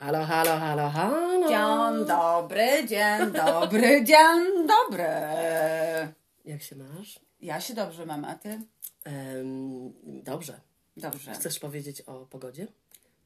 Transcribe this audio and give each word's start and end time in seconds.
Halo, 0.00 0.24
halo, 0.24 0.56
halo, 0.58 0.88
halo. 0.90 1.48
Dzień 1.48 2.06
dobry, 2.06 2.86
dzień 2.88 3.32
dobry, 3.32 4.04
dzień 4.10 4.66
dobry. 4.66 5.04
Jak 6.44 6.62
się 6.62 6.76
masz? 6.76 7.20
Ja 7.40 7.60
się 7.60 7.74
dobrze 7.74 8.06
mam, 8.06 8.24
a 8.24 8.34
ty? 8.34 8.48
Em, 9.04 9.92
dobrze. 10.04 10.60
Dobrze. 10.96 11.32
Chcesz 11.32 11.58
powiedzieć 11.58 12.00
o 12.00 12.26
pogodzie? 12.26 12.66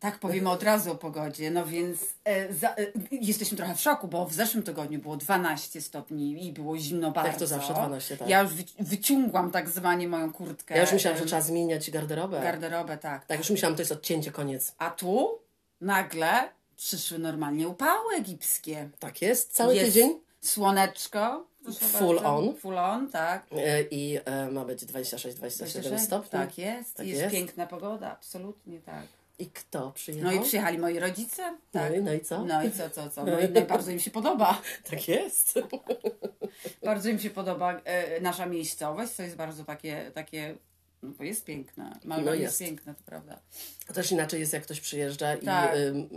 Tak, 0.00 0.18
powiemy 0.18 0.50
od 0.50 0.62
razu 0.62 0.92
o 0.92 0.94
pogodzie. 0.94 1.50
No 1.50 1.66
więc 1.66 1.98
e, 2.24 2.54
za, 2.54 2.68
e, 2.68 2.76
jesteśmy 3.10 3.56
trochę 3.56 3.74
w 3.74 3.80
szoku, 3.80 4.08
bo 4.08 4.26
w 4.26 4.32
zeszłym 4.32 4.62
tygodniu 4.62 4.98
było 4.98 5.16
12 5.16 5.80
stopni 5.80 6.46
i 6.46 6.52
było 6.52 6.78
zimno 6.78 7.10
bardzo. 7.10 7.38
to 7.38 7.46
zawsze 7.46 7.74
12, 7.74 8.16
tak. 8.16 8.28
Ja 8.28 8.42
już 8.42 8.52
wyci- 8.52 8.74
wyciągłam 8.84 9.50
tak 9.50 9.68
zwanie 9.68 10.08
moją 10.08 10.32
kurtkę. 10.32 10.74
Ja 10.74 10.80
już 10.80 10.92
myślałam, 10.92 11.18
że 11.18 11.26
trzeba 11.26 11.42
zmieniać 11.42 11.90
garderobę. 11.90 12.40
Garderobę, 12.40 12.98
tak. 12.98 13.26
Tak, 13.26 13.38
już 13.38 13.50
myślałam, 13.50 13.76
to 13.76 13.82
jest 13.82 13.92
odcięcie, 13.92 14.30
koniec. 14.32 14.74
A 14.78 14.90
tu 14.90 15.38
nagle 15.80 16.48
przyszły 16.76 17.18
normalnie 17.18 17.68
upały 17.68 18.14
egipskie. 18.14 18.90
Tak 18.98 19.22
jest, 19.22 19.52
cały 19.52 19.74
Jest 19.74 19.86
tydzień. 19.86 20.20
Słoneczko. 20.40 21.46
Full 21.78 22.16
bardzo. 22.16 22.36
on. 22.36 22.56
Full 22.56 22.78
on, 22.78 23.10
tak. 23.10 23.46
E, 23.52 23.82
I 23.82 24.18
e, 24.24 24.50
ma 24.50 24.64
być 24.64 24.80
26-27 24.80 25.98
stopni. 25.98 26.30
Tak 26.30 26.58
jest. 26.58 26.94
Tak 26.94 27.06
jest, 27.06 27.20
jest. 27.22 27.34
piękna 27.34 27.66
pogoda, 27.66 28.12
absolutnie 28.12 28.80
tak. 28.80 29.06
I 29.38 29.46
kto 29.46 29.90
przyjechał? 29.90 30.32
No 30.32 30.36
i 30.36 30.44
przyjechali 30.44 30.78
moi 30.78 30.98
rodzice. 30.98 31.50
No 31.50 31.80
Tak. 31.80 31.96
i, 31.96 32.02
no 32.02 32.12
i 32.12 32.20
co? 32.20 32.44
No 32.44 32.62
i 32.62 32.70
co, 32.70 32.90
co, 32.90 33.10
co? 33.10 33.24
No 33.24 33.40
i 33.40 33.50
no, 33.50 33.60
i 33.60 33.64
bardzo 33.64 33.90
im 33.90 34.00
się 34.00 34.10
podoba. 34.10 34.60
Tak 34.90 35.08
jest. 35.08 35.54
Bardzo 36.84 37.08
im 37.08 37.18
się 37.18 37.30
podoba 37.30 37.80
e, 37.84 38.20
nasza 38.20 38.46
miejscowość, 38.46 39.12
co 39.12 39.22
jest 39.22 39.36
bardzo 39.36 39.64
takie, 39.64 40.10
takie 40.14 40.56
no 41.04 41.12
bo 41.18 41.24
jest 41.24 41.44
piękne. 41.44 41.98
Malga 42.04 42.24
No 42.26 42.34
jest. 42.34 42.42
jest. 42.42 42.58
piękna, 42.58 42.94
to 42.94 43.02
prawda. 43.02 43.40
To 43.86 43.92
też 43.92 44.12
inaczej 44.12 44.40
jest, 44.40 44.52
jak 44.52 44.62
ktoś 44.62 44.80
przyjeżdża 44.80 45.36
Tak. 45.36 45.76
i 45.76 45.78
ym, 45.80 46.08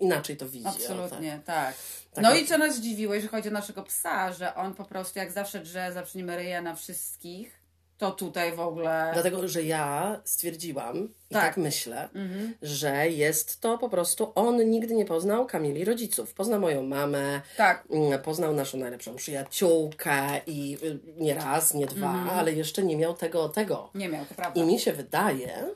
inaczej 0.00 0.36
to 0.36 0.48
widzi. 0.48 0.66
Absolutnie, 0.66 1.40
tak. 1.44 1.74
Tak, 2.14 2.22
No 2.24 2.30
tak. 2.30 2.40
i 2.42 2.46
co 2.46 2.58
nas 2.58 2.76
zdziwiło, 2.76 3.14
jeżeli 3.14 3.30
chodzi 3.30 3.48
o 3.48 3.52
naszego 3.52 3.82
psa, 3.82 4.32
że 4.32 4.54
on 4.54 4.74
po 4.74 4.84
prostu 4.84 5.18
jak 5.18 5.32
zawsze 5.32 5.60
drze, 5.60 5.92
zaczniemy 5.92 6.36
ryja 6.36 6.62
na 6.62 6.74
wszystkich, 6.74 7.59
to 8.00 8.10
tutaj 8.10 8.52
w 8.56 8.60
ogóle... 8.60 9.10
Dlatego, 9.12 9.48
że 9.48 9.62
ja 9.62 10.20
stwierdziłam 10.24 10.96
i 11.30 11.34
Tak. 11.34 11.42
tak 11.42 11.56
myślę, 11.56 12.08
Mhm. 12.14 12.54
że 12.62 13.08
jest 13.10 13.60
to 13.60 13.78
po 13.78 13.88
prostu 13.88 14.32
on 14.34 14.70
nigdy 14.70 14.94
nie 14.94 15.04
poznał 15.04 15.46
Kamili 15.46 15.84
rodziców. 15.84 16.34
Poznał 16.34 16.60
moją 16.60 16.82
mamę, 16.82 17.40
Tak, 17.56 17.84
mm, 17.90 18.22
poznał 18.22 18.54
naszą 18.54 18.78
najlepszą 18.78 19.16
przyjaciółkę 19.16 20.40
i 20.46 20.78
y, 20.82 20.98
nie 21.16 21.34
raz, 21.34 21.74
nie 21.74 21.86
dwa, 21.86 22.06
Mhm. 22.12 22.38
ale 22.38 22.52
jeszcze 22.52 22.82
nie 22.82 22.96
miał 22.96 23.14
tego, 23.14 23.48
tego. 23.48 23.90
nie 23.94 24.08
miał, 24.08 24.24
to 24.24 24.34
prawda. 24.34 24.60
I 24.60 24.64
mi 24.64 24.78
się 24.80 24.92
wydaje, 24.92 25.66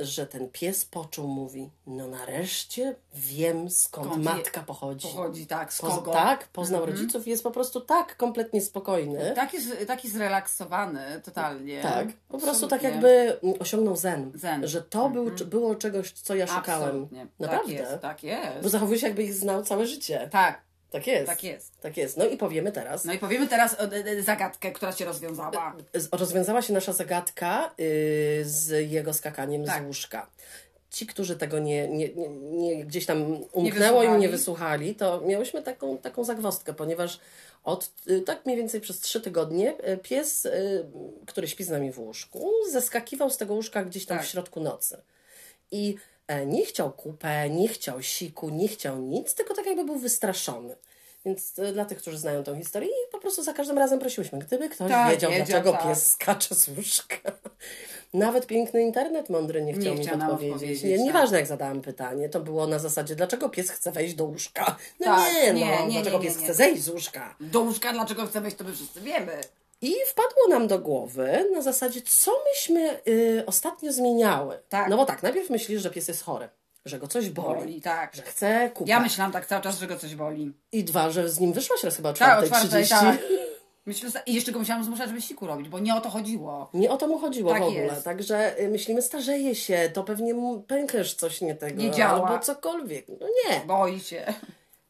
że 0.00 0.26
ten 0.26 0.48
pies 0.48 0.84
poczuł, 0.84 1.28
mówi, 1.28 1.70
no 1.86 2.08
nareszcie 2.08 2.94
wiem 3.14 3.70
skąd 3.70 4.06
Skąd 4.06 4.24
matka 4.24 4.60
pochodzi. 4.60 5.08
Pochodzi, 5.08 5.46
tak, 5.46 5.72
z 5.72 5.80
kogo? 5.80 6.12
tak, 6.12 6.48
poznał 6.48 6.86
rodziców 6.86 7.26
i 7.26 7.30
jest 7.30 7.42
po 7.42 7.50
prostu 7.50 7.80
tak 7.80 8.16
kompletnie 8.16 8.60
spokojny. 8.60 9.32
Taki, 9.34 9.56
taki 9.86 10.10
zrelaksowany 10.10 11.20
totalnie. 11.24 11.82
Tak, 11.82 12.08
po 12.28 12.38
prostu 12.38 12.68
tak 12.68 12.82
jakby 12.82 13.40
osiągnął 13.60 13.96
zen. 13.96 14.32
Zen. 14.34 14.68
Że 14.68 14.82
to 14.82 15.10
był, 15.10 15.30
było 15.46 15.74
czegoś, 15.74 16.12
co 16.12 16.34
ja 16.34 16.46
szukałem. 16.46 16.88
Absolutnie. 16.88 17.26
Naprawdę. 17.38 17.74
Tak 17.74 17.90
jest, 17.90 18.02
tak 18.02 18.22
jest. 18.22 18.62
Bo 18.62 18.68
zachowuje 18.68 18.98
się 18.98 19.06
jakby 19.06 19.22
ich 19.22 19.34
znał 19.34 19.62
całe 19.62 19.86
życie. 19.86 20.28
Tak, 20.32 20.69
Tak 20.90 21.06
jest. 21.06 21.26
tak 21.26 21.44
jest. 21.44 21.80
Tak 21.80 21.96
jest. 21.96 22.16
No 22.16 22.24
i 22.26 22.36
powiemy 22.36 22.72
teraz. 22.72 23.04
No 23.04 23.12
i 23.12 23.18
powiemy 23.18 23.46
teraz 23.48 23.74
e, 23.74 23.78
e, 23.92 24.22
zagadkę, 24.22 24.72
która 24.72 24.92
się 24.92 25.04
rozwiązała. 25.04 25.76
Z- 25.94 26.08
Rozwiązała 26.12 26.62
się 26.62 26.72
nasza 26.72 26.92
zagadka 26.92 27.74
yy, 27.78 27.86
z 28.44 28.90
jego 28.90 29.14
skakaniem 29.14 29.64
Tak. 29.64 29.82
z 29.82 29.86
łóżka. 29.86 30.30
Ci, 30.90 31.06
którzy 31.06 31.36
tego 31.36 31.58
nie, 31.58 31.88
nie, 31.88 32.08
nie, 32.14 32.28
nie 32.28 32.84
gdzieś 32.84 33.06
tam 33.06 33.40
umknęło 33.52 34.02
im, 34.02 34.18
nie 34.18 34.28
wysłuchali, 34.28 34.94
to 34.94 35.20
miałyśmy 35.20 35.62
taką, 35.62 35.98
taką 35.98 36.24
zagwozdkę, 36.24 36.74
ponieważ 36.74 37.20
od 37.64 37.90
y, 38.08 38.20
tak 38.20 38.46
mniej 38.46 38.58
więcej 38.58 38.80
przez 38.80 39.00
trzy 39.00 39.20
tygodnie 39.20 39.74
y, 39.88 39.96
pies, 39.96 40.44
y, 40.46 40.86
który 41.26 41.48
śpi 41.48 41.64
z 41.64 41.68
nami 41.68 41.92
w 41.92 41.98
łóżku, 41.98 42.50
zeskakiwał 42.70 43.30
z 43.30 43.36
tego 43.36 43.54
łóżka 43.54 43.84
gdzieś 43.84 44.06
tam 44.06 44.18
Tak. 44.18 44.26
w 44.26 44.30
środku 44.30 44.60
nocy. 44.60 45.02
I 45.70 45.94
e, 45.96 46.00
nie 46.46 46.64
chciał 46.66 46.92
kupę, 46.92 47.50
nie 47.50 47.68
chciał 47.68 48.02
siku, 48.02 48.48
nie 48.50 48.68
chciał 48.68 48.98
nic, 48.98 49.34
tylko 49.34 49.54
tak 49.54 49.66
jakby 49.66 49.84
był 49.84 49.98
wystraszony. 49.98 50.76
Więc 51.26 51.58
e, 51.58 51.72
dla 51.72 51.84
tych, 51.84 51.98
którzy 51.98 52.18
znają 52.18 52.44
tą 52.44 52.56
historię, 52.56 52.88
i 52.88 53.12
po 53.12 53.18
prostu 53.18 53.42
za 53.42 53.52
każdym 53.52 53.78
razem 53.78 53.98
prosiłyśmy, 53.98 54.38
gdyby 54.38 54.68
ktoś 54.68 54.90
Tak, 54.90 55.10
wiedział, 55.12 55.30
wiedział, 55.30 55.46
dlaczego 55.46 55.72
tak. 55.72 55.82
pies 55.82 56.10
skacze 56.10 56.54
z 56.54 56.68
łóżka. 56.68 57.16
Nawet 58.14 58.46
piękny 58.46 58.82
internet 58.82 59.28
mądry 59.30 59.62
nie 59.62 59.72
chciał 59.72 59.84
Nie 59.94 60.00
mi 60.00 60.06
chciał 60.06 60.20
odpowiedzieć. 60.20 60.52
odpowiedzieć, 60.52 60.82
Nie, 60.82 60.96
tak. 60.96 61.04
nieważne 61.06 61.38
jak 61.38 61.46
zadałam 61.46 61.80
pytanie, 61.80 62.28
to 62.28 62.40
było 62.40 62.66
na 62.66 62.78
zasadzie, 62.78 63.16
dlaczego 63.16 63.48
pies 63.48 63.70
chce 63.70 63.92
wejść 63.92 64.14
do 64.14 64.24
łóżka? 64.24 64.76
No 65.00 65.06
Tak, 65.06 65.32
nie, 65.34 65.52
no, 65.52 65.86
nie, 65.86 65.92
dlaczego 65.92 66.18
nie, 66.18 66.24
pies 66.24 66.36
chce 66.36 66.54
zejść 66.54 66.82
z 66.82 66.88
łóżka? 66.88 67.34
Do 67.40 67.60
łóżka, 67.60 67.92
dlaczego 67.92 68.26
chcę 68.26 68.40
wejść, 68.40 68.56
to 68.56 68.64
my 68.64 68.72
wszyscy 68.72 69.00
wiemy. 69.00 69.40
I 69.82 69.94
wpadło 70.06 70.48
nam 70.48 70.68
do 70.68 70.78
głowy 70.78 71.48
na 71.52 71.62
zasadzie, 71.62 72.00
co 72.02 72.32
myśmy 72.50 73.00
y, 73.08 73.42
ostatnio 73.46 73.92
zmieniały. 73.92 74.58
Tak. 74.68 74.88
No 74.88 74.96
bo 74.96 75.06
tak, 75.06 75.22
najpierw 75.22 75.50
myślisz, 75.50 75.82
że 75.82 75.90
pies 75.90 76.08
jest 76.08 76.22
chory, 76.24 76.48
że 76.84 76.98
go 76.98 77.08
coś 77.08 77.30
boli, 77.30 77.60
Boli, 77.60 77.80
tak. 77.82 78.14
że 78.14 78.22
chce 78.22 78.70
kupę. 78.74 78.90
Ja 78.90 79.00
myślałam 79.00 79.32
tak 79.32 79.46
cały 79.46 79.62
czas, 79.62 79.78
że 79.78 79.86
go 79.86 79.96
coś 79.96 80.14
boli. 80.14 80.52
I 80.72 80.84
dwa, 80.84 81.10
że 81.10 81.28
z 81.28 81.40
nim 81.40 81.52
wyszłaś 81.52 81.84
raz 81.84 81.96
chyba 81.96 82.10
o 82.10 82.12
Tak, 82.12 82.38
o 82.38 82.42
4.30. 82.46 82.88
tak. 82.88 83.18
Myślę, 83.86 84.10
I 84.26 84.34
jeszcze 84.34 84.52
go 84.52 84.58
musiałam 84.58 84.84
zmuszać, 84.84 85.08
żeby 85.08 85.22
siku 85.22 85.46
robić, 85.46 85.68
bo 85.68 85.78
nie 85.78 85.94
o 85.94 86.00
to 86.00 86.10
chodziło. 86.10 86.70
Nie 86.74 86.90
o 86.90 86.96
to 86.96 87.08
mu 87.08 87.18
chodziło 87.18 87.50
Tak 87.52 87.62
w 87.62 87.64
ogóle. 87.66 87.80
jest. 87.84 88.04
Także 88.04 88.60
y, 88.60 88.68
myślimy, 88.68 89.02
starzeje 89.02 89.54
się, 89.54 89.90
to 89.94 90.04
pewnie 90.04 90.34
pękasz 90.66 91.14
coś 91.14 91.40
nie 91.40 91.54
tego. 91.54 91.82
Nie 91.82 91.90
działa. 91.90 92.28
Albo 92.28 92.44
cokolwiek. 92.44 93.06
No 93.20 93.26
nie. 93.26 93.60
Boi 93.66 94.00
się. 94.00 94.34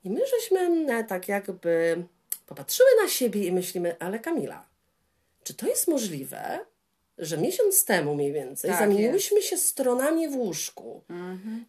I 0.05 0.11
my 0.11 0.21
żeśmy 0.27 0.87
e, 0.95 1.05
tak 1.05 1.28
jakby 1.28 2.05
popatrzyły 2.47 2.89
na 3.03 3.09
siebie 3.09 3.45
i 3.47 3.53
myślimy, 3.53 3.97
ale 3.99 4.19
Kamila, 4.19 4.65
czy 5.50 5.56
to 5.56 5.66
jest 5.66 5.88
możliwe, 5.88 6.59
że 7.19 7.38
miesiąc 7.38 7.84
temu 7.84 8.15
mniej 8.15 8.33
więcej 8.33 8.71
Tak 8.71 8.81
zamieniłyśmy 8.81 9.43
się 9.43 9.56
stronami 9.56 10.28
w 10.28 10.37
łóżku? 10.37 11.03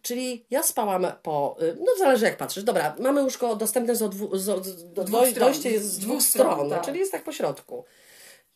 Czyli 0.02 0.46
ja 0.50 0.62
spałam 0.62 1.06
po, 1.22 1.56
y, 1.62 1.76
no 1.80 1.86
zależy 1.98 2.24
jak 2.24 2.36
patrzysz, 2.36 2.64
dobra, 2.64 2.96
mamy 2.98 3.22
łóżko 3.22 3.56
dostępne 3.56 3.96
z 3.96 4.02
odwu, 4.02 4.38
z, 4.38 4.66
z, 4.66 4.92
do, 4.92 5.04
dwóch 5.04 5.28
stron. 5.28 5.48
dojście 5.48 5.70
jest 5.70 5.92
z 5.92 5.98
dwóch 5.98 6.22
stron, 6.22 6.52
stron, 6.52 6.70
tak. 6.70 6.84
czyli 6.84 6.98
jest 6.98 7.12
tak 7.12 7.24
po 7.24 7.32
środku. 7.32 7.84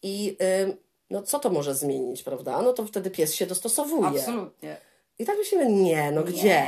I 0.02 0.36
y, 0.42 0.76
no 1.10 1.22
co 1.22 1.38
to 1.38 1.50
może 1.50 1.74
zmienić, 1.74 2.22
prawda? 2.22 2.62
No 2.62 2.72
to 2.72 2.86
wtedy 2.86 3.10
pies 3.10 3.34
się 3.34 3.46
dostosowuje. 3.46 4.20
Absolutnie. 4.20 4.76
I 5.18 5.24
tak 5.24 5.38
myślimy, 5.38 5.72
nie, 5.72 6.12
no 6.12 6.22
gdzie? 6.22 6.64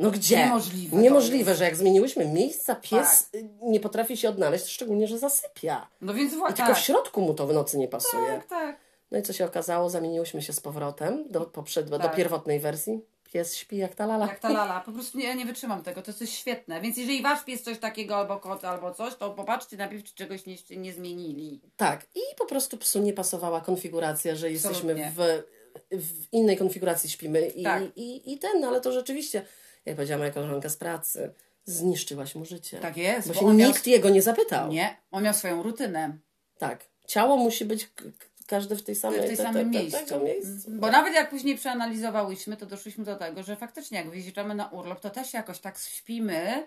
No 0.00 0.10
gdzie? 0.10 0.36
Niemożliwe 0.36 0.96
Niemożliwe, 0.96 1.54
że 1.54 1.64
jak 1.64 1.76
zmieniłyśmy 1.76 2.26
miejsca, 2.26 2.74
pies 2.74 3.28
y, 3.34 3.48
nie 3.62 3.80
potrafi 3.80 4.16
się 4.16 4.28
odnaleźć, 4.28 4.66
szczególnie, 4.68 5.06
że 5.06 5.18
zasypia. 5.18 5.88
No 6.00 6.14
więc 6.14 6.32
I 6.32 6.36
właśnie. 6.36 6.56
tylko 6.56 6.72
w 6.72 6.74
Tak, 6.74 6.84
środku 6.84 7.20
mu 7.20 7.34
to 7.34 7.46
w 7.46 7.52
nocy 7.52 7.78
nie 7.78 7.88
pasuje. 7.88 8.26
tak, 8.26 8.46
tak. 8.46 8.76
No 9.10 9.18
i 9.18 9.22
co 9.22 9.32
się 9.32 9.44
okazało? 9.44 9.90
Zamieniłyśmy 9.90 10.42
się 10.42 10.52
z 10.52 10.60
powrotem 10.60 11.24
do, 11.30 11.40
poprzed, 11.40 11.88
do 11.90 11.98
Tak. 11.98 12.16
pierwotnej 12.16 12.60
wersji. 12.60 13.00
Pies 13.32 13.56
śpi 13.56 13.76
jak 13.76 13.94
ta 13.94 14.06
lala. 14.06 14.26
Jak 14.26 14.38
ta 14.38 14.52
lala. 14.52 14.80
Po 14.80 14.92
prostu 14.92 15.18
ja 15.18 15.34
nie 15.34 15.46
wytrzymam 15.46 15.82
tego. 15.82 16.02
To 16.02 16.10
jest 16.20 16.32
świetne. 16.32 16.80
Więc 16.80 16.96
jeżeli 16.96 17.22
wasz 17.22 17.44
pies 17.44 17.62
coś 17.62 17.78
takiego, 17.78 18.16
albo 18.16 18.36
kot, 18.36 18.64
albo 18.64 18.94
coś, 18.94 19.14
to 19.16 19.30
popatrzcie 19.30 19.76
najpierw, 19.76 20.04
czy 20.04 20.14
czegoś 20.14 20.46
nie, 20.46 20.56
nie 20.76 20.92
zmienili. 20.92 21.60
Tak. 21.76 22.06
I 22.14 22.20
po 22.38 22.46
prostu 22.46 22.76
psu 22.76 22.98
nie 22.98 23.12
pasowała 23.12 23.60
konfiguracja, 23.60 24.34
że 24.36 24.50
jesteśmy 24.50 24.94
w, 25.16 25.42
w 25.90 26.32
innej 26.32 26.56
konfiguracji 26.56 27.10
śpimy. 27.10 27.46
I, 27.48 27.62
Tak. 27.62 27.82
i, 27.96 28.32
I 28.32 28.38
ten, 28.38 28.64
ale 28.64 28.80
to 28.80 28.92
rzeczywiście, 28.92 29.42
jak 29.86 29.96
powiedziała 29.96 30.18
moja 30.18 30.30
koleżanka 30.30 30.68
z 30.68 30.76
pracy, 30.76 31.32
zniszczyłaś 31.64 32.34
mu 32.34 32.44
życie. 32.44 32.78
Tak 32.80 32.96
jest. 32.96 33.28
Bo 33.28 33.34
bo 33.34 33.40
się 33.40 33.46
miał- 33.54 33.68
nikt 33.68 33.86
jego 33.86 34.10
nie 34.10 34.22
zapytał. 34.22 34.68
Nie, 34.68 34.96
on 35.10 35.22
miał 35.22 35.34
swoją 35.34 35.62
rutynę. 35.62 36.18
Tak. 36.58 36.84
Ciało 37.06 37.36
musi 37.36 37.64
być 37.64 37.86
k- 37.86 38.04
k- 38.18 38.26
każde 38.46 38.76
w 38.76 38.82
tej 38.82 38.94
samej 38.94 39.18
w 39.18 39.22
tej 39.22 39.30
te- 39.30 39.36
te- 39.36 39.42
samym 39.42 39.72
te- 39.72 39.78
miejscu. 39.78 40.06
tego 40.06 40.24
miejscu. 40.24 40.70
Bo 40.70 40.90
nawet 40.90 41.14
jak 41.14 41.30
później 41.30 41.56
przeanalizowałyśmy, 41.56 42.56
to 42.56 42.66
doszliśmy 42.66 43.04
do 43.04 43.16
tego, 43.16 43.42
że 43.42 43.56
faktycznie 43.56 43.98
jak 43.98 44.10
wyjeżdżamy 44.10 44.54
na 44.54 44.68
urlop, 44.68 45.00
to 45.00 45.10
też 45.10 45.32
jakoś 45.34 45.58
tak 45.58 45.78
śpimy. 45.78 46.66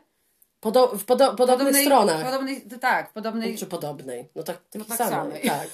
Podo 0.59 0.88
w 0.98 1.06
podo 1.06 1.36
podobnych 1.36 1.75
stronach. 1.81 2.25
Podobnej, 2.25 2.62
tak, 2.81 3.13
podobnej. 3.13 3.57
Czy 3.57 3.66
podobnej. 3.66 4.30
No 4.36 4.44
tak, 4.44 4.62
takiej 4.69 4.88
tak 4.88 4.98
samej. 4.98 5.12
samej. 5.13 5.42
Tak. 5.44 5.68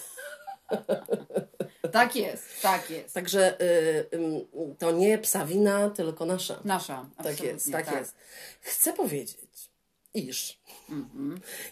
Tak 1.92 2.16
jest, 2.16 2.62
tak 2.62 2.90
jest. 2.90 3.14
Także 3.14 3.62
y, 3.62 4.06
ym, 4.14 4.48
to 4.78 4.92
nie 4.92 5.18
psa 5.18 5.46
wina, 5.46 5.90
tylko 5.90 6.26
nasza. 6.26 6.60
Nasza. 6.66 7.06
Tak 7.24 7.44
jest, 7.44 7.72
tak, 7.72 7.92
jest. 7.92 8.16
Chcę 8.62 8.94
powiedzieć, 8.94 9.38
iż. 10.14 10.59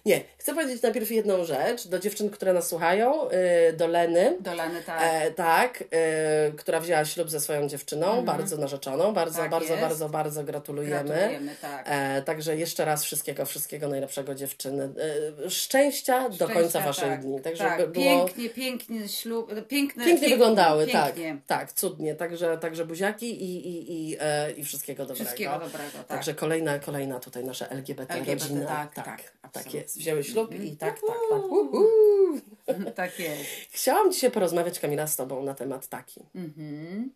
Nie, 0.05 0.21
chcę 0.37 0.53
powiedzieć 0.53 0.81
najpierw 0.81 1.11
jedną 1.11 1.43
rzecz 1.43 1.87
do 1.87 1.99
dziewczyn, 1.99 2.29
które 2.29 2.53
nas 2.53 2.67
słuchają, 2.67 3.29
y, 3.69 3.73
do 3.73 3.87
Leny. 3.87 4.37
Do 4.39 4.53
Leny, 4.55 4.83
tak. 4.83 5.01
E, 5.03 5.31
tak, 5.31 5.83
e, 5.91 6.51
która 6.51 6.79
wzięła 6.79 7.05
ślub 7.05 7.29
ze 7.29 7.39
swoją 7.39 7.67
dziewczyną, 7.67 8.25
bardzo 8.25 8.57
narzeczoną. 8.57 9.13
Bardzo, 9.13 9.39
Tak 9.39 9.51
bardzo, 9.51 9.69
jest. 9.73 9.81
bardzo, 9.81 10.09
bardzo 10.09 10.43
gratulujemy. 10.43 11.03
Gratulujemy, 11.03 11.55
tak. 11.61 11.85
E, 11.89 12.21
także 12.21 12.57
jeszcze 12.57 12.85
raz 12.85 13.03
wszystkiego, 13.03 13.45
wszystkiego 13.45 13.87
najlepszego 13.87 14.35
dziewczyny. 14.35 14.89
E, 15.45 15.49
szczęścia, 15.49 16.29
do 16.29 16.45
końca 16.47 16.59
Szczęścia, 16.69 16.81
waszych 16.81 17.03
tak, 17.09 17.21
dni. 17.21 17.41
Także 17.41 17.63
tak. 17.63 17.77
by 17.77 17.87
było... 17.87 18.25
Pięknie, 18.25 18.49
pięknie 18.49 19.07
ślub, 19.07 19.67
piękne, 19.67 20.05
Pięknie 20.05 20.29
wyglądały, 20.29 20.87
pięknie. 20.87 21.37
tak. 21.47 21.59
Tak, 21.59 21.73
cudnie. 21.73 22.15
Także, 22.15 22.57
także 22.57 22.85
buziaki 22.85 23.43
i, 23.43 23.67
i, 23.67 24.09
i, 24.09 24.17
e, 24.19 24.51
i 24.51 24.63
wszystkiego 24.63 25.03
dobrego. 25.05 25.25
Wszystkiego 25.25 25.51
dobrego, 25.51 25.97
tak. 25.97 26.07
Także 26.07 26.33
kolejna, 26.33 26.79
kolejna 26.79 27.19
tutaj 27.19 27.43
nasza 27.43 27.67
LGBT, 27.67 28.13
LGBT, 28.13 28.43
rodzina. 28.45 28.86
Tak, 28.93 29.05
tak, 29.05 29.17
tak, 29.21 29.23
tak 29.23 29.33
absolutnie. 29.41 29.79
jest. 29.79 29.97
Wzięły 29.97 30.23
ślub 30.23 30.55
i 30.63 30.77
tak, 30.77 30.99
tak, 31.01 31.17
tak. 31.29 31.39
Uhu. 31.43 31.67
Uhu. 31.77 32.39
Tak 32.95 33.19
jest. 33.19 33.43
Chciałam 33.71 34.11
dzisiaj 34.11 34.31
porozmawiać, 34.31 34.79
Kamila, 34.79 35.07
z 35.07 35.15
Tobą 35.15 35.43
na 35.43 35.53
temat 35.53 35.87
taki. 35.87 36.21
Mhm. 36.35 37.11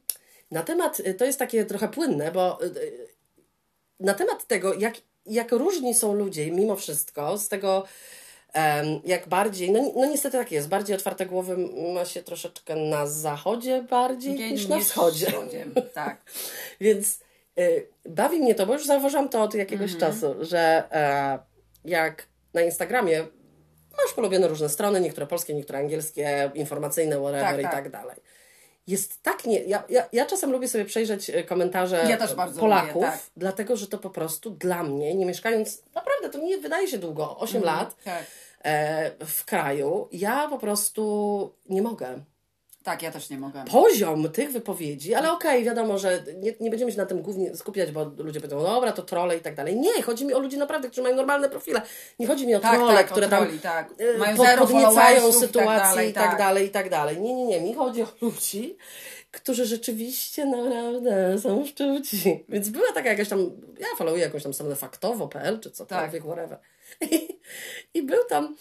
Na 0.51 0.63
temat, 0.63 0.99
y, 0.99 1.13
to 1.13 1.25
jest 1.25 1.39
takie 1.39 1.65
trochę 1.65 1.87
płynne, 1.87 2.31
bo 2.31 2.63
y, 2.63 2.65
y, 2.65 3.07
na 3.99 4.13
temat 4.13 4.47
tego, 4.47 4.73
jak, 4.73 4.93
jak 5.25 5.51
różni 5.51 5.93
są 5.93 6.13
ludzie 6.13 6.51
mimo 6.51 6.75
wszystko, 6.75 7.37
z 7.37 7.47
tego 7.47 7.83
jak 9.05 9.27
bardziej, 9.27 9.71
no, 9.71 9.91
no 9.95 10.05
niestety 10.05 10.37
tak 10.37 10.51
jest, 10.51 10.67
bardziej 10.67 10.95
otwarte 10.95 11.25
głowy 11.25 11.57
ma 11.93 12.05
się 12.05 12.23
troszeczkę 12.23 12.75
na 12.75 13.07
zachodzie 13.07 13.83
bardziej 13.89 14.35
Nie, 14.35 14.51
niż 14.51 14.67
na 14.67 14.79
wschodzie. 14.79 15.25
wschodzie, 15.25 15.65
Tak. 15.93 16.21
Więc 16.81 17.19
y, 17.59 17.87
bawi 18.05 18.39
mnie 18.39 18.55
to, 18.55 18.65
bo 18.65 18.73
już 18.73 18.85
zauważyłam 18.85 19.29
to 19.29 19.43
od 19.43 19.53
jakiegoś 19.53 19.93
Mhm. 19.93 20.13
czasu, 20.13 20.35
że 20.45 20.83
e, 20.91 21.39
jak 21.85 22.27
na 22.53 22.61
Instagramie 22.61 23.27
masz 23.97 24.13
polubione 24.15 24.47
różne 24.47 24.69
strony, 24.69 25.01
niektóre 25.01 25.27
polskie, 25.27 25.53
niektóre 25.53 25.79
angielskie, 25.79 26.51
informacyjne, 26.55 27.17
whatever 27.17 27.43
Tak, 27.43 27.59
i 27.59 27.63
tak. 27.63 27.71
tak 27.71 27.89
dalej. 27.89 28.15
Jest 28.87 29.23
tak 29.23 29.45
nie. 29.45 29.63
Ja, 29.63 29.83
ja, 29.89 30.05
ja 30.13 30.25
czasem 30.25 30.51
lubię 30.51 30.67
sobie 30.67 30.85
przejrzeć 30.85 31.29
e, 31.29 31.43
komentarze 31.43 32.05
Ja 32.09 32.17
Polaków, 32.59 32.95
lubię, 32.95 33.07
tak. 33.07 33.19
dlatego 33.37 33.75
że 33.77 33.87
to 33.87 33.97
po 33.97 34.09
prostu 34.09 34.49
dla 34.49 34.83
mnie, 34.83 35.15
nie 35.15 35.25
mieszkając, 35.25 35.83
naprawdę 35.95 36.29
to 36.29 36.37
nie 36.45 36.57
wydaje 36.57 36.87
się 36.87 36.97
długo, 36.97 37.37
8 37.37 37.63
lat 37.63 38.03
Tak. 38.03 38.23
e, 38.63 39.11
w 39.25 39.45
kraju, 39.45 40.07
ja 40.11 40.47
po 40.47 40.57
prostu 40.57 41.53
nie 41.69 41.81
mogę 41.81 42.23
tak, 42.83 43.01
ja 43.01 43.11
też 43.11 43.29
nie 43.29 43.37
mogę. 43.37 43.63
poziom 43.71 44.29
tych 44.31 44.51
wypowiedzi, 44.51 45.13
ale 45.15 45.31
okej, 45.31 45.63
wiadomo, 45.63 45.97
że 45.97 46.23
nie, 46.37 46.53
nie 46.59 46.69
będziemy 46.69 46.91
się 46.91 46.97
na 46.97 47.05
tym 47.05 47.21
głównie 47.21 47.55
skupiać, 47.55 47.91
bo 47.91 48.03
ludzie 48.17 48.39
powiedzą, 48.41 48.63
dobra, 48.63 48.91
to 48.91 49.01
trole 49.01 49.37
i 49.37 49.41
tak 49.41 49.55
dalej. 49.55 49.75
Nie, 49.75 50.01
chodzi 50.01 50.25
mi 50.25 50.33
o 50.33 50.39
ludzi 50.39 50.57
naprawdę, 50.57 50.87
którzy 50.87 51.01
mają 51.01 51.15
normalne 51.15 51.49
profile. 51.49 51.81
Nie 52.19 52.27
chodzi 52.27 52.47
mi 52.47 52.55
o 52.55 52.59
Tak, 52.59 52.75
trole, 52.75 52.93
tak, 52.93 53.07
o 53.07 53.11
które 53.11 53.27
tam 53.27 53.43
troli, 53.43 53.59
tak. 53.59 53.89
e, 54.15 54.17
Mają 54.17 54.37
pod, 54.37 54.47
podniecają 54.59 55.31
sytuację 55.33 55.95
tak 56.01 56.09
i 56.09 56.13
tak 56.13 56.29
tak. 56.29 56.37
dalej, 56.37 56.67
i 56.67 56.69
tak 56.69 56.89
dalej. 56.89 57.21
Nie, 57.21 57.33
nie, 57.33 57.45
nie. 57.45 57.61
Mi 57.61 57.73
chodzi 57.73 58.01
o 58.03 58.07
ludzi, 58.21 58.77
którzy 59.31 59.65
rzeczywiście 59.65 60.45
naprawdę 60.45 61.39
są 61.39 61.65
szczuci. 61.65 62.45
Więc 62.49 62.69
była 62.69 62.91
taka 62.93 63.09
jakaś 63.09 63.29
tam, 63.29 63.39
ja 63.79 63.87
followuję 63.97 64.23
jakąś 64.23 64.43
tam 64.43 64.53
stronę 64.53 64.75
faktowo.pl 64.75 65.59
czy 65.59 65.71
cokolwiek, 65.71 66.23
whatever. 66.23 66.59
I, 67.11 67.39
i 67.93 68.03
był 68.03 68.23
tam 68.29 68.55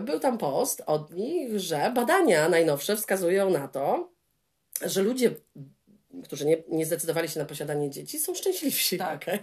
był 0.00 0.20
tam 0.20 0.38
post 0.38 0.82
od 0.86 1.14
nich, 1.14 1.60
że 1.60 1.92
badania 1.94 2.48
najnowsze 2.48 2.96
wskazują 2.96 3.50
na 3.50 3.68
to, 3.68 4.10
że 4.84 5.02
ludzie, 5.02 5.30
którzy 6.24 6.46
nie, 6.46 6.56
nie 6.68 6.86
zdecydowali 6.86 7.28
się 7.28 7.40
na 7.40 7.46
posiadanie 7.46 7.90
dzieci, 7.90 8.18
są 8.18 8.34
szczęśliwsi. 8.34 8.98
Tak. 8.98 9.22
okej? 9.22 9.38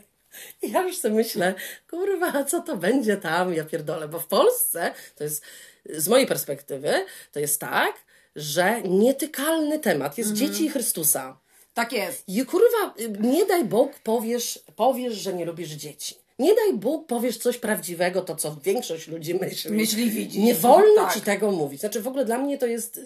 I 0.61 0.71
ja 0.71 0.81
już 0.81 0.97
sobie 0.97 1.15
myślę, 1.15 1.53
kurwa, 1.89 2.43
co 2.43 2.61
to 2.61 2.77
będzie 2.77 3.17
tam, 3.17 3.53
ja 3.53 3.65
pierdolę, 3.65 4.07
bo 4.07 4.19
w 4.19 4.27
Polsce 4.27 4.93
to 5.15 5.23
jest, 5.23 5.43
z 5.85 6.07
mojej 6.07 6.27
perspektywy, 6.27 7.05
to 7.31 7.39
jest 7.39 7.59
tak, 7.59 7.95
że 8.35 8.81
nietykalny 8.81 9.79
temat 9.79 10.17
jest 10.17 10.33
dzieci 10.33 10.65
i 10.65 10.69
Chrystusa. 10.69 11.37
Tak 11.73 11.93
jest. 11.93 12.23
I 12.29 12.45
kurwa, 12.45 12.93
nie 13.19 13.45
daj 13.45 13.65
Bóg 13.65 13.99
powiesz, 14.03 14.59
powiesz, 14.75 15.13
że 15.13 15.33
nie 15.33 15.45
lubisz 15.45 15.69
dzieci. 15.69 16.15
Nie 16.39 16.55
daj 16.55 16.73
Bóg 16.73 17.07
powiesz 17.07 17.37
coś 17.37 17.57
prawdziwego, 17.57 18.21
to 18.21 18.35
co 18.35 18.55
większość 18.63 19.07
ludzi 19.07 19.35
myśli. 19.35 19.71
Myśli, 19.71 20.09
widzi. 20.11 20.39
Nie 20.39 20.55
wolno 20.55 21.05
Tak. 21.05 21.13
ci 21.13 21.21
tego 21.21 21.51
mówić. 21.51 21.79
Znaczy 21.79 22.01
w 22.01 22.07
ogóle 22.07 22.25
dla 22.25 22.37
mnie 22.37 22.57
to 22.57 22.65
jest... 22.65 22.97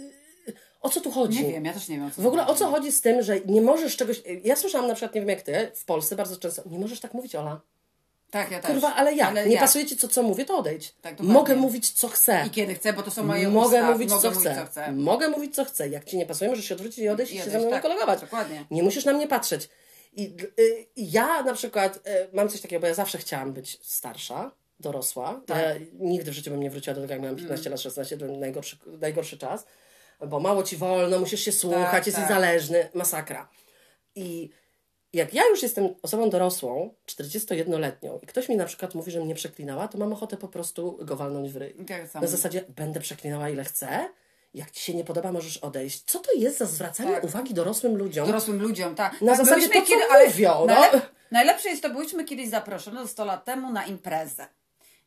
yy, 0.48 0.54
O 0.82 0.90
co 0.90 1.02
tu 1.02 1.12
chodzi? 1.12 1.44
Nie 1.46 1.52
wiem, 1.52 1.66
ja 1.66 1.74
też 1.74 1.88
nie 1.88 1.98
wiem. 1.98 2.12
W 2.18 2.28
ogóle 2.28 2.48
o 2.48 2.56
co 2.56 2.68
chodzi 2.68 2.92
z 2.92 3.02
tym, 3.02 3.22
że 3.22 3.40
nie 3.46 3.62
możesz 3.62 3.98
czegoś... 3.98 4.22
Ja 4.44 4.56
słyszałam 4.56 4.88
na 4.88 4.94
przykład, 4.96 5.16
nie 5.16 5.22
wiem 5.22 5.30
jak 5.30 5.42
ty, 5.42 5.72
w 5.76 5.86
Polsce 5.86 6.16
bardzo 6.16 6.38
często, 6.38 6.62
nie 6.66 6.80
możesz 6.80 7.00
tak 7.00 7.14
mówić, 7.14 7.36
Ola. 7.36 7.62
Tak, 8.32 8.52
ja 8.52 8.60
też. 8.60 8.72
Kurwa, 8.72 8.96
ale 8.96 9.16
ja. 9.16 9.32
nie 9.32 9.54
ja. 9.54 9.60
pasuje 9.60 9.86
ci 9.86 9.98
co, 9.98 10.08
co 10.08 10.24
mówię, 10.24 10.46
to 10.46 10.58
odejdź. 10.58 10.96
Tak. 11.02 11.20
Mogę 11.20 11.56
mówić, 11.56 11.90
co 11.92 12.08
chcę. 12.08 12.44
I 12.48 12.50
kiedy 12.50 12.74
chcę, 12.76 12.94
bo 12.94 13.04
to 13.04 13.12
są 13.12 13.24
moje 13.24 13.50
Mogę 13.50 13.78
usta. 13.80 13.92
mówić, 13.92 14.10
Mogę 14.10 14.22
co, 14.22 14.30
mówić, 14.32 14.44
chcę. 14.52 14.56
co 14.56 14.66
chcę. 14.66 14.92
Mogę 14.92 15.30
mówić, 15.30 15.56
co 15.56 15.66
chcę. 15.66 15.90
Jak 15.90 16.06
ci 16.06 16.18
nie 16.18 16.26
pasuje, 16.26 16.50
możesz 16.50 16.66
się 16.66 16.76
odwrócić 16.76 17.00
i 17.00 17.10
odejść 17.10 17.32
i, 17.34 17.36
I 17.36 17.40
się 17.40 17.50
ze 17.50 17.60
mną 17.60 17.70
tak. 17.70 17.82
kolegować. 17.82 18.22
Dokładnie. 18.22 18.66
Nie 18.72 18.84
musisz 18.84 19.06
na 19.06 19.14
mnie 19.14 19.28
patrzeć. 19.28 19.70
I 20.18 20.34
y, 20.60 20.86
ja 20.98 21.44
na 21.44 21.54
przykład 21.54 21.98
y, 21.98 22.00
mam 22.34 22.50
coś 22.50 22.62
takiego, 22.62 22.80
bo 22.82 22.88
ja 22.88 22.94
zawsze 22.94 23.18
chciałam 23.18 23.54
być 23.54 23.80
starsza, 23.82 24.52
dorosła. 24.80 25.42
Tak. 25.46 25.58
Ja 25.58 25.86
nigdy 26.00 26.32
w 26.32 26.34
życiu 26.34 26.52
bym 26.52 26.60
nie 26.60 26.70
wróciła 26.70 26.94
do 26.94 27.02
tego, 27.02 27.14
jak 27.14 27.22
miałam 27.22 27.38
15 27.38 27.70
lat, 27.70 27.82
16, 27.82 28.18
to 28.18 28.26
najgorszy, 28.28 28.78
najgorszy 28.86 29.38
czas. 29.38 29.66
Bo 30.28 30.40
mało 30.40 30.64
ci 30.64 30.78
wolno, 30.78 31.20
musisz 31.20 31.42
się 31.42 31.52
słuchać, 31.52 31.92
Tak, 31.92 32.06
jesteś 32.06 32.24
tak. 32.24 32.34
zależny. 32.34 32.90
Masakra. 32.94 33.50
I 34.16 34.50
jak 35.14 35.34
ja 35.34 35.48
już 35.50 35.64
jestem 35.64 35.90
osobą 36.02 36.30
dorosłą, 36.30 36.94
41-letnią, 37.06 38.20
i 38.24 38.28
ktoś 38.28 38.50
mi 38.50 38.56
na 38.56 38.66
przykład 38.66 38.96
mówi, 38.96 39.12
że 39.12 39.20
mnie 39.22 39.36
przeklinała, 39.36 39.88
to 39.88 39.98
mam 39.98 40.14
ochotę 40.14 40.38
po 40.38 40.48
prostu 40.48 41.00
go 41.02 41.16
walnąć 41.16 41.52
w 41.52 41.58
ryj. 41.58 41.74
Tak. 41.88 42.14
Na 42.14 42.28
zasadzie 42.28 42.64
będę 42.76 43.00
przeklinała 43.00 43.50
ile 43.50 43.64
chcę. 43.64 44.10
Jak 44.54 44.72
ci 44.72 44.84
się 44.84 44.94
nie 44.94 45.04
podoba, 45.04 45.32
możesz 45.32 45.58
odejść. 45.58 46.04
Co 46.06 46.20
to 46.20 46.32
jest 46.38 46.58
za 46.58 46.66
zwracanie 46.66 47.12
Tak. 47.12 47.24
uwagi 47.24 47.54
dorosłym 47.54 47.98
ludziom? 47.98 48.28
Dorosłym 48.28 48.62
ludziom, 48.62 48.96
tak. 48.96 49.22
Na 49.22 49.36
tak, 49.36 49.46
zasadzie 49.46 49.70
to, 49.70 49.82
co 49.82 49.94
mówią, 50.26 50.50
no. 50.68 50.74
najlep- 50.76 51.02
Najlepsze 51.32 51.70
jest 51.70 51.82
to, 51.82 51.90
byliśmy 51.90 52.26
kiedyś 52.26 52.50
zaproszone 52.50 53.08
100 53.08 53.26
lat 53.26 53.46
temu 53.46 53.72
na 53.72 53.86
imprezę. 53.86 54.48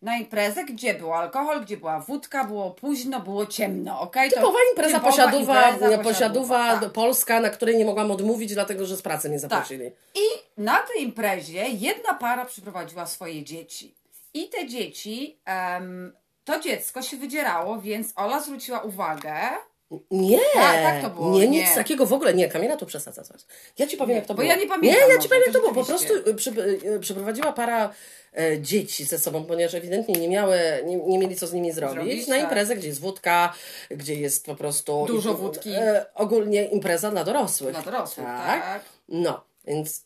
Na 0.02 0.16
imprezę, 0.16 0.64
gdzie 0.64 0.94
był 0.94 1.14
alkohol, 1.14 1.60
gdzie 1.60 1.76
była 1.76 2.00
wódka, 2.00 2.44
było 2.44 2.70
późno, 2.70 3.20
było 3.20 3.46
ciemno? 3.46 4.10
To 4.14 4.20
Typowa 4.30 4.58
impreza 4.70 4.94
typowa 5.00 5.10
posiadowa, 5.10 5.70
impreza 5.70 5.98
posiadowa 5.98 6.80
tak. 6.80 6.92
polska, 6.92 7.40
na 7.40 7.50
której 7.50 7.76
nie 7.76 7.84
mogłam 7.84 8.10
odmówić, 8.10 8.54
dlatego 8.54 8.86
że 8.86 8.96
z 8.96 9.02
pracy 9.02 9.28
mnie 9.28 9.38
zaprosili. 9.38 9.86
I 10.14 10.20
na 10.62 10.76
tej 10.78 11.02
imprezie 11.02 11.68
jedna 11.68 12.14
para 12.14 12.44
przyprowadziła 12.44 13.06
swoje 13.06 13.44
dzieci. 13.44 13.94
I 14.34 14.48
te 14.48 14.66
dzieci, 14.66 15.38
em, 15.44 16.12
to 16.44 16.60
dziecko 16.60 17.02
się 17.02 17.16
wydzierało, 17.16 17.80
więc 17.80 18.12
Ola 18.16 18.40
zwróciła 18.40 18.80
uwagę. 18.80 19.34
Nie, 20.10 20.38
Tak, 20.54 20.82
tak 20.82 21.02
to 21.02 21.10
było, 21.10 21.30
nie, 21.38 21.48
nie. 21.48 21.60
nic 21.60 21.74
takiego 21.74 22.06
w 22.06 22.12
ogóle. 22.12 22.34
Nie, 22.34 22.48
Kamila 22.48 22.76
tu 22.76 22.86
przesadza 22.86 23.22
coś. 23.22 23.40
Ja 23.78 23.86
ci 23.86 23.96
powiem, 23.96 24.16
jak 24.16 24.26
to 24.26 24.34
bo 24.34 24.42
było. 24.42 24.48
ja 24.52 24.56
nie 24.60 24.66
pamiętam 24.66 25.08
Nie, 25.08 25.14
ja 25.14 25.18
ci 25.20 25.28
powiem, 25.28 25.42
jak 25.46 25.52
to 25.54 25.60
było. 25.60 25.74
Po 25.74 25.84
prostu 25.84 26.14
rzeczywiście. 26.14 26.52
przy, 26.52 26.60
y, 26.88 27.00
przyprowadziła 27.00 27.52
para 27.52 27.92
e, 28.38 28.58
dzieci 28.60 29.04
ze 29.04 29.18
sobą, 29.18 29.44
ponieważ 29.44 29.74
ewidentnie 29.74 30.14
nie 30.14 30.28
miały, 30.28 30.58
nie, 30.84 30.96
nie 30.96 31.18
mieli 31.18 31.36
co 31.36 31.46
z 31.46 31.52
nimi 31.52 31.72
zrobić, 31.72 31.94
Zrobić, 31.96 32.26
na 32.26 32.34
tak. 32.34 32.44
imprezę, 32.44 32.76
gdzie 32.76 32.88
jest 32.88 33.00
wódka, 33.00 33.52
gdzie 33.90 34.14
jest 34.14 34.46
po 34.46 34.54
prostu... 34.54 35.04
Dużo 35.06 35.34
wódki. 35.34 35.70
E, 35.72 36.06
ogólnie 36.14 36.64
impreza 36.64 37.10
dla 37.10 37.24
dorosłych. 37.24 37.72
Dla 37.72 37.82
dorosłych, 37.82 38.26
tak. 38.26 38.80
No, 39.08 39.44
więc 39.64 40.04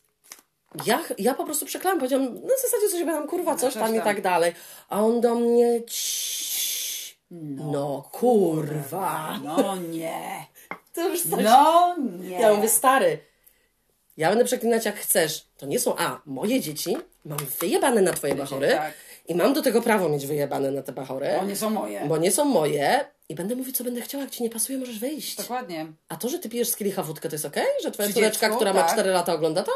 ja, 0.85 1.03
ja 1.17 1.33
po 1.33 1.43
prostu 1.45 1.65
przeklałam, 1.65 1.99
powiedziałam, 1.99 2.33
na 2.33 2.57
zasadzie 2.61 2.89
coś 2.91 3.03
będą, 3.03 3.27
kurwa, 3.27 3.55
coś 3.55 3.73
coś 3.73 3.83
tam 3.83 3.91
i 3.93 3.97
tam. 3.97 4.05
tak 4.05 4.21
dalej. 4.21 4.53
A 4.89 5.01
on 5.01 5.21
do 5.21 5.35
mnie, 5.35 5.81
"Ciii, 5.87 7.15
no 7.71 8.09
kurwa. 8.11 9.39
No 9.43 9.75
nie. 9.75 10.45
To 10.93 11.09
już 11.09 11.21
coś. 11.23 11.43
No 11.43 11.95
nie. 12.19 12.39
Ja 12.39 12.53
mówię, 12.53 12.69
stary, 12.69 13.17
ja 14.17 14.29
będę 14.29 14.45
przeklinać 14.45 14.85
jak 14.85 14.95
chcesz. 14.95 15.45
To 15.57 15.65
nie 15.65 15.79
są, 15.79 15.95
a, 15.97 16.21
moje 16.25 16.61
dzieci, 16.61 16.97
mam 17.25 17.37
wyjebane 17.59 18.01
na 18.01 18.13
twoje 18.13 18.35
bachory 18.35 18.67
tak. 18.69 18.93
i 19.27 19.35
mam 19.35 19.53
do 19.53 19.61
tego 19.61 19.81
prawo 19.81 20.09
mieć 20.09 20.27
wyjebane 20.27 20.71
na 20.71 20.81
te 20.81 20.91
bachory, 20.91 21.27
Bo 21.39 21.45
nie 21.45 21.55
są 21.55 21.69
moje. 21.69 22.05
bo 22.07 22.17
nie 22.17 22.31
są 22.31 22.45
moje 22.45 23.05
i 23.29 23.35
będę 23.35 23.55
mówić, 23.55 23.77
co 23.77 23.83
będę 23.83 24.01
chciała, 24.01 24.23
jak 24.23 24.31
ci 24.31 24.43
nie 24.43 24.49
pasuje, 24.49 24.77
możesz 24.77 24.99
wyjść. 24.99 25.35
Dokładnie. 25.35 25.85
A 26.09 26.15
to, 26.15 26.29
że 26.29 26.39
ty 26.39 26.49
pijesz 26.49 26.69
z 26.69 26.75
kielicha 26.75 27.03
wódkę, 27.03 27.29
to 27.29 27.35
jest 27.35 27.45
okej? 27.45 27.65
Że 27.83 27.91
twoja 27.91 28.09
córeczka, 28.13 28.49
która 28.49 28.73
ma 28.73 28.81
tak. 28.83 28.91
4 28.91 29.09
lata 29.09 29.33
ogląda 29.33 29.63
to? 29.63 29.71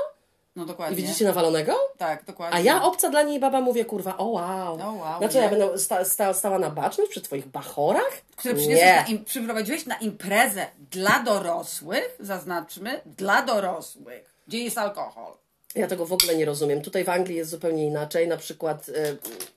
No 0.56 0.64
I 0.64 0.68
dokładnie. 0.68 0.98
widzicie 0.98 1.26
nawalonego? 1.26 1.76
Tak, 1.98 2.26
dokładnie. 2.26 2.58
A 2.58 2.62
ja 2.62 2.84
obca 2.84 3.10
dla 3.10 3.22
niej 3.24 3.40
baba 3.40 3.62
mówię, 3.62 3.86
kurwa, 3.86 4.18
o 4.18 4.26
wow. 4.26 4.74
O 4.74 4.94
wow, 4.94 5.22
Na 5.22 5.30
co 5.30 5.38
ja 5.38 5.44
nie. 5.44 5.50
będę 5.58 5.78
sta, 5.80 6.06
sta, 6.06 6.34
stała 6.34 6.60
na 6.60 6.70
baczność 6.70 7.12
przy 7.12 7.22
twoich 7.22 7.48
bachorach? 7.48 8.22
Które 8.36 8.54
Nie. 8.54 8.96
na 8.96 9.06
im, 9.08 9.26
przyprowadziłeś 9.26 9.86
na 9.86 9.96
imprezę 9.98 10.66
dla 10.92 11.20
dorosłych, 11.24 12.16
zaznaczmy, 12.20 13.02
dla 13.06 13.42
dorosłych, 13.42 14.34
gdzie 14.48 14.60
jest 14.60 14.78
alkohol. 14.78 15.34
Ja 15.76 15.88
tego 15.88 16.06
w 16.06 16.14
ogóle 16.14 16.36
nie 16.36 16.46
rozumiem. 16.46 16.82
Tutaj 16.82 17.04
w 17.04 17.10
Anglii 17.10 17.38
jest 17.38 17.52
zupełnie 17.52 17.86
inaczej. 17.86 18.28
Na 18.28 18.38
przykład 18.38 18.90
e, 18.90 19.16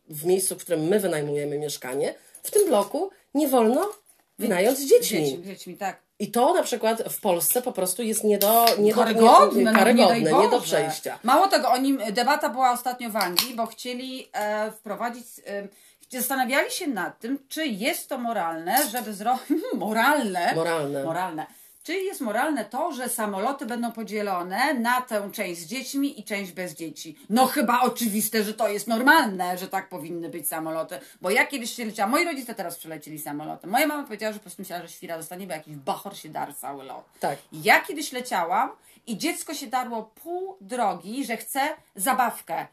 w 0.09 0.25
miejscu, 0.25 0.59
w 0.59 0.63
którym 0.63 0.81
my 0.81 1.01
wynajmujemy 1.01 1.59
mieszkanie, 1.59 2.15
w 2.43 2.51
tym 2.51 2.67
bloku 2.69 3.11
nie 3.35 3.49
wolno 3.49 3.91
wynająć 4.39 4.79
z 4.79 4.85
dziećmi. 4.89 5.25
Dziećmi, 5.25 5.45
dziećmi, 5.45 5.77
tak. 5.77 5.97
I 6.23 6.31
to 6.31 6.55
na 6.55 6.63
przykład 6.63 7.03
w 7.13 7.21
Polsce 7.21 7.63
po 7.63 7.73
prostu 7.73 8.03
jest 8.03 8.25
nie 8.25 8.39
do, 8.39 8.67
nie 8.79 8.95
karygodne, 8.95 9.59
nie, 9.59 9.65
no, 9.65 9.79
karygodne, 9.79 10.21
nie, 10.21 10.39
nie, 10.39 10.51
do 10.51 10.61
przejścia. 10.61 11.19
Mało 11.23 11.47
tego, 11.49 11.69
oni, 11.69 11.99
debata 12.13 12.49
była 12.49 12.73
ostatnio 12.73 13.11
w 13.11 13.17
Anglii, 13.17 13.55
bo 13.55 13.67
chcieli 13.67 14.29
e, 14.33 14.71
wprowadzić, 14.73 15.25
e, 15.47 15.69
zastanawiali 16.11 16.71
się 16.71 16.87
nad 16.87 17.19
tym, 17.21 17.39
czy 17.49 17.67
jest 17.67 18.09
to 18.09 18.19
moralne, 18.19 18.77
żeby 18.91 19.15
zrobić, 19.15 19.43
moralne, 19.75 20.53
Moralne. 20.55 21.05
moralne, 21.05 21.47
czy 21.83 21.95
jest 21.95 22.21
moralne 22.21 22.65
to, 22.65 22.93
że 22.93 23.09
samoloty 23.09 23.67
będą 23.67 23.93
podzielone 23.93 24.75
na 24.75 25.01
tę 25.01 25.31
część 25.33 25.61
z 25.61 25.67
dziećmi 25.67 26.21
i 26.21 26.25
część 26.25 26.53
bez 26.53 26.75
dzieci? 26.75 27.19
No 27.31 27.47
chyba 27.47 27.81
oczywiste, 27.81 28.45
że 28.45 28.55
to 28.55 28.69
jest 28.69 28.89
normalne, 28.89 29.59
że 29.59 29.69
tak 29.69 29.89
powinny 29.89 30.29
być 30.29 30.49
samoloty. 30.49 31.01
Bo 31.21 31.31
ja 31.31 31.47
kiedyś 31.47 31.75
się 31.75 31.85
leciałam, 31.85 32.11
moi 32.11 32.25
rodzice 32.25 32.55
teraz 32.55 32.77
przelecieli 32.77 33.19
samolotem. 33.19 33.71
Moja 33.71 33.87
mama 33.87 34.03
powiedziała, 34.03 34.33
że 34.33 34.39
po 34.39 34.43
prostu 34.43 34.63
myślała, 34.63 34.83
że 34.83 34.89
świra 34.89 35.17
dostanie, 35.17 35.47
bo 35.47 35.53
jakiś 35.53 35.77
bachor 35.77 36.17
się 36.17 36.29
dar 36.29 36.57
cały 36.57 36.85
lot. 36.85 37.05
Tak. 37.21 37.39
Ja 37.53 37.81
kiedyś 37.81 38.13
leciałam 38.13 38.71
i 39.07 39.19
dziecko 39.19 39.55
się 39.55 39.67
darło 39.67 40.03
pół 40.03 40.57
drogi, 40.61 41.25
że 41.25 41.37
chce 41.37 41.61
zabawkę. 41.97 42.67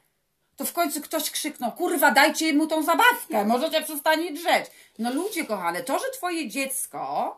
To 0.58 0.66
w 0.66 0.74
końcu 0.74 1.02
ktoś 1.02 1.32
krzyknął, 1.32 1.72
kurwa, 1.72 2.12
dajcie 2.12 2.54
mu 2.54 2.68
tą 2.68 2.84
zabawkę, 2.84 3.46
możecie 3.46 3.82
przestanie 3.82 4.34
drzeć. 4.34 4.66
No 5.00 5.14
ludzie 5.14 5.46
kochane, 5.46 5.84
to, 5.84 6.00
że 6.00 6.06
twoje 6.14 6.50
dziecko 6.50 7.38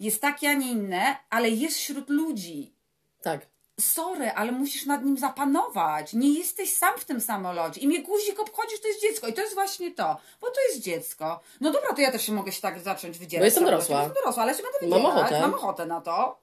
jest 0.00 0.20
takie, 0.20 0.48
a 0.50 0.52
nie 0.54 0.70
inne, 0.70 1.16
ale 1.30 1.50
jest 1.50 1.76
wśród 1.76 2.10
ludzi. 2.10 2.72
Tak. 3.22 3.46
Sorry, 3.80 4.30
ale 4.30 4.52
musisz 4.52 4.86
nad 4.86 5.04
nim 5.04 5.18
zapanować. 5.18 6.12
Nie 6.12 6.38
jesteś 6.38 6.72
sam 6.74 6.98
w 6.98 7.04
tym 7.04 7.20
samolocie. 7.20 7.80
I 7.80 7.88
mnie 7.88 8.02
guzik 8.02 8.40
obchodzisz, 8.40 8.80
to 8.80 8.88
jest 8.88 9.00
dziecko. 9.02 9.26
I 9.28 9.32
to 9.32 9.40
jest 9.40 9.54
właśnie 9.54 9.90
to, 9.94 10.16
bo 10.40 10.46
to 10.46 10.60
jest 10.68 10.80
dziecko. 10.82 11.40
No 11.60 11.70
dobra, 11.70 11.92
to 11.94 12.00
ja 12.00 12.12
też 12.12 12.26
się 12.26 12.32
mogę 12.32 12.52
się 12.52 12.60
tak 12.60 12.80
zacząć 12.80 13.18
wydzierać. 13.18 13.40
Bo 13.42 13.44
jestem 13.44 13.62
cały 13.62 13.70
dorosła. 13.72 13.96
Jestem 14.02 14.14
dorosła, 14.14 14.42
ale 14.42 14.54
się 14.54 14.62
będę 14.62 14.96
Mam 14.96 15.02
wydzierać. 15.02 15.22
ochotę. 15.32 15.40
Mam 15.40 15.54
ochotę 15.54 15.86
na 15.86 16.00
to. 16.00 16.38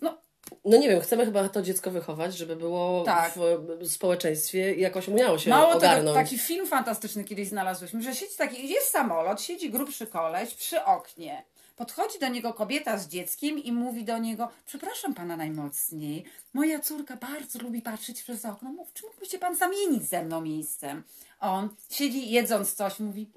No, 0.00 0.18
No 0.64 0.78
nie 0.78 0.88
wiem, 0.88 1.00
chcemy 1.00 1.24
chyba 1.24 1.48
to 1.48 1.62
dziecko 1.62 1.90
wychować, 1.90 2.36
żeby 2.36 2.56
było 2.56 3.04
Tak. 3.04 3.32
w 3.80 3.88
społeczeństwie 3.92 4.74
i 4.74 4.80
jakoś 4.80 5.08
umiało 5.08 5.38
się 5.38 5.50
Mało 5.50 5.72
ogarnąć. 5.72 6.00
tego, 6.04 6.14
taki 6.14 6.38
film 6.38 6.66
fantastyczny 6.66 7.24
kiedyś 7.24 7.48
znalazłyśmy, 7.48 8.02
że 8.02 8.14
siedzi 8.14 8.36
taki, 8.38 8.68
jest 8.68 8.88
samolot, 8.90 9.42
siedzi 9.42 9.70
grubszy 9.70 10.06
koleś 10.06 10.54
przy 10.54 10.84
oknie. 10.84 11.44
Podchodzi 11.76 12.18
do 12.18 12.28
niego 12.28 12.54
kobieta 12.54 12.98
z 12.98 13.08
dzieckiem 13.08 13.58
i 13.58 13.72
mówi 13.72 14.04
do 14.04 14.18
niego, 14.18 14.48
przepraszam 14.66 15.14
pana 15.14 15.36
najmocniej, 15.36 16.24
moja 16.52 16.80
córka 16.80 17.16
bardzo 17.16 17.58
lubi 17.58 17.82
patrzeć 17.82 18.22
przez 18.22 18.44
okno, 18.44 18.72
Mów, 18.72 18.92
czy 18.92 19.06
mógłby 19.06 19.26
się 19.26 19.38
pan 19.38 19.56
zamienić 19.56 20.08
ze 20.08 20.24
mną 20.24 20.40
miejscem? 20.40 21.02
On 21.40 21.68
siedzi 21.90 22.30
jedząc 22.30 22.74
coś, 22.74 22.98
mówi, 22.98 23.30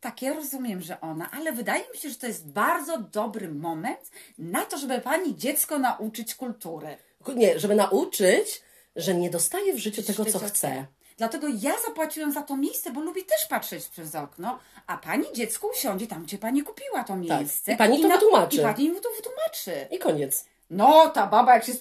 tak, 0.00 0.22
ja 0.22 0.32
rozumiem, 0.34 0.80
że 0.80 1.00
ona, 1.00 1.30
ale 1.30 1.52
wydaje 1.52 1.84
mi 1.92 1.98
się, 1.98 2.10
że 2.10 2.14
to 2.14 2.26
jest 2.26 2.48
bardzo 2.48 2.98
dobry 2.98 3.48
moment 3.48 4.10
na 4.38 4.64
to, 4.64 4.78
żeby 4.78 5.00
pani 5.00 5.36
dziecko 5.36 5.78
nauczyć 5.78 6.34
kultury. 6.34 6.96
Nie, 7.36 7.58
żeby 7.58 7.74
nauczyć, 7.74 8.62
że 8.96 9.14
nie 9.14 9.30
dostaje 9.30 9.74
w 9.74 9.78
życiu 9.78 10.02
tego, 10.02 10.24
co 10.24 10.38
chce. 10.38 10.86
Dlatego 11.20 11.46
ja 11.48 11.72
zapłaciłem 11.86 12.32
za 12.32 12.42
to 12.42 12.56
miejsce, 12.56 12.92
bo 12.92 13.00
lubię 13.00 13.22
też 13.22 13.46
patrzeć 13.46 13.86
przez 13.86 14.14
okno, 14.14 14.58
a 14.86 14.96
pani 14.96 15.24
dziecko 15.34 15.68
usiądzie 15.68 16.06
tam, 16.06 16.22
gdzie 16.22 16.38
pani 16.38 16.62
kupiła 16.62 17.04
to 17.04 17.16
miejsce. 17.16 17.64
Tak. 17.64 17.74
I 17.74 17.78
pani 17.78 18.02
to 18.02 18.08
wytłumaczy. 18.08 18.56
I 18.56 18.60
pani 18.60 18.90
to 18.90 19.08
wytłumaczy. 19.16 19.86
I 19.90 19.98
koniec. 19.98 20.44
No, 20.70 21.08
ta 21.08 21.26
baba 21.26 21.54
jak 21.54 21.64
się... 21.64 21.72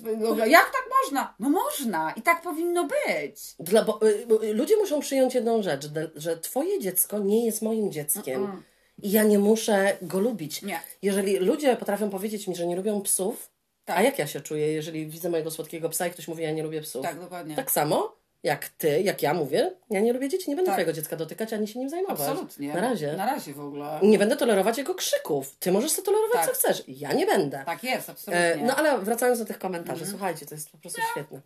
Jak 0.45 0.65
tak 0.65 0.83
można? 1.03 1.33
No 1.39 1.49
można. 1.49 2.11
I 2.11 2.21
tak 2.21 2.41
powinno 2.41 2.83
być. 2.83 3.55
Dla, 3.59 3.83
bo, 3.83 3.99
y, 4.07 4.27
y, 4.43 4.53
ludzie 4.53 4.77
muszą 4.77 4.99
przyjąć 4.99 5.35
jedną 5.35 5.63
rzecz, 5.63 5.89
że, 6.15 6.37
twoje 6.37 6.79
dziecko 6.79 7.19
nie 7.19 7.45
jest 7.45 7.61
moim 7.61 7.91
dzieckiem. 7.91 8.63
I 9.01 9.11
ja 9.11 9.23
nie 9.23 9.39
muszę 9.39 9.97
go 10.01 10.19
lubić. 10.19 10.61
Nie. 10.61 10.79
Jeżeli 11.01 11.37
ludzie 11.37 11.75
potrafią 11.75 12.09
powiedzieć 12.09 12.47
mi, 12.47 12.55
że 12.55 12.67
nie 12.67 12.75
lubią 12.75 13.01
psów, 13.01 13.49
Tak. 13.85 13.97
a 13.97 14.01
jak 14.01 14.19
ja 14.19 14.27
się 14.27 14.41
czuję, 14.41 14.71
jeżeli 14.71 15.07
widzę 15.07 15.29
mojego 15.29 15.51
słodkiego 15.51 15.89
psa 15.89 16.07
i 16.07 16.11
ktoś 16.11 16.27
mówi, 16.27 16.43
ja 16.43 16.51
nie 16.51 16.63
lubię 16.63 16.81
psów. 16.81 17.03
Tak, 17.03 17.19
dokładnie. 17.19 17.55
Tak 17.55 17.71
samo 17.71 18.18
jak 18.43 18.69
ty, 18.69 19.01
jak 19.01 19.21
ja 19.21 19.33
mówię, 19.33 19.71
ja 19.89 19.99
nie 19.99 20.13
lubię 20.13 20.29
dzieci, 20.29 20.49
nie 20.49 20.55
będę 20.55 20.69
Tak. 20.71 20.75
twojego 20.75 20.93
dziecka 20.93 21.15
dotykać, 21.15 21.53
ani 21.53 21.67
się 21.67 21.79
nim 21.79 21.89
zajmować. 21.89 22.19
Absolutnie. 22.19 22.73
Na 22.73 22.81
razie. 22.81 23.13
Na 23.13 23.25
razie 23.25 23.53
w 23.53 23.59
ogóle. 23.59 23.99
Nie 24.03 24.19
będę 24.19 24.35
tolerować 24.37 24.77
jego 24.77 24.95
krzyków. 24.95 25.55
Ty 25.59 25.71
możesz 25.71 25.91
sobie 25.91 26.05
tolerować, 26.05 26.35
Tak. 26.35 26.45
co 26.45 26.53
chcesz. 26.53 26.83
Ja 26.87 27.13
nie 27.13 27.25
będę. 27.25 27.63
Tak 27.65 27.83
jest, 27.83 28.09
absolutnie. 28.09 28.45
Mhm. 28.45 28.63
E, 28.63 28.67
no 28.67 28.75
ale 28.75 28.97
wracając 28.99 29.39
do 29.39 29.45
tych 29.45 29.59
komentarzy, 29.59 30.05
słuchajcie, 30.05 30.45
to 30.45 30.55
jest 30.55 30.69
po 30.71 30.77
prostu 30.77 31.01
świetne. 31.11 31.41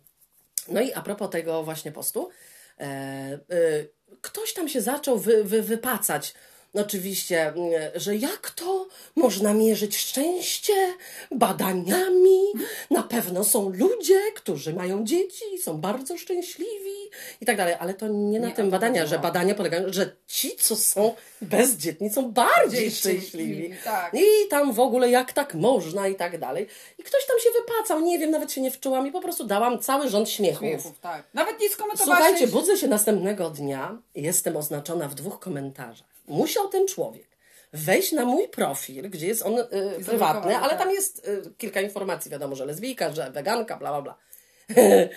No 0.68 0.80
i 0.80 0.92
a 0.92 1.02
propos 1.02 1.30
tego 1.30 1.62
właśnie 1.62 1.92
postu, 1.92 2.28
e, 2.80 2.82
e, 2.84 3.38
ktoś 4.20 4.54
tam 4.54 4.68
się 4.68 4.80
zaczął 4.80 5.18
wy, 5.18 5.44
wy, 5.44 5.62
wypacać. 5.62 6.34
No 6.74 6.82
Oczywiście, 6.82 7.48
mm, 7.48 7.70
że 7.94 8.16
jak 8.16 8.50
to 8.50 8.86
można 9.16 9.54
mierzyć 9.54 9.96
szczęście 9.96 10.72
badaniami? 11.30 12.40
Na 12.90 13.02
pewno 13.02 13.44
są 13.44 13.68
ludzie, 13.68 14.20
którzy 14.34 14.72
mają 14.74 15.04
dzieci 15.04 15.44
są 15.62 15.80
bardzo 15.80 16.18
szczęśliwi 16.18 17.10
i 17.40 17.46
tak 17.46 17.56
dalej, 17.56 17.74
ale 17.78 17.94
to 17.94 18.08
nie 18.08 18.40
na 18.40 18.48
Nie 18.48 18.54
tym 18.54 18.70
badania, 18.70 19.02
chodziło. 19.02 19.18
że 19.18 19.22
badania 19.22 19.54
polegają, 19.54 19.92
że 19.92 20.16
ci, 20.26 20.56
co 20.56 20.76
są 20.76 21.14
bezdzietni, 21.42 22.10
są 22.10 22.32
bardziej 22.32 22.90
szczęśliwi. 22.90 23.74
tak. 23.84 24.14
I 24.14 24.48
tam 24.50 24.72
w 24.72 24.80
ogóle 24.80 25.10
jak 25.10 25.32
tak 25.32 25.54
można 25.54 26.08
i 26.08 26.14
tak 26.14 26.38
dalej. 26.38 26.66
I 26.98 27.02
ktoś 27.02 27.26
tam 27.26 27.36
się 27.40 27.50
wypacał, 27.60 28.00
nie 28.00 28.18
wiem, 28.18 28.30
nawet 28.30 28.52
się 28.52 28.60
nie 28.60 28.70
wczułam 28.70 29.06
i 29.06 29.12
po 29.12 29.20
prostu 29.20 29.44
dałam 29.44 29.78
cały 29.78 30.08
rząd 30.08 30.30
śmiechów. 30.30 30.58
Śmiechów, 30.60 30.98
tak. 31.00 31.24
Nawet 31.34 31.60
nie 31.60 31.68
skomentowałaś... 31.68 32.18
Słuchajcie, 32.22 32.46
budzę 32.46 32.76
się 32.76 32.88
następnego 32.88 33.50
dnia 33.50 33.98
jestem 34.14 34.56
oznaczona 34.56 35.08
w 35.08 35.14
dwóch 35.14 35.38
komentarzach. 35.40 36.13
Musiał 36.26 36.68
ten 36.68 36.86
człowiek 36.86 37.34
wejść 37.72 38.12
na 38.12 38.24
mój 38.24 38.48
profil, 38.48 39.10
gdzie 39.10 39.26
jest 39.26 39.42
on 39.42 39.58
y, 39.58 40.04
prywatny, 40.04 40.56
ale 40.56 40.68
tak. 40.68 40.78
tam 40.78 40.90
jest 40.90 41.28
y, 41.28 41.42
kilka 41.58 41.80
informacji, 41.80 42.30
wiadomo, 42.30 42.56
że 42.56 42.66
lesbijka, 42.66 43.12
że 43.12 43.30
weganka, 43.30 43.76
bla, 43.76 43.90
bla, 43.90 44.02
bla. 44.02 44.18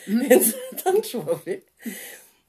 Więc 0.30 0.46
ten 0.84 1.02
człowiek... 1.02 1.66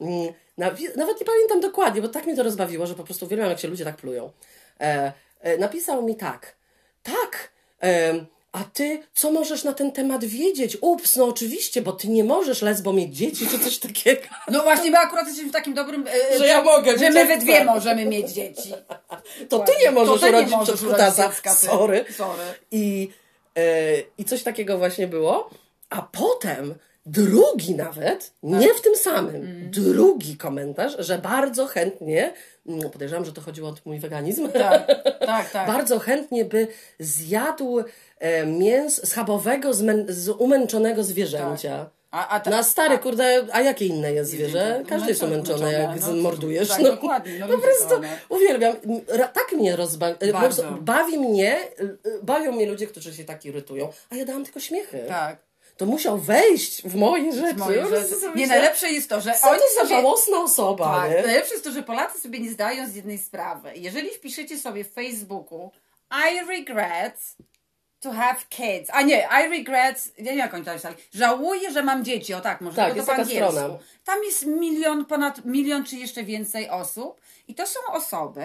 mm, 0.00 0.32
nawi- 0.58 0.96
Nawet 0.96 1.20
nie 1.20 1.26
pamiętam 1.26 1.60
dokładnie, 1.60 2.02
bo 2.02 2.08
tak 2.08 2.26
mnie 2.26 2.36
to 2.36 2.42
rozbawiło, 2.42 2.86
że 2.86 2.94
po 2.94 3.04
prostu 3.04 3.26
uwielbiam, 3.26 3.50
jak 3.50 3.58
się 3.58 3.68
ludzie 3.68 3.84
tak 3.84 3.96
plują. 3.96 4.32
E, 4.80 5.12
e, 5.40 5.58
napisał 5.58 6.02
mi 6.02 6.16
tak. 6.16 6.56
Tak, 7.02 7.52
em, 7.80 8.26
a 8.52 8.64
ty 8.64 9.02
co 9.14 9.30
możesz 9.30 9.64
na 9.64 9.72
ten 9.72 9.92
temat 9.92 10.24
wiedzieć? 10.24 10.78
Ups, 10.80 11.16
no 11.16 11.24
oczywiście, 11.24 11.82
bo 11.82 11.92
ty 11.92 12.08
nie 12.08 12.24
możesz 12.24 12.62
lesbo 12.62 12.92
mieć 12.92 13.16
dzieci, 13.16 13.46
czy 13.46 13.58
coś 13.58 13.78
takiego. 13.78 14.22
No 14.50 14.62
właśnie, 14.62 14.90
my 14.90 14.98
akurat 14.98 15.26
jesteśmy 15.26 15.50
w 15.50 15.52
takim 15.52 15.74
dobrym... 15.74 16.06
e, 16.32 16.38
Że 16.38 16.46
ja 16.46 16.62
mogę 16.62 16.98
Że 16.98 17.10
my 17.10 17.24
we 17.24 17.38
dwie 17.38 17.64
możemy 17.64 18.04
mieć 18.04 18.30
dzieci. 18.30 18.74
To 19.48 19.58
ty 19.58 19.72
nie 19.80 19.90
możesz 19.90 20.20
To 20.20 20.26
ty 20.26 20.32
nie 20.32 20.38
urodzić 20.38 20.52
możesz 20.56 20.74
przed 20.74 20.88
urodzić 20.88 21.14
kutasa. 21.14 21.54
Sorry. 21.54 22.04
Sorry. 22.16 22.42
I, 22.70 23.10
e, 23.56 23.62
I 24.18 24.24
coś 24.24 24.42
takiego 24.42 24.78
właśnie 24.78 25.06
było. 25.06 25.50
A 25.90 26.02
potem 26.02 26.74
drugi 27.08 27.74
nawet, 27.74 28.32
nie 28.42 28.74
w 28.74 28.80
tym 28.80 28.96
samym, 28.96 29.70
drugi 29.70 30.36
komentarz, 30.36 30.96
że 30.98 31.18
bardzo 31.18 31.66
chętnie, 31.66 32.32
mm, 32.66 32.90
podejrzewam, 32.90 33.24
że 33.24 33.32
to 33.32 33.40
chodziło 33.40 33.68
o 33.68 33.74
mój 33.84 33.98
weganizm, 33.98 34.48
Tak, 34.48 34.86
tak, 35.26 35.50
tak. 35.50 35.66
bardzo 35.74 35.98
chętnie 35.98 36.44
by 36.44 36.68
zjadł 36.98 37.82
e, 38.18 38.46
mięs 38.46 39.08
schabowego 39.08 39.70
zmę- 39.70 40.04
z 40.08 40.28
umęczonego 40.28 41.04
zwierzęcia. 41.04 41.90
A, 42.10 42.28
a 42.28 42.40
ta- 42.40 42.50
Na 42.50 42.62
stary, 42.62 42.98
kurde, 42.98 43.46
a 43.52 43.60
jakie 43.60 43.86
inne 43.86 44.12
jest 44.12 44.30
zwierzę? 44.30 44.64
Umęczone, 44.64 44.84
Każdy 44.88 45.08
jest 45.08 45.22
umęczony, 45.22 45.72
jak 45.72 46.00
no. 46.00 46.06
zmordujesz. 46.12 46.68
Tak, 46.68 46.78
no. 46.80 46.90
dokładnie, 46.90 47.38
no 47.38 47.48
po 47.48 47.58
prostu 47.58 47.94
uwielbiam. 48.28 48.76
Tak 49.32 49.52
mnie 49.52 49.76
rozbawi. 49.76 50.32
Bardzo. 50.32 50.62
bawi 50.80 51.18
mnie, 51.18 51.58
y, 51.80 51.98
bawią 52.22 52.52
mnie 52.52 52.66
ludzie, 52.66 52.86
którzy 52.86 53.14
się 53.14 53.24
tak 53.24 53.44
irytują, 53.44 53.88
a 54.10 54.16
ja 54.16 54.24
dałam 54.24 54.44
tylko 54.44 54.60
śmiechy. 54.60 55.04
Tak. 55.08 55.47
To 55.78 55.86
musiał 55.86 56.18
wejść 56.18 56.82
w 56.82 56.94
moje 56.94 57.32
rzeczy. 57.32 57.54
Moje 57.58 57.82
Po 57.82 57.88
prostu 57.88 58.14
rzeczy. 58.14 58.26
Nie, 58.26 58.30
myślę, 58.30 58.46
najlepsze 58.46 58.90
jest 58.90 59.08
to, 59.08 59.20
że 59.20 59.34
Co 59.34 59.50
oni 59.50 59.58
to 59.58 59.64
za 59.74 59.80
sobie... 59.80 59.88
żałosna 59.88 60.38
osoba, 60.42 61.00
Tak, 61.02 61.10
nie? 61.10 61.22
najlepsze 61.22 61.52
jest 61.52 61.64
to, 61.64 61.70
że 61.72 61.82
Polacy 61.82 62.20
sobie 62.20 62.40
nie 62.40 62.50
zdają 62.50 62.88
z 62.88 62.94
jednej 62.94 63.18
sprawy. 63.18 63.72
Jeżeli 63.76 64.10
wpiszecie 64.10 64.58
sobie 64.58 64.84
w 64.84 64.92
Facebooku 64.92 65.70
I 66.32 66.46
regret 66.48 67.20
to 68.00 68.12
have 68.12 68.36
kids. 68.48 68.90
A 68.92 69.02
nie, 69.02 69.28
I 69.46 69.48
regret, 69.50 70.08
ja 70.18 70.24
nie 70.24 70.30
wiem 70.30 70.38
jak 70.38 70.54
oni 70.54 70.64
to. 70.64 70.70
Żałuję, 71.14 71.70
że 71.70 71.82
mam 71.82 72.04
dzieci. 72.04 72.34
O 72.34 72.40
tak, 72.40 72.60
może 72.60 72.76
Tak, 72.76 72.94
to 72.94 73.02
po 73.02 73.12
angielsku. 73.12 73.52
strona. 73.52 73.78
Tam 74.04 74.24
jest 74.24 74.46
milion, 74.46 75.04
ponad 75.04 75.44
milion 75.44 75.84
czy 75.84 75.96
jeszcze 75.96 76.24
więcej 76.24 76.70
osób. 76.70 77.20
I 77.48 77.54
to 77.54 77.66
są 77.66 77.80
osoby, 77.92 78.44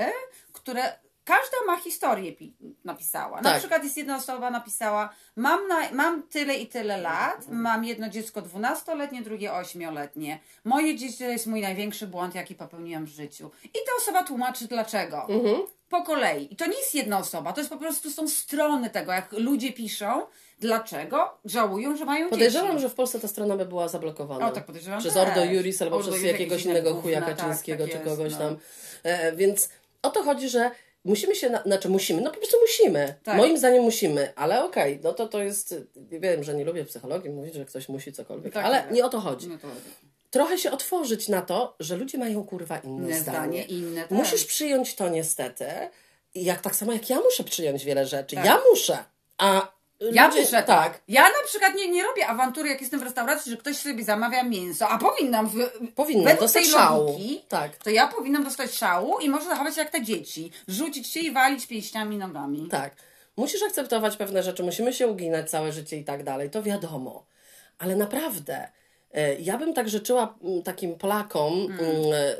które 0.53 0.93
każda 1.23 1.57
ma 1.67 1.77
historię 1.77 2.33
pi- 2.33 2.53
napisała. 2.85 3.41
Na 3.41 3.49
Tak. 3.49 3.59
przykład 3.59 3.83
jest 3.83 3.97
jedna 3.97 4.15
osoba 4.15 4.51
napisała, 4.51 5.09
mam, 5.35 5.67
na, 5.67 5.91
mam 5.91 6.23
tyle 6.23 6.55
i 6.55 6.67
tyle 6.67 6.97
lat, 6.97 7.47
mam 7.49 7.85
jedno 7.85 8.09
dziecko 8.09 8.41
dwunastoletnie, 8.41 9.21
drugie 9.21 9.53
ośmioletnie. 9.53 10.39
Moje 10.63 10.95
dzieci 10.95 11.17
to 11.17 11.23
jest 11.23 11.47
mój 11.47 11.61
największy 11.61 12.07
błąd, 12.07 12.35
jaki 12.35 12.55
popełniłam 12.55 13.05
w 13.05 13.09
życiu. 13.09 13.51
I 13.63 13.69
ta 13.69 13.91
osoba 13.97 14.23
tłumaczy 14.23 14.67
dlaczego. 14.67 15.25
Mhm. 15.29 15.55
Po 15.89 16.03
kolei. 16.03 16.53
I 16.53 16.55
to 16.55 16.65
nie 16.65 16.77
jest 16.77 16.95
jedna 16.95 17.17
osoba, 17.17 17.53
to 17.53 17.61
jest 17.61 17.69
po 17.69 17.77
prostu 17.77 18.11
są 18.11 18.27
strony 18.27 18.89
tego, 18.89 19.11
jak 19.11 19.31
ludzie 19.31 19.73
piszą, 19.73 20.21
dlaczego 20.59 21.37
żałują, 21.45 21.97
że 21.97 22.05
mają 22.05 22.29
Podejrzewam, 22.29 22.67
dzieci. 22.71 22.81
że 22.81 22.89
w 22.89 22.93
Polsce 22.93 23.19
ta 23.19 23.27
strona 23.27 23.57
by 23.57 23.65
była 23.65 23.87
zablokowana. 23.87 24.47
O, 24.47 24.51
tak 24.51 24.65
podejrzewam 24.65 24.99
Przez 24.99 25.13
też. 25.13 25.27
Ordo 25.27 25.45
Juris 25.45 25.81
albo 25.81 25.95
Ordo 25.95 26.11
przez 26.11 26.23
jakiegoś 26.23 26.65
innego 26.65 26.89
inne 26.89 27.01
chuja 27.01 27.21
tak, 27.21 27.37
Kaczyńskiego 27.37 27.83
tak 27.83 27.91
czy 27.91 27.97
jest, 27.97 28.09
kogoś 28.09 28.31
no. 28.33 28.37
tam. 28.39 28.57
E, 29.03 29.35
więc 29.35 29.69
o 30.01 30.09
to 30.09 30.23
chodzi, 30.23 30.49
że 30.49 30.71
musimy 31.05 31.36
się, 31.36 31.50
na, 31.50 31.62
znaczy 31.63 31.89
musimy, 31.89 32.22
no 32.22 32.31
po 32.31 32.38
prostu 32.38 32.57
musimy. 32.62 33.15
Tak. 33.24 33.38
Moim 33.38 33.57
zdaniem 33.57 33.83
musimy, 33.83 34.33
ale 34.36 34.63
okej, 34.65 35.00
no 35.03 35.13
to 35.13 35.27
to 35.27 35.43
jest, 35.43 35.75
wiem, 35.95 36.43
że 36.43 36.55
nie 36.55 36.65
lubię 36.65 36.86
psychologii 36.86 37.29
mówić, 37.29 37.53
że 37.53 37.65
ktoś 37.65 37.89
musi 37.89 38.13
cokolwiek, 38.13 38.53
Tak, 38.53 38.65
ale 38.65 38.81
tak. 38.81 38.91
nie 38.91 39.05
o 39.05 39.10
to 39.10 39.19
chodzi. 39.19 39.48
No 39.48 39.57
to 39.57 39.67
Trochę 40.31 40.57
się 40.57 40.72
otworzyć 40.72 41.27
na 41.29 41.41
to, 41.41 41.75
że 41.79 41.98
ludzie 41.98 42.17
mają 42.17 42.43
kurwa 42.43 42.77
inne, 42.77 43.07
inne 43.07 43.19
zdanie. 43.19 43.63
inne 43.63 44.01
tak. 44.01 44.12
Musisz 44.12 44.45
przyjąć 44.45 44.95
to 44.95 45.10
niestety, 45.10 45.65
jak 46.36 46.62
tak 46.62 46.75
samo 46.75 46.93
jak 46.93 47.10
ja 47.10 47.19
muszę 47.19 47.43
przyjąć 47.43 47.86
wiele 47.86 48.05
rzeczy. 48.05 48.36
Tak. 48.36 48.45
Ja 48.45 48.62
muszę, 48.72 48.98
a 49.38 49.72
Ja 50.12 50.27
ludzie, 50.27 50.41
muszę 50.41 50.63
tak. 50.63 51.01
Ja 51.07 51.24
na 51.24 51.48
przykład 51.48 51.75
nie, 51.75 51.88
nie 51.88 52.03
robię 52.03 52.27
awantury, 52.27 52.69
jak 52.69 52.81
jestem 52.81 53.00
w 53.00 53.03
restauracji, 53.03 53.51
że 53.51 53.57
ktoś 53.57 53.77
sobie 53.77 54.03
zamawia 54.03 54.43
mięso, 54.43 54.89
a 54.89 54.98
powinnam 54.98 55.50
w, 55.50 55.53
Powinna 55.95 56.24
według 56.24 56.39
dostać 56.41 56.63
tej 56.63 56.72
szału. 56.72 57.05
logiki, 57.05 57.45
Tak. 57.50 57.77
to 57.77 57.89
ja 57.89 58.07
powinnam 58.07 58.43
dostać 58.43 58.72
szału 58.74 59.19
i 59.19 59.29
może 59.29 59.45
zachować 59.45 59.75
się 59.75 59.81
jak 59.81 59.89
te 59.89 60.01
dzieci. 60.03 60.51
Rzucić 60.67 61.07
się 61.07 61.19
i 61.19 61.31
walić 61.31 61.67
pięściami 61.67 62.17
nogami. 62.17 62.67
Tak. 62.72 62.95
Musisz 63.38 63.63
akceptować 63.63 64.17
pewne 64.17 64.43
rzeczy, 64.43 64.63
musimy 64.63 64.93
się 64.93 65.07
uginać 65.07 65.50
całe 65.50 65.72
życie 65.72 65.98
i 65.98 66.03
tak 66.03 66.24
dalej, 66.24 66.50
to 66.50 66.63
wiadomo. 66.63 67.25
Ale 67.79 67.95
naprawdę, 67.95 68.67
e, 69.13 69.36
ja 69.36 69.57
bym 69.57 69.74
tak 69.74 69.89
życzyła 69.89 70.36
mm, 70.43 70.63
takim 70.63 70.95
Polakom 70.98 71.53
Mm. 71.53 71.79
mm, 71.79 71.91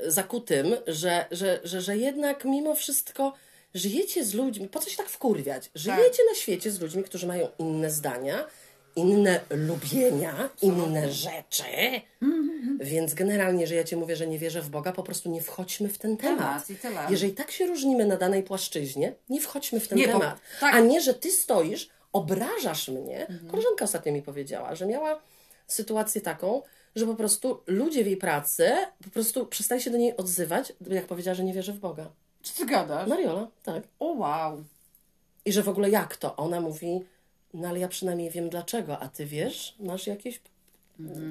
e, 0.06 0.12
zakutym, 0.12 0.76
że, 0.88 1.26
że, 1.32 1.60
że, 1.64 1.82
że 1.82 1.98
jednak 1.98 2.46
mimo 2.46 2.76
wszystko 2.76 3.34
żyjecie 3.74 4.26
z 4.26 4.34
ludźmi, 4.34 4.68
po 4.68 4.80
co 4.80 4.90
się 4.90 4.98
tak 4.98 5.10
wkurwiać? 5.10 5.72
Żyjecie 5.76 6.24
na 6.30 6.36
świecie 6.36 6.72
z 6.72 6.82
ludźmi, 6.82 7.04
którzy 7.04 7.28
mają 7.28 7.48
inne 7.60 7.92
zdania, 7.92 8.48
inne 8.96 9.40
lubienia, 9.50 10.50
inne 10.62 11.12
rzeczy. 11.12 11.64
Mhm. 12.22 12.78
Więc 12.82 13.14
generalnie, 13.14 13.68
że 13.68 13.76
ja 13.76 13.84
Ci 13.84 13.96
mówię, 13.96 14.16
że 14.16 14.28
nie 14.28 14.40
wierzę 14.40 14.62
w 14.62 14.70
Boga, 14.70 14.92
po 14.92 15.04
prostu 15.04 15.30
nie 15.30 15.42
wchodźmy 15.42 15.90
w 15.90 15.98
ten 15.98 16.18
temat. 16.18 16.68
Temat. 16.82 17.12
Jeżeli 17.12 17.34
tak 17.34 17.52
się 17.52 17.66
różnimy 17.68 18.06
na 18.06 18.18
danej 18.18 18.44
płaszczyźnie, 18.44 19.14
nie 19.30 19.42
wchodźmy 19.42 19.80
w 19.80 19.88
ten 19.88 19.98
Nie, 19.98 20.08
bo- 20.08 20.14
temat. 20.20 20.40
tak. 20.60 20.76
A 20.76 20.80
nie, 20.80 21.02
że 21.02 21.14
ty 21.14 21.32
stoisz, 21.32 21.90
obrażasz 22.14 22.88
mnie. 22.88 23.28
Mhm. 23.28 23.50
Koleżanka 23.52 23.86
ostatnio 23.86 24.12
mi 24.14 24.22
powiedziała, 24.22 24.76
że 24.76 24.86
miała 24.86 25.22
sytuację 25.68 26.22
taką, 26.22 26.62
że 26.96 27.06
po 27.06 27.16
prostu 27.16 27.62
ludzie 27.68 28.04
w 28.04 28.08
jej 28.08 28.18
pracy 28.18 28.72
po 29.04 29.10
prostu 29.10 29.46
przestali 29.46 29.82
się 29.82 29.92
do 29.92 29.98
niej 29.98 30.18
odzywać, 30.18 30.74
jak 30.90 31.06
powiedziała, 31.06 31.36
że 31.36 31.44
nie 31.44 31.54
wierzy 31.54 31.74
w 31.74 31.80
Boga. 31.80 32.12
Czy 32.44 32.54
ty 32.56 32.66
gadasz? 32.66 33.10
Mariola, 33.10 33.48
tak. 33.64 33.84
O 34.00 34.06
wow. 34.06 34.64
I 35.46 35.54
że 35.54 35.64
w 35.64 35.70
ogóle 35.70 35.90
jak 35.90 36.18
to? 36.18 36.36
Ona 36.36 36.62
mówi, 36.62 37.02
no 37.54 37.68
ale 37.68 37.80
ja 37.80 37.88
przynajmniej 37.88 38.30
wiem 38.30 38.50
dlaczego, 38.50 39.00
a 39.00 39.08
ty 39.08 39.26
wiesz? 39.26 39.76
Masz 39.80 40.08
jakiś, 40.08 40.42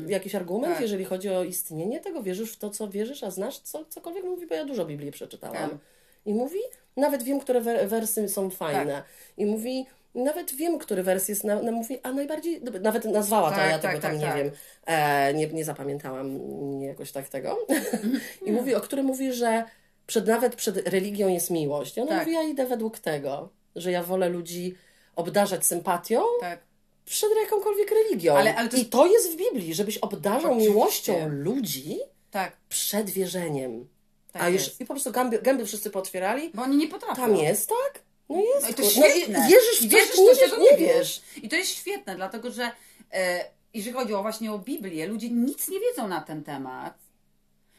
jakiś 0.06 0.34
argument, 0.34 0.72
Tak. 0.72 0.82
jeżeli 0.82 1.04
chodzi 1.04 1.28
o 1.30 1.44
istnienie 1.44 2.00
tego? 2.00 2.22
Wierzysz 2.22 2.52
w 2.52 2.56
to, 2.56 2.70
co 2.70 2.88
wierzysz, 2.88 3.22
a 3.22 3.30
znasz 3.30 3.58
co, 3.58 3.84
cokolwiek? 3.84 4.24
Mówi, 4.24 4.46
bo 4.46 4.54
ja 4.54 4.64
dużo 4.64 4.84
Biblii 4.84 5.12
przeczytałam. 5.12 5.70
Tak. 5.70 5.78
I 6.26 6.34
mówi, 6.34 6.58
nawet 6.96 7.22
wiem, 7.22 7.40
które 7.40 7.60
wer- 7.60 7.88
wersy 7.88 8.28
są 8.28 8.50
fajne. 8.50 8.92
Tak. 8.92 9.04
I 9.36 9.46
mówi, 9.46 9.86
nawet 10.14 10.54
wiem, 10.54 10.78
który 10.78 11.02
wers 11.02 11.28
jest, 11.28 11.44
na, 11.44 11.62
na, 11.62 11.72
mówi, 11.72 11.98
a 12.02 12.12
najbardziej, 12.12 12.62
nawet 12.80 13.04
nazwała 13.04 13.50
to, 13.50 13.56
Tak, 13.56 13.70
ja 13.70 13.78
tak, 13.78 13.90
tego 13.90 14.02
tam 14.02 14.10
tak, 14.10 14.20
nie 14.20 14.26
tak. 14.26 14.36
wiem, 14.36 14.50
e, 14.86 15.34
nie, 15.34 15.46
nie 15.46 15.64
zapamiętałam 15.64 16.38
nie 16.80 16.86
jakoś 16.86 17.12
tak 17.12 17.28
tego. 17.28 17.66
I 18.46 18.52
mówi, 18.52 18.74
o 18.74 18.80
którym 18.80 19.06
mówi, 19.06 19.32
że 19.32 19.64
przed, 20.12 20.26
nawet 20.26 20.56
przed 20.56 20.88
religią 20.88 21.28
jest 21.28 21.50
miłość. 21.50 21.96
I 21.96 22.00
ona 22.00 22.10
Tak. 22.10 22.18
mówi, 22.20 22.32
ja 22.32 22.42
idę 22.42 22.66
według 22.66 22.98
tego, 22.98 23.48
że 23.76 23.90
ja 23.92 24.02
wolę 24.02 24.28
ludzi 24.28 24.74
obdarzać 25.16 25.66
sympatią 25.66 26.22
Tak. 26.40 26.60
przed 27.04 27.30
jakąkolwiek 27.42 27.90
religią. 27.90 28.36
Ale- 28.36 28.56
ale 28.56 28.68
to 28.68 28.76
I 28.76 28.78
jest- 28.80 28.92
to 28.92 29.06
jest 29.06 29.32
w 29.32 29.36
Biblii, 29.36 29.74
żebyś 29.74 29.98
obdarzał 29.98 30.50
Oczywiście. 30.52 30.70
miłością 30.72 31.28
ludzi 31.28 31.98
Tak. 32.30 32.56
przed 32.68 33.10
wierzeniem. 33.10 33.88
Tak 34.32 34.42
A 34.42 34.48
już 34.48 34.62
jest. 34.66 34.80
i 34.80 34.84
po 34.84 34.94
prostu 34.94 35.12
gęby, 35.12 35.38
gęby 35.38 35.66
wszyscy 35.66 35.90
potwierali. 35.90 36.50
Bo 36.54 36.62
oni 36.62 36.76
nie 36.76 36.88
potrafią. 36.88 37.22
Tam 37.22 37.36
jest, 37.36 37.68
tak? 37.68 38.02
No 38.28 38.36
jest. 38.40 38.62
No 38.62 38.68
i 38.68 38.74
to 38.74 38.82
świetne. 38.82 39.38
No 39.38 39.46
i 39.46 39.48
wierzysz 39.50 39.80
w 39.80 39.84
I 39.84 39.88
coś, 39.90 40.00
wierzysz, 40.00 40.18
nie 40.18 40.24
to 40.26 40.30
wiesz, 40.40 40.50
czego 40.50 40.62
nie 40.62 40.70
nie 40.70 40.76
wiesz. 40.76 41.22
I 41.42 41.48
to 41.48 41.56
jest 41.56 41.70
świetne, 41.70 42.16
dlatego 42.16 42.50
że 42.50 42.70
e, 43.12 43.44
jeżeli 43.74 43.92
chodzi 43.96 44.14
o 44.14 44.22
właśnie 44.22 44.52
o 44.52 44.58
Biblię, 44.58 45.06
ludzie 45.06 45.30
nic 45.30 45.68
nie 45.68 45.80
wiedzą 45.80 46.08
na 46.08 46.20
ten 46.20 46.44
temat. 46.44 46.94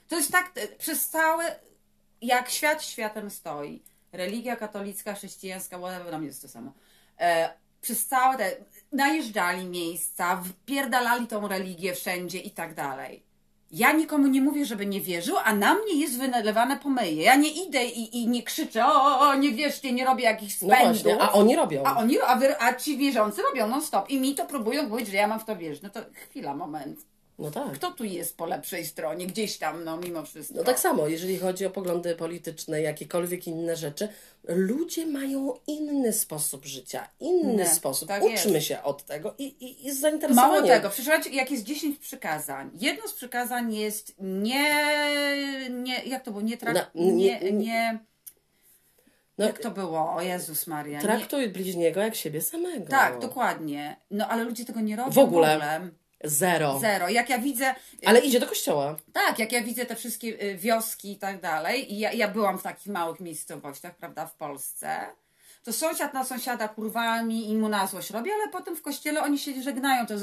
To 0.09 0.15
jest 0.15 0.31
tak, 0.31 0.51
e, 0.55 0.67
przez 0.67 1.09
całe, 1.09 1.55
jak 2.23 2.49
świat 2.49 2.83
światem 2.83 3.29
stoi, 3.29 3.81
religia 4.11 4.55
katolicka, 4.55 5.13
chrześcijańska, 5.13 5.77
whatever, 5.77 6.07
dla 6.07 6.17
mnie 6.17 6.27
jest 6.27 6.41
to 6.41 6.47
samo. 6.47 6.71
E, 7.19 7.49
przez 7.81 8.05
całe 8.07 8.37
te, 8.37 8.51
najeżdżali 8.91 9.65
miejsca, 9.65 10.41
wpierdalali 10.43 11.27
tą 11.27 11.47
religię 11.47 11.93
wszędzie 11.93 12.39
i 12.39 12.51
tak 12.51 12.73
dalej. 12.73 13.23
Ja 13.71 13.91
nikomu 13.91 14.27
nie 14.27 14.41
mówię, 14.41 14.65
żeby 14.65 14.85
nie 14.85 15.01
wierzył, 15.01 15.35
a 15.43 15.55
na 15.55 15.73
mnie 15.73 16.01
jest 16.01 16.19
wynalewane 16.19 16.77
pomyje. 16.79 17.23
Ja 17.23 17.35
nie 17.35 17.49
idę 17.49 17.85
i, 17.85 18.17
i 18.21 18.27
nie 18.27 18.43
krzyczę, 18.43 18.85
o, 18.85 19.19
o, 19.19 19.35
nie 19.35 19.51
wierzcie, 19.51 19.91
nie 19.91 20.05
robię 20.05 20.23
jakichś 20.23 20.61
No 20.61 20.67
spędów. 20.67 21.03
właśnie, 21.03 21.21
a 21.21 21.31
oni 21.31 21.55
robią. 21.55 21.83
A 21.85 21.97
oni, 21.97 22.17
a, 22.27 22.35
wy, 22.35 22.61
a 22.61 22.73
ci 22.73 22.97
wierzący 22.97 23.41
robią 23.41 23.67
non 23.67 23.81
stop 23.81 24.09
i 24.09 24.19
mi 24.19 24.35
to 24.35 24.45
próbują 24.45 24.89
mówić, 24.89 25.07
że 25.07 25.17
ja 25.17 25.27
mam 25.27 25.39
w 25.39 25.45
to 25.45 25.55
wierzyć. 25.55 25.81
No 25.83 25.89
to 25.89 25.99
chwila, 26.13 26.55
moment. 26.55 26.99
No 27.43 27.51
tak. 27.51 27.71
Kto 27.73 27.91
tu 27.91 28.03
jest 28.03 28.37
po 28.37 28.45
lepszej 28.45 28.85
stronie? 28.85 29.27
Gdzieś 29.27 29.57
tam, 29.57 29.83
no 29.83 29.97
mimo 29.97 30.23
wszystko. 30.25 30.55
No 30.57 30.63
tak 30.63 30.79
samo, 30.79 31.07
jeżeli 31.07 31.37
chodzi 31.39 31.65
o 31.65 31.69
poglądy 31.69 32.15
polityczne, 32.15 32.81
jakiekolwiek 32.81 33.47
inne 33.47 33.75
rzeczy, 33.75 34.07
ludzie 34.43 35.05
mają 35.05 35.53
inny 35.67 36.13
sposób 36.13 36.65
życia, 36.65 37.09
inny 37.19 37.53
Nie, 37.55 37.65
sposób. 37.67 38.07
tak 38.07 38.23
Uczmy 38.23 38.51
jest. 38.51 38.67
się 38.67 38.83
od 38.83 39.03
tego 39.05 39.33
i, 39.37 39.43
i, 39.43 39.87
i 39.87 39.91
z 39.91 39.99
zainteresowaniem. 39.99 40.53
Mało 40.55 40.67
tego, 40.67 40.89
przeczytajcie, 40.89 41.29
jak 41.29 41.51
jest 41.51 41.63
10 41.63 41.99
przykazań. 41.99 42.71
Jedno 42.79 43.07
z 43.07 43.13
przykazań 43.13 43.73
jest 43.73 44.15
nie, 44.19 44.73
nie 45.69 46.03
jak 46.03 46.23
to 46.23 46.31
było, 46.31 46.41
nie, 46.43 46.57
trak, 46.57 46.73
Na- 46.75 46.91
nie, 46.95 47.11
nie- 47.39 47.51
nie, 47.51 47.99
No, 49.37 49.45
jak 49.45 49.59
to 49.59 49.71
było, 49.71 50.13
o 50.13 50.21
Jezus 50.21 50.67
Maria. 50.67 50.97
Nie, 50.97 51.01
Traktuj 51.03 51.49
bliźniego 51.49 52.01
jak 52.01 52.15
siebie 52.15 52.41
samego. 52.41 52.85
tak, 52.85 53.19
dokładnie. 53.19 53.95
No 54.11 54.27
ale 54.27 54.43
ludzie 54.43 54.65
tego 54.65 54.81
nie 54.81 54.95
robią 54.95 55.11
W 55.11 55.17
ogóle. 55.17 55.47
W 55.47 55.55
ogóle. 55.57 55.89
Zero. 56.23 56.79
Zero. 56.79 57.09
Jak 57.09 57.29
ja 57.29 57.37
widzę, 57.39 57.75
Ale 58.05 58.19
idzie 58.19 58.39
do 58.39 58.47
kościoła. 58.47 58.95
Tak, 59.13 59.39
jak 59.39 59.51
ja 59.51 59.63
widzę 59.63 59.85
te 59.85 59.95
wszystkie 59.95 60.43
y, 60.43 60.57
wioski 60.57 61.11
i 61.11 61.17
tak 61.17 61.41
dalej, 61.41 61.93
i 61.93 61.99
ja, 61.99 62.11
ja 62.11 62.27
byłam 62.27 62.59
w 62.59 62.63
takich 62.63 62.87
małych 62.93 63.19
miejscowościach, 63.19 63.95
prawda, 63.95 64.25
w 64.25 64.35
Polsce, 64.35 64.99
to 65.63 65.73
sąsiad 65.73 66.13
na 66.13 66.25
sąsiada 66.25 66.67
kurwami 66.67 67.49
i 67.49 67.55
mu 67.55 67.69
na 67.69 67.87
złość 67.87 68.09
robi, 68.09 68.31
ale 68.31 68.51
potem 68.51 68.75
w 68.75 68.81
kościele 68.81 69.21
oni 69.21 69.39
się 69.39 69.61
żegnają, 69.63 70.05
to 70.07 70.13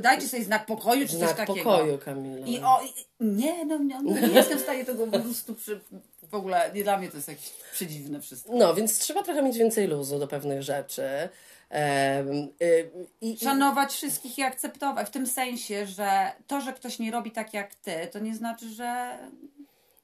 dajcie 0.00 0.28
sobie 0.28 0.44
znak 0.44 0.66
pokoju 0.66 1.00
czy 1.06 1.12
coś 1.12 1.18
Znak 1.18 1.36
takiego. 1.36 1.70
pokoju, 1.70 1.98
Kamila. 1.98 2.46
I 2.46 2.60
o, 2.60 2.80
i, 2.84 3.24
nie, 3.24 3.64
no, 3.64 3.78
no, 3.78 4.02
no, 4.02 4.20
nie 4.26 4.34
jestem 4.34 4.58
w 4.58 4.62
stanie 4.62 4.84
tego 4.84 5.06
po 5.06 5.18
prostu 5.18 5.54
przy, 5.54 5.80
w 6.22 6.34
ogóle, 6.34 6.70
nie, 6.74 6.82
dla 6.82 6.98
mnie 6.98 7.08
to 7.08 7.16
jest 7.16 7.28
jakieś 7.28 7.50
przedziwne 7.72 8.20
wszystko. 8.20 8.50
No, 8.54 8.74
więc 8.74 8.98
trzeba 8.98 9.22
trochę 9.22 9.42
mieć 9.42 9.58
więcej 9.58 9.86
luzu 9.86 10.18
do 10.18 10.26
pewnych 10.26 10.62
rzeczy. 10.62 11.28
Em, 11.70 12.48
y, 12.62 12.90
i, 13.20 13.38
Szanować 13.38 13.92
wszystkich 13.92 14.38
i 14.38 14.42
akceptować, 14.42 15.06
w 15.06 15.10
tym 15.10 15.26
sensie, 15.26 15.86
że 15.86 16.32
to, 16.46 16.60
że 16.60 16.72
ktoś 16.72 16.98
nie 16.98 17.10
robi 17.10 17.30
tak 17.30 17.54
jak 17.54 17.74
ty, 17.74 18.08
to 18.12 18.18
nie 18.18 18.34
znaczy, 18.34 18.68
że 18.68 19.18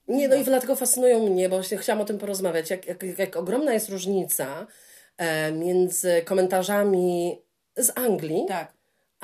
Nie, 0.08 0.28
no 0.28 0.36
i 0.36 0.44
dlatego 0.44 0.76
fascynują 0.76 1.28
mnie, 1.28 1.48
bo 1.48 1.56
właśnie 1.56 1.78
chciałam 1.78 2.00
o 2.02 2.04
tym 2.04 2.18
porozmawiać, 2.18 2.70
jak, 2.70 2.86
jak, 2.86 3.18
jak 3.18 3.36
ogromna 3.36 3.72
jest 3.72 3.88
różnica 3.88 4.66
e, 5.16 5.52
między 5.52 6.22
komentarzami 6.24 7.38
z 7.76 7.98
Anglii, 7.98 8.44
tak, 8.48 8.73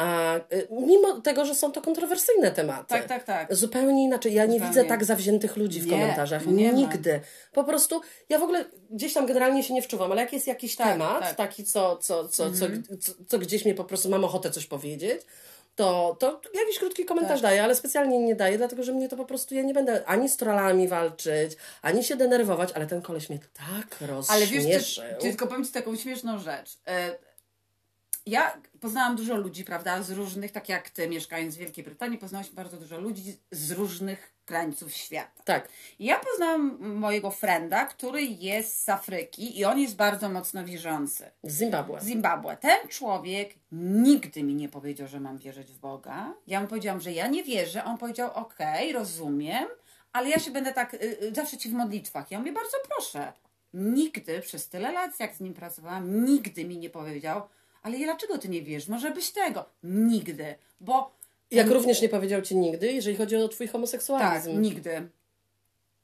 a 0.00 0.36
e, 0.36 0.40
mimo 0.70 1.20
tego, 1.20 1.44
że 1.44 1.54
są 1.54 1.72
to 1.72 1.82
kontrowersyjne 1.82 2.50
tematy. 2.50 2.84
tak, 2.88 3.04
tak, 3.08 3.24
tak. 3.24 3.54
Zupełnie 3.54 4.04
inaczej. 4.04 4.34
Ja 4.34 4.46
nie 4.46 4.52
Zupełnie. 4.52 4.68
widzę 4.74 4.84
tak 4.84 5.04
zawziętych 5.04 5.56
ludzi 5.56 5.80
w 5.80 5.86
Nie, 5.86 5.92
komentarzach. 5.92 6.46
nie 6.46 6.72
ma. 6.72 6.78
Nigdy. 6.78 7.20
Po 7.52 7.64
prostu 7.64 8.00
ja 8.28 8.38
w 8.38 8.42
ogóle 8.42 8.64
gdzieś 8.90 9.12
tam 9.14 9.26
generalnie 9.26 9.62
się 9.62 9.74
nie 9.74 9.82
wczuwam, 9.82 10.12
ale 10.12 10.20
jak 10.20 10.32
jest 10.32 10.46
jakiś 10.46 10.76
Tak, 10.76 10.86
temat, 10.92 11.08
tak. 11.12 11.16
Mhm. 11.18 11.36
taki, 11.36 11.64
co, 11.64 11.96
co, 11.96 12.28
co, 12.28 12.50
co, 12.50 12.66
co, 13.00 13.12
co 13.28 13.38
gdzieś 13.38 13.64
mnie 13.64 13.74
po 13.74 13.84
prostu 13.84 14.08
mam 14.08 14.24
ochotę 14.24 14.50
coś 14.50 14.66
powiedzieć, 14.66 15.20
to, 15.76 16.16
to 16.20 16.40
jakiś 16.54 16.78
krótki 16.78 17.04
komentarz 17.04 17.40
Tak. 17.40 17.50
daję, 17.50 17.62
ale 17.64 17.74
specjalnie 17.74 18.18
nie 18.18 18.34
daję, 18.34 18.58
dlatego 18.58 18.82
że 18.82 18.92
mnie 18.92 19.08
to 19.08 19.16
po 19.16 19.24
prostu, 19.24 19.54
ja 19.54 19.62
nie 19.62 19.74
będę 19.74 20.04
ani 20.06 20.28
z 20.28 20.36
trollami 20.36 20.88
walczyć, 20.88 21.56
ani 21.82 22.04
się 22.04 22.16
denerwować, 22.16 22.72
ale 22.74 22.86
ten 22.86 23.02
koleś 23.02 23.30
mnie 23.30 23.38
tak 23.38 24.10
Ale 24.28 24.46
wiesz, 24.46 24.54
rozśmieszył. 24.56 25.04
ty, 25.04 25.14
ty, 25.20 25.28
tylko 25.28 25.46
powiem 25.46 25.64
Ci 25.64 25.72
taką 25.72 25.96
śmieszną 25.96 26.38
rzecz. 26.38 26.78
E, 26.86 27.10
Ja 28.30 28.60
poznałam 28.80 29.16
dużo 29.16 29.36
ludzi, 29.36 29.64
prawda, 29.64 30.02
z 30.02 30.10
różnych, 30.10 30.52
tak 30.52 30.68
jak 30.68 30.90
Ty, 30.90 31.08
mieszkając 31.08 31.56
w 31.56 31.58
Wielkiej 31.58 31.84
Brytanii, 31.84 32.18
poznałaś 32.18 32.50
bardzo 32.50 32.76
dużo 32.76 33.00
ludzi 33.00 33.36
z 33.50 33.70
różnych 33.70 34.34
krańców 34.44 34.92
świata. 34.92 35.42
Tak. 35.44 35.68
Ja 35.98 36.18
poznałam 36.18 36.78
mojego 36.94 37.30
frenda, 37.30 37.86
który 37.86 38.22
jest 38.22 38.84
z 38.84 38.88
Afryki 38.88 39.58
i 39.58 39.64
on 39.64 39.78
jest 39.78 39.96
bardzo 39.96 40.28
mocno 40.28 40.64
wierzący. 40.64 41.30
Z 41.42 41.58
Zimbabwe. 41.58 42.00
Zimbabwe. 42.00 42.56
Ten 42.56 42.88
człowiek 42.88 43.54
nigdy 43.72 44.42
mi 44.42 44.54
nie 44.54 44.68
powiedział, 44.68 45.08
że 45.08 45.20
mam 45.20 45.38
wierzyć 45.38 45.72
w 45.72 45.78
Boga. 45.78 46.34
Ja 46.46 46.60
mu 46.60 46.66
powiedziałam, 46.66 47.00
że 47.00 47.12
ja 47.12 47.28
nie 47.28 47.44
wierzę. 47.44 47.84
On 47.84 47.98
powiedział, 47.98 48.30
okej, 48.34 48.92
rozumiem, 48.92 49.68
ale 50.12 50.28
ja 50.28 50.38
się 50.38 50.50
będę 50.50 50.72
tak 50.72 50.94
y, 50.94 50.98
y, 51.22 51.34
zawsze 51.34 51.56
ci 51.56 51.68
w 51.68 51.72
modlitwach. 51.72 52.30
Ja 52.30 52.38
mówię, 52.38 52.52
bardzo 52.52 52.76
proszę. 52.88 53.32
Nigdy 53.74 54.40
przez 54.40 54.68
tyle 54.68 54.92
lat, 54.92 55.20
jak 55.20 55.34
z 55.34 55.40
nim 55.40 55.54
pracowałam, 55.54 56.24
nigdy 56.24 56.64
mi 56.64 56.78
nie 56.78 56.90
powiedział, 56.90 57.42
ale 57.82 57.98
dlaczego 57.98 58.38
ty 58.38 58.48
nie 58.48 58.62
wierzysz? 58.62 58.88
Może 58.88 59.10
byś 59.10 59.30
tego? 59.30 59.64
Nigdy. 59.82 60.54
Bo 60.80 61.16
Jak 61.50 61.70
również 61.70 62.02
nie 62.02 62.08
powiedział 62.08 62.42
ci 62.42 62.56
nigdy, 62.56 62.92
jeżeli 62.92 63.16
chodzi 63.16 63.36
o 63.36 63.48
twój 63.48 63.66
tak, 63.66 63.72
homoseksualizm. 63.72 64.60
nigdy. 64.62 65.08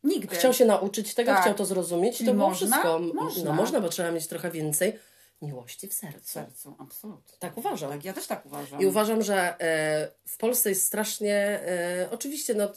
Nigdy. 0.04 0.36
Chciał 0.36 0.52
się 0.54 0.64
nauczyć 0.64 1.14
tego, 1.14 1.32
Tak. 1.32 1.40
chciał 1.42 1.54
to 1.54 1.64
zrozumieć 1.66 2.20
i 2.20 2.24
to 2.24 2.34
było 2.34 2.48
można? 2.48 2.66
wszystko. 2.76 2.98
Można. 3.14 3.44
No 3.44 3.52
można, 3.52 3.80
bo 3.80 3.88
trzeba 3.88 4.10
mieć 4.10 4.26
trochę 4.26 4.50
więcej 4.50 4.98
miłości 5.42 5.88
w 5.88 5.90
W 5.90 5.94
sercu. 5.94 6.28
sercu, 6.28 6.74
absolutnie. 6.78 7.38
Tak 7.38 7.58
uważam. 7.58 7.90
Tak, 7.90 8.04
ja 8.04 8.12
też 8.12 8.26
tak 8.26 8.46
uważam. 8.46 8.80
I 8.80 8.86
uważam, 8.86 9.22
że 9.22 9.60
e, 9.60 10.10
w 10.26 10.36
Polsce 10.36 10.68
jest 10.68 10.84
strasznie, 10.84 11.34
e, 11.34 12.08
oczywiście 12.10 12.54
no, 12.54 12.64
e, 12.64 12.70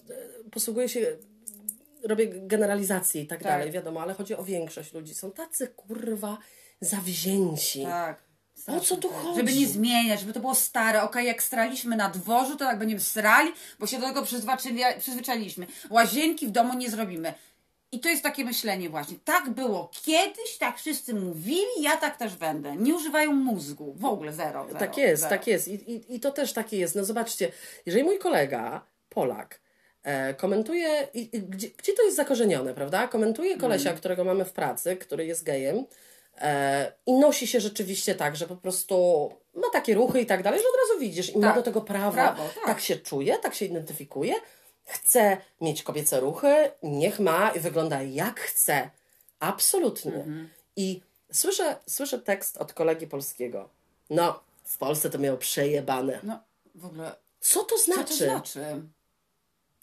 posługuję 0.52 0.90
się, 0.90 1.18
robię 2.04 2.28
generalizacje 2.28 3.22
i 3.22 3.28
tak, 3.28 3.40
Tak. 3.44 3.48
dalej, 3.52 3.72
wiadomo, 3.72 4.02
ale 4.02 4.14
chodzi 4.14 4.36
o 4.36 4.44
większość 4.44 4.94
ludzi. 4.94 5.14
Są 5.16 5.32
tacy 5.32 5.68
kurwa 5.68 6.38
zawzięci. 6.82 7.84
Tak. 7.84 8.29
O 8.68 8.80
co 8.80 8.98
tu 8.98 9.10
chodzi? 9.10 9.38
Żeby 9.40 9.54
nie 9.54 9.68
zmieniać, 9.68 10.20
żeby 10.20 10.34
to 10.34 10.40
było 10.40 10.56
stare. 10.56 11.04
Okej, 11.04 11.28
jak 11.28 11.44
straliśmy 11.44 11.96
na 11.96 12.10
dworzu, 12.10 12.52
to 12.52 12.66
tak 12.66 12.80
będziemy 12.80 13.02
srali, 13.02 13.52
bo 13.80 13.88
się 13.88 14.00
do 14.00 14.08
tego 14.08 14.22
przyzwyczaili- 14.22 15.00
przyzwyczailiśmy. 15.00 15.68
Łazienki 15.90 16.48
w 16.48 16.52
domu 16.52 16.74
nie 16.74 16.90
zrobimy. 16.90 17.34
I 17.92 18.00
to 18.00 18.10
jest 18.10 18.24
takie 18.24 18.46
myślenie 18.46 18.90
właśnie. 18.90 19.18
Tak 19.26 19.50
było 19.50 19.92
kiedyś, 20.04 20.58
tak 20.60 20.78
wszyscy 20.78 21.14
mówili, 21.14 21.82
ja 21.82 21.98
tak 21.98 22.18
też 22.18 22.36
będę. 22.36 22.76
Nie 22.76 22.96
używają 22.96 23.34
mózgu. 23.34 23.94
W 23.98 24.06
ogóle 24.06 24.34
zero. 24.34 24.66
zero 24.68 24.80
Tak 24.80 24.98
jest, 24.98 25.22
zero. 25.22 25.30
tak 25.30 25.48
jest. 25.48 25.68
I, 25.68 25.74
i, 25.94 26.16
I 26.16 26.20
to 26.20 26.32
też 26.32 26.54
takie 26.54 26.78
jest. 26.78 26.96
No 26.96 27.06
zobaczcie, 27.06 27.52
jeżeli 27.86 28.04
mój 28.04 28.20
kolega, 28.20 28.86
Polak, 29.10 29.60
e, 30.04 30.34
komentuje, 30.34 31.08
i, 31.14 31.30
i, 31.38 31.42
gdzie, 31.42 31.68
gdzie 31.78 31.94
to 31.94 32.04
jest 32.04 32.18
zakorzenione, 32.18 32.74
prawda? 32.74 33.08
Komentuje 33.08 33.58
kolesia, 33.58 33.94
którego 33.94 34.24
mamy 34.24 34.46
w 34.46 34.52
pracy, 34.52 34.96
który 34.96 35.26
jest 35.26 35.44
gejem 35.44 35.86
i 37.06 37.14
nosi 37.14 37.48
się 37.48 37.60
rzeczywiście 37.60 38.16
tak, 38.16 38.36
że 38.36 38.48
po 38.48 38.56
prostu 38.56 39.30
ma 39.56 39.70
takie 39.74 39.94
ruchy 39.94 40.22
i 40.22 40.26
tak 40.26 40.44
dalej, 40.44 40.60
że 40.60 40.66
od 40.68 40.90
razu 40.90 41.00
widzisz 41.00 41.30
i 41.36 41.38
ma 41.38 41.48
Tak. 41.48 41.56
do 41.56 41.62
tego 41.64 41.82
prawo. 41.82 42.12
Prawo, 42.12 42.44
tak. 42.56 42.66
tak 42.66 42.80
się 42.82 42.96
czuje, 42.96 43.38
tak 43.38 43.56
się 43.56 43.66
identyfikuje, 43.66 44.34
chce 44.86 45.38
mieć 45.62 45.84
kobiece 45.84 46.20
ruchy, 46.20 46.72
niech 46.84 47.20
ma 47.20 47.52
i 47.52 47.60
wygląda 47.60 48.02
jak 48.02 48.40
chce. 48.40 48.90
Absolutnie. 49.40 50.14
Mhm. 50.16 50.50
I 50.76 51.02
słyszę, 51.32 51.76
słyszę 51.88 52.20
tekst 52.20 52.58
od 52.58 52.74
kolegi 52.74 53.08
polskiego. 53.08 53.70
No, 54.10 54.40
w 54.64 54.78
Polsce 54.78 55.10
to 55.10 55.18
miał 55.18 55.38
przejebane. 55.38 56.20
No, 56.24 56.40
w 56.76 56.86
ogóle, 56.86 57.12
Co 57.40 57.64
to 57.64 57.76
co 57.76 57.84
znaczy? 57.84 58.08
to 58.08 58.14
znaczy? 58.14 58.82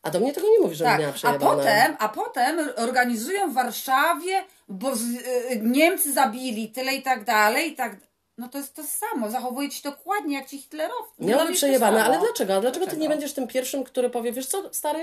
A 0.06 0.10
do 0.10 0.20
mnie 0.20 0.32
tego 0.32 0.46
nie 0.48 0.58
mówi, 0.60 0.74
że 0.76 0.84
Tak, 0.84 0.98
miała 1.00 1.10
a 1.10 1.14
przejebane. 1.14 1.56
potem, 1.56 1.96
a 1.98 2.08
potem 2.08 2.58
organizują 2.76 3.50
w 3.50 3.54
Warszawie, 3.54 4.44
bo 4.68 4.96
z, 4.96 5.02
y, 5.02 5.60
Niemcy 5.62 6.12
zabili 6.12 6.68
tyle 6.68 6.94
i 6.94 7.02
tak 7.02 7.24
dalej, 7.24 7.72
i 7.72 7.76
tak 7.76 7.96
No 8.38 8.48
to 8.48 8.58
jest 8.58 8.74
to 8.74 8.82
samo, 8.84 9.30
zachowuje 9.30 9.68
ci 9.68 9.82
dokładnie 9.82 10.34
jak 10.36 10.46
ci 10.48 10.58
hitlerowcy. 10.58 11.12
Miałoby 11.18 11.44
Robisz 11.44 11.56
przejebane, 11.58 12.04
ale 12.04 12.18
dlaczego? 12.18 12.54
A 12.54 12.60
dlaczego 12.60 12.86
ty 12.86 12.92
nie 12.92 12.96
Dlaczego? 12.98 13.14
będziesz 13.14 13.32
tym 13.32 13.46
pierwszym, 13.48 13.84
który 13.84 14.10
powie, 14.10 14.32
wiesz 14.32 14.46
co, 14.46 14.74
stary, 14.74 14.98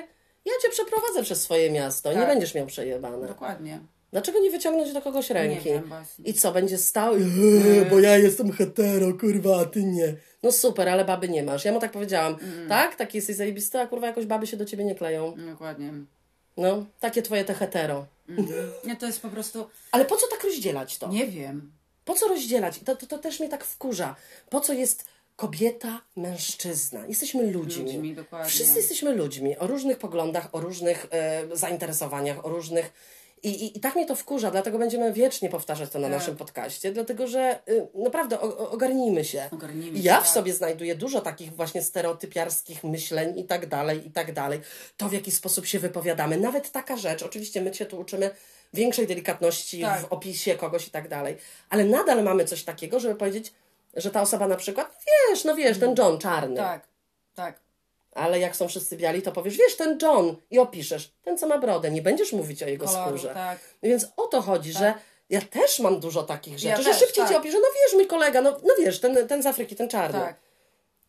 ja 0.46 0.52
cię 0.62 0.70
przeprowadzę 0.70 1.24
przez 1.24 1.42
swoje 1.42 1.72
miasto, 1.72 2.10
nie 2.14 2.20
Tak. 2.20 2.28
będziesz 2.28 2.56
miał 2.56 2.66
przejebane. 2.66 3.28
Dokładnie. 3.28 3.80
Dlaczego 4.12 4.40
nie 4.40 4.52
wyciągnąć 4.52 4.94
do 4.94 5.02
kogoś 5.02 5.30
ręki? 5.30 5.64
wiem. 5.66 5.90
I 6.26 6.34
co, 6.34 6.52
będzie 6.52 6.78
stał? 6.78 7.14
Eee, 7.16 7.86
bo 7.90 8.00
ja 8.00 8.18
jestem 8.18 8.52
hetero, 8.52 9.14
kurwa, 9.20 9.62
a 9.62 9.66
ty 9.66 9.84
nie. 9.84 10.14
No 10.44 10.52
super, 10.52 10.90
ale 10.90 11.06
baby 11.06 11.30
nie 11.30 11.44
masz. 11.44 11.66
Ja 11.66 11.72
mu 11.72 11.80
tak 11.80 11.92
powiedziałam, 11.92 12.38
Mm. 12.42 12.70
tak, 12.70 12.96
taki 12.96 13.18
jesteś 13.18 13.36
zajebisty, 13.36 13.80
a 13.80 13.88
kurwa 13.88 14.08
jakoś 14.08 14.26
baby 14.26 14.48
się 14.48 14.58
do 14.58 14.66
ciebie 14.66 14.84
nie 14.86 14.96
kleją. 14.96 15.36
Dokładnie. 15.52 15.94
No, 16.58 16.86
takie 17.00 17.22
twoje 17.22 17.46
te 17.46 17.54
hetero. 17.54 18.06
Nie, 18.86 18.96
to 18.96 19.06
jest 19.06 19.22
po 19.22 19.30
prostu, 19.30 19.68
Ale 19.92 20.06
po 20.06 20.18
co 20.18 20.28
tak 20.28 20.44
rozdzielać 20.44 20.98
to? 20.98 21.08
nie 21.10 21.28
wiem. 21.28 21.72
Po 22.06 22.14
co 22.14 22.28
rozdzielać? 22.28 22.80
To, 22.86 22.96
to, 22.96 23.08
to 23.08 23.18
też 23.18 23.40
mnie 23.40 23.50
tak 23.50 23.64
wkurza. 23.66 24.16
Po 24.50 24.60
co 24.62 24.74
jest 24.74 25.06
kobieta, 25.36 26.02
mężczyzna? 26.16 27.08
Jesteśmy 27.08 27.52
ludźmi. 27.52 27.84
Ludźmi, 27.84 28.16
dokładnie. 28.16 28.50
Wszyscy 28.50 28.78
jesteśmy 28.78 29.14
ludźmi 29.16 29.58
o 29.58 29.68
różnych 29.68 29.98
poglądach, 29.98 30.50
o 30.52 30.60
różnych 30.60 31.08
e, 31.12 31.44
zainteresowaniach, 31.58 32.46
o 32.46 32.50
różnych. 32.50 32.94
I, 33.44 33.50
i, 33.50 33.78
I 33.78 33.80
tak 33.80 33.96
mnie 33.96 34.06
to 34.06 34.16
wkurza, 34.16 34.52
dlatego 34.52 34.78
będziemy 34.78 35.14
wiecznie 35.14 35.50
powtarzać 35.50 35.90
to 35.90 36.00
na 36.00 36.08
Tak. 36.10 36.18
naszym 36.18 36.36
podcaście, 36.36 36.92
dlatego 36.92 37.28
że 37.28 37.60
y, 37.70 37.88
naprawdę 37.96 38.42
o, 38.42 38.70
ogarnijmy 38.72 39.26
się. 39.26 39.50
Ogarnijmy 39.52 40.00
I 40.00 40.02
się, 40.02 40.08
ja 40.08 40.20
w 40.22 40.24
tak. 40.24 40.34
sobie 40.34 40.54
znajduję 40.54 40.96
dużo 40.96 41.22
takich 41.22 41.56
właśnie 41.56 41.82
stereotypiarskich 41.82 42.84
myśleń 42.84 43.40
i 43.40 43.44
tak 43.46 43.66
dalej, 43.66 44.08
i 44.08 44.12
tak 44.12 44.34
dalej. 44.34 44.60
To, 44.98 45.10
w 45.10 45.14
jaki 45.14 45.32
sposób 45.32 45.66
się 45.66 45.80
wypowiadamy. 45.80 46.38
Nawet 46.38 46.72
taka 46.72 46.98
rzecz, 46.98 47.24
oczywiście 47.24 47.62
my 47.62 47.74
się 47.74 47.86
tu 47.86 48.00
uczymy 48.00 48.30
większej 48.74 49.08
delikatności 49.08 49.82
Tak. 49.82 50.02
w 50.02 50.06
opisie 50.06 50.56
kogoś 50.56 50.88
i 50.88 50.92
tak 50.92 51.08
dalej, 51.10 51.38
ale 51.70 51.86
nadal 51.86 52.24
mamy 52.24 52.46
coś 52.46 52.64
takiego, 52.64 53.00
żeby 53.00 53.16
powiedzieć, 53.16 53.54
że 53.96 54.12
ta 54.12 54.22
osoba 54.22 54.48
na 54.48 54.56
przykład, 54.56 54.98
wiesz, 55.30 55.44
no 55.44 55.56
wiesz, 55.56 55.80
ten 55.80 55.96
John 55.98 56.18
czarny, 56.18 56.56
Tak, 56.56 56.88
tak. 57.36 57.60
Ale 58.16 58.40
jak 58.40 58.56
są 58.56 58.68
wszyscy 58.68 58.98
biali, 58.98 59.22
to 59.22 59.32
powiesz, 59.32 59.58
wiesz, 59.58 59.76
ten 59.76 59.98
John 60.02 60.36
i 60.52 60.60
opiszesz, 60.60 61.12
ten 61.24 61.38
co 61.38 61.48
ma 61.48 61.58
brodę, 61.58 61.92
nie 61.92 62.02
będziesz 62.02 62.34
mówić 62.34 62.64
o 62.64 62.68
jego 62.68 62.86
Koloru, 62.86 63.08
skórze. 63.18 63.34
tak. 63.34 63.60
Więc 63.84 64.08
o 64.18 64.28
to 64.28 64.42
chodzi, 64.42 64.72
że 64.72 64.94
ja 65.30 65.42
też 65.42 65.80
mam 65.80 66.00
dużo 66.00 66.24
takich 66.24 66.54
rzeczy, 66.60 66.68
Ja 66.68 66.78
że 66.78 66.84
też, 66.90 67.00
szybciej 67.00 67.24
ci 67.24 67.30
tak. 67.30 67.38
opiszę, 67.40 67.58
no 67.58 67.68
wiesz, 67.86 67.94
mój 67.94 68.08
kolega, 68.08 68.42
no, 68.42 68.52
no 68.52 68.74
wiesz, 68.80 69.00
ten, 69.00 69.28
ten 69.28 69.44
z 69.44 69.46
Afryki, 69.46 69.76
ten 69.76 69.90
czarny. 69.90 70.20
Tak. 70.20 70.36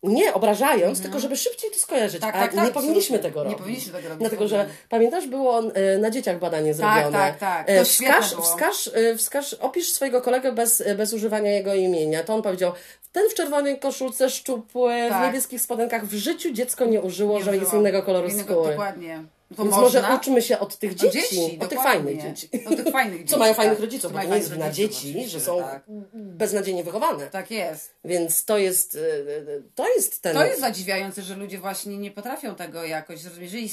Nie 0.07 0.33
obrażając, 0.33 1.01
tylko 1.01 1.19
żeby 1.19 1.37
szybciej 1.37 1.71
to 1.71 1.77
skojarzyć. 1.77 2.21
Tak, 2.21 2.35
A 2.35 2.39
tak, 2.39 2.53
nie 2.53 2.61
tak, 2.61 2.71
powinniśmy 2.71 3.19
tego 3.19 3.39
Nie 3.39 3.43
robić. 3.43 3.59
powinniśmy 3.59 3.93
tego 3.93 4.09
robić 4.09 4.19
Dlatego, 4.19 4.45
w 4.45 4.47
że 4.47 4.65
pamiętasz, 4.89 5.27
było 5.27 5.59
e, 5.73 5.97
na 5.97 6.11
dzieciach 6.11 6.39
badanie 6.39 6.73
zrobione. 6.73 7.11
tak, 7.11 7.37
tak. 7.37 7.67
Świetne 7.83 8.21
Wskaż, 8.21 8.43
wskaż, 8.43 8.89
e, 8.93 9.15
wskaż, 9.15 9.53
opisz 9.53 9.89
swojego 9.93 10.21
kolegę 10.21 10.51
bez, 10.51 10.83
bez 10.97 11.13
używania 11.13 11.51
jego 11.51 11.73
imienia. 11.73 12.23
To 12.23 12.33
on 12.35 12.41
powiedział, 12.41 12.71
ten 13.11 13.29
w 13.29 13.33
czerwonej 13.33 13.79
koszulce, 13.79 14.29
szczupły, 14.29 14.93
w 15.07 15.09
Tak. 15.09 15.25
niebieskich 15.27 15.61
spodenkach, 15.61 16.05
w 16.05 16.13
życiu 16.13 16.51
dziecko 16.51 16.85
nie 16.85 17.01
użyło, 17.01 17.37
Nie 17.37 17.43
że 17.43 17.51
jest 17.51 17.63
użyłam. 17.67 17.79
innego 17.81 18.03
koloru 18.03 18.27
Innego- 18.27 18.53
skóry. 18.53 18.69
Dokładnie. 18.69 19.23
Więc 19.57 19.75
można? 19.75 20.01
może 20.01 20.15
uczmy 20.15 20.41
się 20.41 20.59
od 20.59 20.77
tych 20.77 20.91
Od 20.91 20.97
dzieci, 20.97 21.19
dzieci, 21.35 21.59
od 21.61 21.69
tych 21.69 21.79
fajnych 21.79 22.21
dzieci. 22.21 22.49
Od 22.65 22.75
tych 22.75 22.93
fajnych 22.93 23.19
dzieci, 23.21 23.29
Co 23.29 23.37
mają 23.37 23.53
fajnych 23.53 23.77
tak. 23.77 23.85
rodziców, 23.85 24.13
bo 24.13 24.19
to 24.19 24.27
nie 24.27 24.37
jest 24.37 24.53
wina 24.53 24.71
dzieci, 24.71 25.29
że 25.29 25.39
są 25.39 25.59
tak. 25.59 25.83
beznadziejnie 26.13 26.83
wychowane. 26.83 27.27
Tak 27.29 27.51
jest. 27.51 27.95
Więc 28.05 28.45
to 28.45 28.57
jest, 28.57 28.95
e, 28.95 28.99
e, 28.99 29.61
to 29.75 29.87
jest 29.87 30.21
ten... 30.21 30.35
To 30.35 30.45
jest 30.45 30.59
zadziwiające, 30.59 31.21
że 31.21 31.35
ludzie 31.35 31.57
właśnie 31.57 31.97
nie 31.97 32.11
potrafią 32.11 32.55
tego 32.55 32.83
jakoś 32.83 33.19
zrozumieć. 33.19 33.53
Jeżeli, 33.53 33.69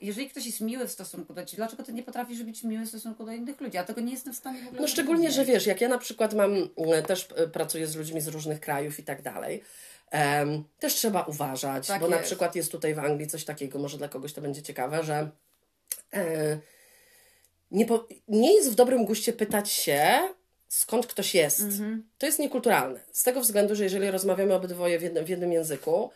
jeżeli 0.00 0.30
ktoś 0.30 0.46
jest 0.46 0.60
miły 0.60 0.88
w 0.88 0.92
stosunku 0.92 1.34
do 1.34 1.44
ciebie, 1.44 1.56
dlaczego 1.56 1.82
ty 1.82 1.92
nie 1.92 2.02
potrafisz 2.02 2.42
być 2.42 2.62
miły 2.62 2.84
w 2.84 2.88
stosunku 2.88 3.24
do 3.24 3.32
innych 3.32 3.60
ludzi? 3.60 3.76
Ja 3.76 3.84
tego 3.84 4.00
nie 4.00 4.12
jestem 4.12 4.32
w 4.32 4.36
stanie 4.36 4.62
w 4.62 4.66
ogóle 4.66 4.80
No 4.80 4.88
szczególnie, 4.88 5.30
że 5.30 5.44
wiesz, 5.44 5.66
jak 5.66 5.80
ja 5.80 5.88
na 5.88 5.98
przykład 5.98 6.34
mam, 6.34 6.68
e, 6.76 7.02
też 7.02 7.28
pracuję 7.52 7.86
z 7.86 7.96
ludźmi 7.96 8.20
z 8.20 8.28
różnych 8.28 8.60
krajów 8.60 8.98
i 8.98 9.02
tak 9.02 9.22
dalej, 9.22 9.62
em, 10.14 10.64
też 10.78 10.94
trzeba 10.94 11.22
uważać, 11.22 11.86
Tak 11.86 12.00
bo 12.00 12.08
na 12.08 12.16
jest. 12.16 12.26
przykład 12.26 12.56
jest 12.56 12.72
tutaj 12.72 12.94
w 12.94 12.98
Anglii 12.98 13.28
coś 13.28 13.44
takiego, 13.44 13.78
może 13.78 13.98
dla 13.98 14.08
kogoś 14.08 14.32
to 14.32 14.40
będzie 14.40 14.62
ciekawe, 14.62 15.04
że 15.04 15.30
e, 16.14 16.58
nie, 17.70 17.86
po, 17.86 18.08
nie 18.28 18.54
jest 18.54 18.70
w 18.72 18.74
dobrym 18.74 19.04
guście 19.04 19.32
pytać 19.32 19.70
się, 19.70 20.18
skąd 20.68 21.06
ktoś 21.06 21.34
jest. 21.34 21.60
Mhm. 21.60 22.08
To 22.18 22.26
jest 22.26 22.38
niekulturalne. 22.38 23.00
Z 23.12 23.22
tego 23.22 23.40
względu, 23.40 23.74
że 23.74 23.84
jeżeli 23.84 24.10
rozmawiamy 24.10 24.54
obydwoje 24.54 24.98
w 24.98 25.02
jednym, 25.02 25.24
w 25.24 25.28
jednym 25.28 25.52
języku 25.52 26.10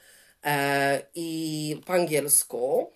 e, 0.45 1.03
i 1.15 1.81
po 1.87 1.93
angielsku, 1.93 2.91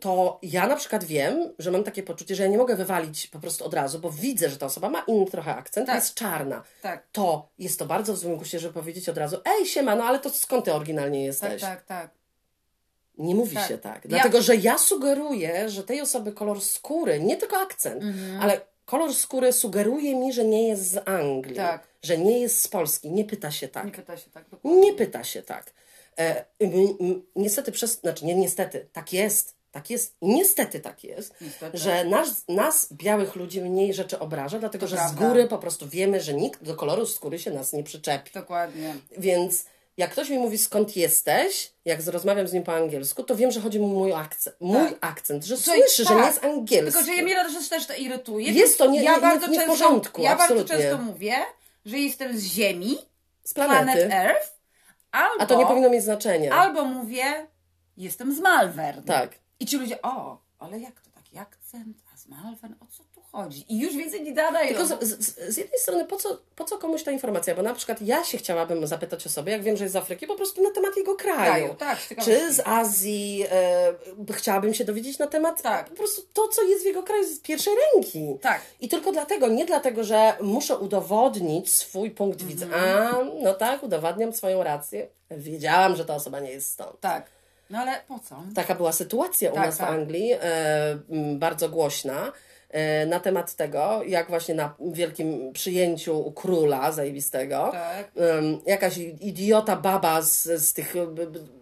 to 0.00 0.38
ja 0.42 0.66
na 0.66 0.76
przykład 0.76 1.04
wiem, 1.04 1.52
że 1.58 1.70
mam 1.70 1.84
takie 1.84 2.02
poczucie, 2.02 2.34
że 2.34 2.42
ja 2.42 2.48
nie 2.48 2.58
mogę 2.58 2.76
wywalić 2.76 3.26
po 3.26 3.38
prostu 3.40 3.64
od 3.64 3.74
razu, 3.74 3.98
bo 3.98 4.10
widzę, 4.10 4.50
że 4.50 4.56
ta 4.56 4.66
osoba 4.66 4.90
ma 4.90 5.04
inny 5.06 5.26
trochę 5.26 5.54
akcent, 5.54 5.86
Tak. 5.86 5.96
jest 5.96 6.14
czarna. 6.14 6.62
Tak. 6.82 7.06
To 7.12 7.48
jest 7.58 7.78
to 7.78 7.86
bardzo 7.86 8.12
w 8.14 8.16
złym 8.18 8.36
guście, 8.36 8.58
żeby 8.58 8.74
powiedzieć 8.74 9.08
od 9.08 9.18
razu, 9.18 9.36
ej 9.58 9.66
siema, 9.66 9.96
no 9.96 10.04
ale 10.04 10.18
to 10.18 10.30
skąd 10.30 10.64
ty 10.64 10.72
oryginalnie 10.72 11.18
Tak, 11.18 11.26
jesteś? 11.26 11.60
tak, 11.62 11.82
tak. 11.84 12.10
Nie 13.18 13.34
mówi 13.34 13.54
Tak. 13.56 13.68
się 13.68 13.78
tak. 13.78 14.04
Ja- 14.04 14.08
Dlatego, 14.10 14.42
że 14.42 14.56
ja 14.56 14.78
sugeruję, 14.78 15.68
że 15.68 15.84
tej 15.84 16.00
osoby 16.00 16.32
kolor 16.32 16.60
skóry, 16.60 17.20
nie 17.20 17.36
tylko 17.36 17.56
akcent, 17.56 18.02
Mhm. 18.02 18.40
ale 18.40 18.60
kolor 18.84 19.14
skóry 19.14 19.52
sugeruje 19.52 20.16
mi, 20.16 20.32
że 20.32 20.44
nie 20.44 20.68
jest 20.68 20.90
z 20.90 21.08
Anglii, 21.08 21.56
Tak. 21.56 21.82
że 22.02 22.18
nie 22.18 22.40
jest 22.40 22.62
z 22.62 22.68
Polski. 22.68 23.10
Nie 23.10 23.24
pyta 23.24 23.50
się 23.50 23.68
tak. 23.68 23.84
Nie 23.86 23.92
pyta 23.92 24.16
się 24.16 24.30
tak. 24.30 24.48
dokładnie. 24.48 24.80
Nie 24.80 24.92
pyta 24.92 25.24
się 25.24 25.42
tak. 25.42 25.72
E, 26.18 26.44
niestety 27.36 27.72
przez, 27.72 28.00
znaczy 28.00 28.24
nie 28.24 28.34
niestety, 28.34 28.86
tak 28.92 29.12
jest, 29.12 29.54
tak 29.70 29.90
jest, 29.90 30.16
niestety 30.22 30.80
tak 30.80 31.04
jest, 31.04 31.34
Niestety. 31.40 31.78
że 31.78 32.04
nas, 32.04 32.44
nas, 32.48 32.92
białych 32.92 33.36
ludzi, 33.36 33.60
mniej 33.60 33.94
rzeczy 33.94 34.18
obraża, 34.18 34.58
dlatego 34.58 34.84
To 34.86 34.90
że 34.90 34.96
prawda. 34.96 35.16
z 35.26 35.28
góry 35.28 35.48
po 35.48 35.58
prostu 35.58 35.88
wiemy, 35.88 36.20
że 36.20 36.34
nikt 36.34 36.62
do 36.62 36.74
koloru 36.76 37.06
skóry 37.06 37.38
się 37.38 37.50
nas 37.50 37.72
nie 37.72 37.82
przyczepi. 37.82 38.30
Dokładnie. 38.34 38.94
Więc 39.18 39.64
jak 39.96 40.10
ktoś 40.10 40.28
mi 40.30 40.38
mówi 40.38 40.58
skąd 40.58 40.96
jesteś, 40.96 41.72
jak 41.84 42.06
rozmawiam 42.06 42.48
z 42.48 42.52
nim 42.52 42.62
po 42.62 42.74
angielsku, 42.76 43.22
to 43.22 43.36
wiem, 43.36 43.50
że 43.50 43.60
chodzi 43.60 43.78
mu 43.80 43.86
o 43.86 43.88
mój 43.98 44.12
akcent, 44.12 44.56
mój 44.60 44.88
Tak. 44.90 44.98
akcent, 45.00 45.44
że 45.44 45.56
Słuchaj, 45.56 45.80
słyszy, 45.80 46.02
że 46.02 46.08
tak. 46.08 46.18
nie 46.18 46.24
jest 46.26 46.44
angielski. 46.44 47.04
Tylko, 47.04 47.16
że 47.16 47.22
mnie 47.22 47.36
że 47.62 47.68
też 47.68 47.86
to 47.86 47.94
irytuje. 47.94 48.52
Jest 48.52 48.78
to 48.78 48.86
nie- 48.86 49.02
ja 49.02 49.14
nie- 49.14 49.20
bardzo 49.20 49.46
nie 49.46 49.60
w 49.60 49.66
porządku, 49.66 50.22
Ja 50.22 50.28
bardzo 50.28 50.44
absolutnie. 50.44 50.76
często 50.76 50.98
mówię, 50.98 51.34
że 51.84 51.98
jestem 51.98 52.38
z 52.38 52.42
Ziemi, 52.44 52.98
z 53.44 53.54
planet 53.54 53.76
planety. 53.84 54.14
Earth, 54.14 54.52
albo, 55.12 55.42
A 55.42 55.46
to 55.46 55.58
nie 55.58 55.66
powinno 55.66 55.90
mieć 55.90 56.02
znaczenia. 56.04 56.52
albo 56.54 56.84
mówię, 56.84 57.46
jestem 57.96 58.34
z 58.34 58.40
Malvern. 58.40 59.02
Tak. 59.04 59.38
I 59.60 59.66
ci 59.66 59.76
ludzie, 59.76 60.02
o, 60.02 60.38
ale 60.58 60.80
jak 60.80 61.00
to 61.00 61.10
tak 61.10 61.22
taki 61.22 61.38
akcent, 61.38 62.02
a 62.14 62.16
z 62.16 62.26
Malwen, 62.28 62.74
o 62.80 62.86
co 62.86 63.04
chodzi? 63.32 63.64
I 63.68 63.78
już 63.80 63.96
więcej 63.96 64.22
nie 64.22 64.32
dadają. 64.32 64.68
Tylko 64.68 64.86
z, 64.86 65.00
z, 65.00 65.54
z 65.54 65.56
jednej 65.56 65.78
strony, 65.80 66.04
po 66.04 66.16
co, 66.16 66.38
po 66.56 66.64
co 66.64 66.78
komuś 66.78 67.02
ta 67.02 67.10
informacja? 67.10 67.54
Bo 67.54 67.62
na 67.62 67.74
przykład 67.74 68.02
ja 68.02 68.24
się 68.24 68.38
chciałabym 68.38 68.86
zapytać 68.86 69.26
o 69.26 69.28
sobie, 69.30 69.52
jak 69.52 69.62
wiem, 69.62 69.76
że 69.76 69.84
jest 69.84 69.92
z 69.92 69.96
Afryki, 69.96 70.26
po 70.26 70.34
prostu 70.34 70.62
na 70.62 70.70
temat 70.70 70.96
jego 70.96 71.14
kraju. 71.16 71.38
Kraju, 71.44 71.74
tak. 71.74 71.98
Czy 72.24 72.52
z 72.52 72.60
Azji 72.66 73.44
e, 73.50 73.94
chciałabym 74.32 74.74
się 74.74 74.84
dowiedzieć 74.84 75.18
na 75.18 75.26
temat 75.26 75.62
Tak. 75.62 75.88
po 75.88 75.96
prostu 75.96 76.22
to, 76.32 76.48
co 76.48 76.62
jest 76.62 76.82
w 76.82 76.86
jego 76.86 77.02
kraju 77.02 77.24
z 77.26 77.38
pierwszej 77.40 77.72
ręki. 77.94 78.38
Tak. 78.40 78.60
I 78.80 78.88
tylko 78.88 79.12
dlatego, 79.12 79.48
nie 79.48 79.64
dlatego, 79.66 80.04
że 80.04 80.32
muszę 80.40 80.76
udowodnić 80.78 81.74
swój 81.74 82.10
punkt 82.10 82.40
Mhm. 82.40 82.50
widzenia. 82.50 82.76
A, 82.76 83.24
no 83.42 83.54
tak, 83.54 83.82
udowadniam 83.82 84.32
swoją 84.32 84.62
rację. 84.62 85.06
Wiedziałam, 85.30 85.96
że 85.96 86.04
ta 86.04 86.14
osoba 86.14 86.40
nie 86.40 86.50
jest 86.50 86.70
stąd. 86.72 87.00
Tak. 87.00 87.26
No 87.70 87.78
ale 87.78 88.00
po 88.08 88.18
co? 88.18 88.42
Taka 88.54 88.74
była 88.74 88.92
sytuacja 88.92 89.50
u 89.50 89.54
Tak, 89.54 89.66
nas 89.66 89.76
tak. 89.76 89.88
w 89.88 89.92
Anglii, 89.92 90.32
e, 90.32 90.98
bardzo 91.36 91.68
głośna, 91.68 92.32
na 93.06 93.20
temat 93.20 93.54
tego, 93.54 94.00
jak 94.06 94.28
właśnie 94.28 94.54
na 94.54 94.74
wielkim 94.80 95.52
przyjęciu 95.52 96.18
u 96.18 96.32
króla 96.32 96.92
zajebistego, 96.92 97.68
Tak. 97.72 98.10
jakaś 98.66 98.98
idiota 99.20 99.76
baba 99.76 100.22
z, 100.22 100.42
z 100.42 100.72
tych 100.72 100.96
e, 100.96 101.06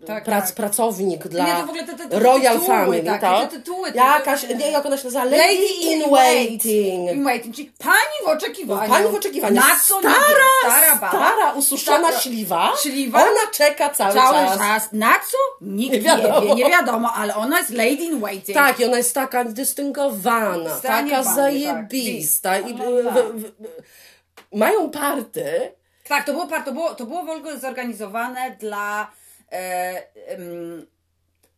Tak, 0.07 0.25
prac, 0.25 0.47
tak. 0.47 0.55
pracownik 0.57 1.29
dla 1.29 1.47
Nie, 1.47 1.53
to 1.53 1.67
w 1.67 1.69
ogóle 1.69 1.85
te- 1.87 1.95
te- 1.95 2.09
te 2.09 2.19
Royal 2.19 2.55
tytuły 2.61 2.67
Family, 2.77 3.03
tak? 3.05 3.21
te 3.51 3.57
tytuły, 3.57 3.93
te- 3.93 3.99
Jakaś, 3.99 4.49
nie, 4.49 4.71
jak 4.71 4.87
ona 4.87 4.97
się 4.97 5.05
nazywa? 5.05 5.25
Lady, 5.25 5.67
in 5.83 6.11
waiting. 6.11 7.11
In 7.13 7.25
waiting, 7.25 7.55
czyli 7.57 7.73
pani 7.79 8.25
w 8.25 8.29
oczekiwaniu. 8.29 8.91
Pani 8.93 9.09
w 9.09 9.15
oczekiwaniu. 9.15 9.55
Na 9.57 9.63
co 9.89 9.99
stara, 9.99 10.17
stara 10.63 10.95
baba. 10.95 11.09
stara, 11.09 11.53
ususzona 11.53 12.09
Stara- 12.09 12.21
śliwa. 12.21 12.73
śliwa. 12.83 13.23
Ona 13.23 13.51
czeka 13.53 13.91
cały, 13.91 14.15
Cały 14.15 14.35
czas. 14.47 14.59
czas. 14.59 14.89
Na 14.93 15.13
co? 15.31 15.37
Nikt 15.61 15.93
Nie 15.93 15.99
nie, 16.01 16.17
wie, 16.43 16.55
nie 16.55 16.71
wiadomo, 16.71 17.13
ale 17.17 17.35
ona 17.35 17.59
jest 17.59 17.71
lady 17.71 17.91
in 18.05 18.21
waiting. 18.21 18.59
Tak, 18.59 18.81
i 18.81 18.85
ona 18.85 18.97
jest 18.97 19.15
taka 19.15 19.45
dystyngowana, 19.45 20.79
Stanie 20.79 21.00
taka 21.09 21.23
pani, 21.23 21.37
zajebista. 21.37 22.51
tak. 22.51 22.71
I, 22.71 22.75
w, 22.75 22.79
w, 23.43 23.53
mają 24.53 24.91
party. 24.91 25.73
Tak, 26.09 26.27
to 26.27 26.33
było, 26.33 26.47
to 26.65 26.73
było, 26.73 26.95
to 26.95 27.07
było 27.07 27.25
w 27.25 27.29
ogóle 27.31 27.59
zorganizowane 27.59 28.57
dla... 28.61 29.11
E, 29.53 30.29
em, 30.29 30.87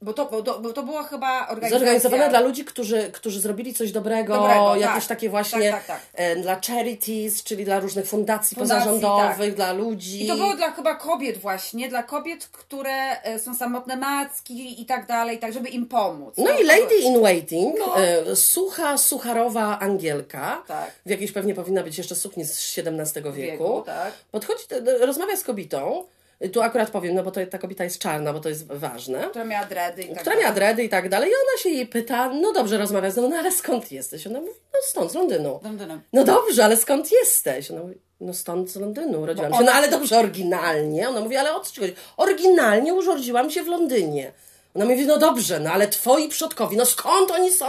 bo, 0.03 0.13
to, 0.13 0.27
bo, 0.27 0.43
to, 0.43 0.59
bo 0.61 0.73
to 0.73 0.83
była 0.83 1.03
chyba 1.03 1.49
organizacja... 1.49 1.79
Zorganizowane 1.79 2.29
dla 2.29 2.41
ludzi, 2.41 2.65
którzy, 2.65 3.11
którzy 3.13 3.41
zrobili 3.41 3.75
coś 3.75 3.93
dobrego, 3.93 4.35
Dobrego, 4.37 4.77
jakieś 4.77 5.07
tak. 5.07 5.17
takie 5.17 5.29
właśnie 5.29 5.71
Tak, 5.71 5.87
tak, 5.87 6.01
tak. 6.01 6.01
e, 6.15 6.37
dla 6.37 6.61
charities, 6.67 7.43
czyli 7.43 7.65
dla 7.65 7.81
różnych 7.81 8.07
fundacji, 8.07 8.55
Fundacji, 8.57 8.85
pozarządowych, 8.85 9.47
tak. 9.49 9.55
dla 9.55 9.73
ludzi. 9.73 10.25
I 10.25 10.29
to 10.29 10.37
było 10.37 10.55
dla 10.57 10.71
chyba 10.71 10.95
kobiet 10.95 11.39
właśnie, 11.39 11.89
dla 11.89 12.03
kobiet, 12.03 12.47
które 12.53 13.23
e, 13.23 13.39
są 13.39 13.55
samotne 13.55 13.97
matki 13.97 14.83
i 14.83 14.87
tak 14.87 15.07
dalej, 15.07 15.39
tak 15.39 15.53
żeby 15.53 15.69
im 15.69 15.87
pomóc. 15.87 16.35
No 16.37 16.45
To- 16.45 16.59
i 16.61 16.65
Lady 16.65 16.95
in 17.03 17.21
Waiting, 17.21 17.77
No. 17.79 18.01
e, 18.05 18.37
sucha, 18.37 18.99
sucharowa 18.99 19.79
Angielka, 19.79 20.63
Tak. 20.69 20.91
w 21.07 21.11
jakiejś 21.11 21.33
pewnie 21.33 21.55
powinna 21.55 21.83
być 21.83 21.99
jeszcze 21.99 22.15
sukni 22.15 22.45
z 22.45 22.79
XVII 22.79 23.23
wieku, 23.23 23.33
Wieku, 23.33 23.83
tak. 23.87 24.13
podchodzi, 24.31 24.65
rozmawia 25.01 25.37
z 25.37 25.45
kobietą, 25.45 26.05
tu 26.49 26.63
akurat 26.63 26.91
powiem, 26.91 27.15
no 27.15 27.23
bo 27.23 27.31
to, 27.31 27.47
ta 27.47 27.59
kobieta 27.59 27.85
jest 27.85 27.99
czarna, 27.99 28.33
bo 28.33 28.41
to 28.41 28.49
jest 28.49 28.67
ważne, 28.67 29.29
Która 29.31 29.45
miała 29.45 29.67
dredy 29.67 30.03
i 30.03 30.09
tak 30.09 30.21
która 30.21 30.37
miała 30.37 30.53
dredy 30.53 30.85
i 30.85 30.89
tak 30.89 31.09
dalej 31.09 31.31
i 31.31 31.33
ona 31.33 31.63
się 31.63 31.71
jej 31.71 31.87
pyta, 31.87 32.29
no 32.29 32.53
dobrze 32.53 32.79
rozmawia 32.79 33.11
z 33.11 33.17
nią, 33.17 33.29
no 33.29 33.37
ale 33.37 33.53
skąd 33.53 33.93
jesteś? 33.93 34.27
Ona 34.27 34.41
mówi, 34.41 34.53
no 34.73 34.79
stąd, 34.83 35.13
z 35.13 35.15
Londynu. 35.15 35.61
Londynem. 35.65 36.01
No 36.13 36.25
dobrze, 36.25 36.65
ale 36.65 36.77
skąd 36.77 37.13
jesteś? 37.13 37.71
Ona 37.71 37.81
mówi, 37.81 37.95
no 38.21 38.35
stąd 38.35 38.71
z 38.71 38.77
Londynu 38.77 39.21
urodziłam 39.21 39.51
Bo 39.51 39.59
się. 39.59 39.65
No 39.65 39.73
ale 39.73 39.89
dobrze, 39.89 40.19
oryginalnie. 40.19 41.09
Ona 41.09 41.21
mówi, 41.21 41.37
ale 41.37 41.55
o 41.55 41.61
co 41.61 41.73
ci 41.73 41.81
chodzi? 41.81 41.95
Oryginalnie 42.17 42.95
urodziłam 42.95 43.51
się 43.51 43.63
w 43.63 43.67
Londynie. 43.67 44.33
Ona 44.75 44.85
mówi, 44.85 45.07
no 45.07 45.19
dobrze, 45.19 45.61
no 45.61 45.71
ale 45.71 45.89
twoi 45.89 46.29
przodkowie, 46.29 46.77
no 46.77 46.87
skąd 46.87 47.31
oni 47.31 47.53
są? 47.53 47.67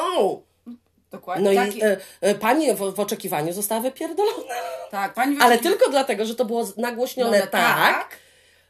Dokładnie. 1.11 1.49
No 1.49 1.65
Taki, 1.65 1.79
i 1.79 1.83
e, 1.83 1.97
e, 2.21 2.35
pani 2.35 2.73
w, 2.73 2.77
w 2.77 2.99
oczekiwaniu 2.99 3.53
została 3.53 3.81
wypierdolona. 3.81 4.53
tak, 4.91 5.13
pani 5.13 5.37
Ale 5.41 5.57
tylko 5.57 5.89
dlatego, 5.91 6.25
że 6.25 6.35
to 6.35 6.45
było 6.45 6.67
nagłośnione 6.77 7.39
No, 7.39 7.47
tak. 7.47 8.17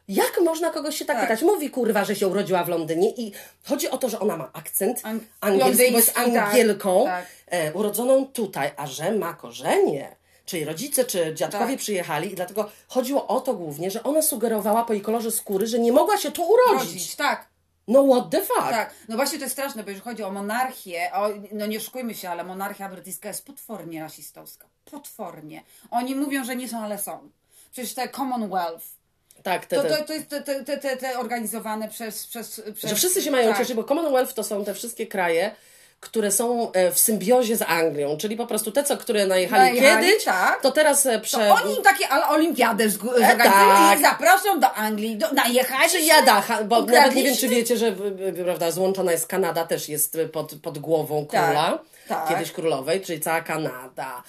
Jak 0.08 0.40
można 0.44 0.70
kogoś 0.70 0.96
się 0.98 1.04
tak, 1.04 1.16
Tak. 1.16 1.28
pytać? 1.28 1.42
Mówi 1.42 1.70
kurwa, 1.70 2.04
że 2.04 2.16
się 2.16 2.28
urodziła 2.28 2.64
w 2.64 2.68
Londynie 2.68 3.10
i 3.10 3.32
chodzi 3.64 3.90
o 3.90 3.98
to, 3.98 4.08
że 4.08 4.20
ona 4.20 4.36
ma 4.36 4.50
akcent 4.52 5.02
Ang- 5.02 5.20
angielski, 5.40 5.90
bo 5.92 5.96
jest 5.98 6.14
tak, 6.14 6.28
Angielką, 6.28 7.04
tak. 7.04 7.26
e, 7.46 7.72
urodzoną 7.72 8.26
tutaj, 8.26 8.70
a 8.76 8.86
że 8.86 9.12
ma 9.12 9.34
korzenie. 9.34 10.16
Czyli 10.46 10.64
rodzice, 10.64 11.04
czy 11.04 11.34
dziadkowie 11.34 11.66
Tak. 11.72 11.78
przyjechali 11.78 12.32
i 12.32 12.34
dlatego 12.34 12.70
chodziło 12.88 13.26
o 13.26 13.40
to 13.40 13.54
głównie, 13.54 13.90
że 13.90 14.02
ona 14.02 14.22
sugerowała 14.22 14.84
po 14.84 14.92
jej 14.92 15.02
kolorze 15.02 15.30
skóry, 15.30 15.66
że 15.66 15.78
nie 15.78 15.92
mogła 15.92 16.16
się 16.18 16.30
tu 16.32 16.42
urodzić. 16.42 16.88
rodzić, 16.92 17.16
tak. 17.16 17.46
No 17.88 18.06
what 18.06 18.30
the 18.30 18.40
fuck? 18.42 18.60
Tak, 18.70 18.94
no 19.08 19.16
właśnie 19.16 19.38
to 19.38 19.44
jest 19.44 19.52
straszne, 19.52 19.82
bo 19.84 19.90
jeżeli 19.90 20.04
chodzi 20.04 20.22
o 20.22 20.30
monarchię, 20.30 21.10
o, 21.14 21.28
no 21.52 21.66
nie 21.66 21.78
oszukujmy 21.78 22.14
się, 22.14 22.30
ale 22.30 22.44
monarchia 22.44 22.88
brytyjska 22.88 23.28
jest 23.28 23.46
potwornie 23.46 24.00
rasistowska. 24.00 24.66
Potwornie. 24.90 25.62
Oni 25.90 26.14
mówią, 26.14 26.44
że 26.44 26.56
nie 26.56 26.68
są, 26.68 26.78
ale 26.78 26.98
są. 26.98 27.28
Przecież 27.72 27.94
te 27.94 28.08
Commonwealth, 28.08 28.84
Tak, 29.44 29.66
te, 29.66 29.76
to, 29.76 29.82
to, 29.82 30.04
to 30.04 30.12
jest 30.12 30.28
te, 30.28 30.40
te, 30.40 30.76
te, 30.78 30.96
te, 30.96 31.18
organizowane 31.18 31.88
przez, 31.88 32.26
przez, 32.26 32.62
przez... 32.74 32.90
Że 32.90 32.96
wszyscy 32.96 33.22
się 33.22 33.30
mają 33.30 33.48
tak. 33.48 33.58
cieszyć, 33.58 33.76
bo 33.76 33.84
Commonwealth 33.84 34.34
to 34.34 34.42
są 34.44 34.64
te 34.64 34.74
wszystkie 34.74 35.06
kraje, 35.06 35.50
które 36.00 36.30
są 36.30 36.72
e, 36.72 36.92
w 36.92 36.98
symbiozie 36.98 37.56
z 37.56 37.62
Anglią, 37.62 38.16
czyli 38.16 38.36
po 38.36 38.46
prostu 38.46 38.72
te, 38.72 38.84
co, 38.84 38.96
które 38.96 39.26
najechali, 39.26 39.62
Najechali, 39.62 40.06
kiedyś, 40.06 40.24
tak. 40.24 40.60
to 40.62 40.72
teraz 40.72 41.06
e, 41.06 41.18
To 41.18 41.20
prze... 41.24 41.52
oni 41.52 41.76
im 41.76 41.82
takie 41.82 42.08
olimpiadę 42.28 42.88
zg- 42.88 43.18
zorganizują 43.18 43.68
tak. 43.68 43.98
i 43.98 44.02
zaproszą 44.02 44.60
do 44.60 44.72
Anglii, 44.74 45.16
do, 45.16 45.26
ha- 46.40 46.64
bo 46.64 46.82
nawet 46.82 47.14
nie 47.14 47.22
wiem, 47.24 47.36
czy 47.36 47.48
wiecie, 47.48 47.76
że 47.76 47.94
prawda, 48.44 48.70
złączona 48.70 49.12
jest 49.12 49.26
Kanada, 49.26 49.66
też 49.66 49.88
jest 49.88 50.18
pod, 50.32 50.54
pod 50.62 50.78
głową 50.78 51.26
króla, 51.26 51.70
tak. 51.70 51.93
Kiedyś 52.28 52.52
królowej, 52.52 53.00
czyli 53.00 53.20
cała 53.20 53.40
Kanada, 53.40 54.22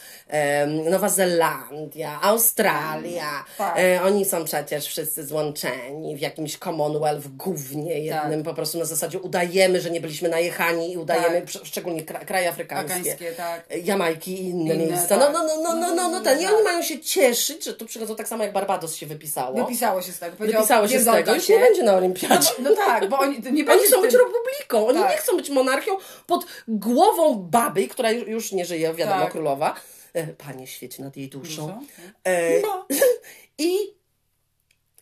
Nowa 0.89 1.09
Zelandia, 1.09 2.19
Australia. 2.21 3.45
Tak. 3.57 3.75
E, 3.79 4.01
oni 4.03 4.25
są 4.25 4.45
przecież 4.45 4.85
wszyscy 4.87 5.25
złączeni 5.25 6.15
w 6.15 6.19
jakimś 6.19 6.57
Commonwealth 6.57 7.27
głównie 7.27 7.99
jednym, 7.99 8.43
po 8.43 8.53
prostu 8.53 8.77
na 8.79 8.85
zasadzie 8.85 9.19
udajemy, 9.19 9.81
że 9.81 9.91
nie 9.91 10.01
byliśmy 10.01 10.29
najechani 10.29 10.91
i 10.93 10.97
udajemy, 10.97 11.41
Tak. 11.41 11.65
szczególnie 11.65 12.03
kra- 12.05 12.25
kraje 12.25 12.49
afrykańskie. 12.49 13.31
Tak. 13.37 13.67
Jamajki 13.83 14.33
i 14.33 14.49
inne, 14.49 14.73
Inne, 14.75 14.85
miejsca. 14.85 15.07
tak. 15.07 15.19
No, 15.19 15.29
no, 15.31 15.43
no, 15.47 15.63
no, 15.63 15.75
no, 15.75 15.95
no, 15.95 16.09
no, 16.09 16.21
ten. 16.21 16.39
I 16.39 16.43
Tak. 16.43 16.53
oni 16.53 16.63
mają 16.63 16.81
się 16.81 16.99
cieszyć, 16.99 17.65
że 17.65 17.73
tu 17.73 17.85
przychodzą 17.85 18.15
tak 18.15 18.27
samo 18.27 18.43
jak 18.43 18.53
Barbados 18.53 18.95
się 18.95 19.05
wypisało. 19.05 19.55
Wypisało 19.65 20.01
się 20.01 20.11
z 20.11 20.19
tego. 20.19 20.35
Wypisało 20.37 20.87
się 20.87 20.99
z 20.99 21.05
tego, 21.05 21.35
już 21.35 21.49
nie 21.49 21.59
będzie 21.59 21.83
na 21.83 21.91
No, 21.91 21.97
olimpiadzie. 21.97 22.49
bo- 22.59 22.69
no 22.69 22.75
tak, 22.75 23.09
bo 23.09 23.19
oni, 23.19 23.39
nie 23.51 23.65
Oni 23.73 23.83
chcą 23.83 24.01
być 24.01 24.13
republiką, 24.13 24.87
oni 24.87 24.99
Tak. 24.99 25.11
nie 25.11 25.17
chcą 25.17 25.37
być 25.37 25.49
monarchią 25.49 25.91
pod 26.27 26.45
głową 26.67 27.35
baby, 27.69 27.87
która 27.87 28.11
już, 28.11 28.27
już 28.27 28.51
nie 28.51 28.65
żyje, 28.65 28.93
wiadomo, 28.93 29.21
Tak. 29.21 29.31
królowa. 29.31 29.75
E, 30.13 30.27
Panie 30.27 30.67
świeci 30.67 31.01
nad 31.01 31.17
jej 31.17 31.29
duszą. 31.29 31.79
E, 32.23 32.61
No. 32.61 32.85
I 33.57 33.77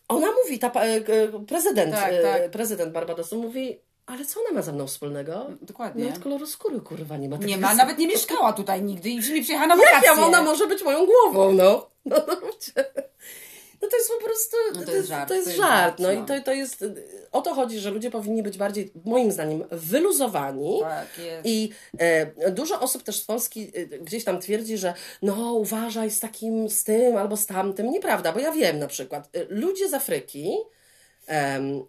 ona 0.08 0.26
mówi, 0.44 0.58
ta 0.58 0.72
e, 0.72 1.00
prezydent, 1.46 1.94
Tak, 1.94 2.12
e, 2.12 2.22
tak. 2.22 2.50
prezydent 2.50 2.92
Barbadosu 2.92 3.42
mówi, 3.42 3.78
ale 4.06 4.24
co 4.24 4.40
ona 4.40 4.50
ma 4.52 4.62
ze 4.62 4.72
mną 4.72 4.86
wspólnego? 4.86 5.46
Dokładnie. 5.62 6.04
Nawet 6.04 6.22
koloru 6.22 6.46
skóry, 6.46 6.80
kurwa, 6.80 7.16
nie 7.16 7.28
ma. 7.28 7.36
Nie 7.36 7.58
ma, 7.58 7.74
nawet 7.74 7.98
nie 7.98 8.06
mieszkała 8.06 8.52
tutaj 8.52 8.82
nigdy 8.82 9.10
i 9.10 9.16
nie 9.16 9.22
przyjechała 9.22 9.66
na 9.66 9.76
Jak 9.82 9.84
wakacje. 9.86 10.10
ja, 10.20 10.26
ona 10.26 10.42
może 10.42 10.66
być 10.66 10.82
moją 10.84 11.06
głową, 11.06 11.52
no. 11.52 11.86
No, 12.06 12.16
no, 12.28 12.36
no 13.84 13.90
to 13.90 13.96
jest 13.96 14.10
po 14.18 14.24
prostu, 14.24 14.56
No 14.74 14.86
to, 14.86 14.92
jest, 14.92 15.08
żart, 15.08 15.28
to 15.28 15.34
jest 15.34 15.56
żart, 15.56 15.98
no, 15.98 16.12
i 16.12 16.24
to, 16.24 16.40
to 16.40 16.52
jest, 16.52 16.84
o 17.32 17.40
to 17.40 17.54
chodzi, 17.54 17.78
że 17.78 17.90
ludzie 17.90 18.10
powinni 18.10 18.42
być 18.42 18.58
bardziej, 18.58 18.92
moim 19.04 19.32
zdaniem, 19.32 19.64
wyluzowani 19.70 20.80
Tak, 20.80 21.18
jest. 21.18 21.40
i 21.44 21.70
e, 21.98 22.50
dużo 22.50 22.80
osób 22.80 23.02
też 23.02 23.16
z 23.16 23.24
Polski 23.24 23.72
e, 23.74 23.86
gdzieś 23.86 24.24
tam 24.24 24.40
twierdzi, 24.40 24.78
że 24.78 24.94
no 25.22 25.52
uważaj 25.52 26.10
z 26.10 26.20
takim, 26.20 26.68
z 26.70 26.84
tym 26.84 27.16
albo 27.16 27.36
z 27.36 27.46
tamtym, 27.46 27.90
nieprawda, 27.90 28.32
bo 28.32 28.40
ja 28.40 28.52
wiem 28.52 28.78
na 28.78 28.86
przykład, 28.86 29.28
e, 29.36 29.44
ludzie 29.48 29.88
z 29.88 29.94
Afryki 29.94 30.56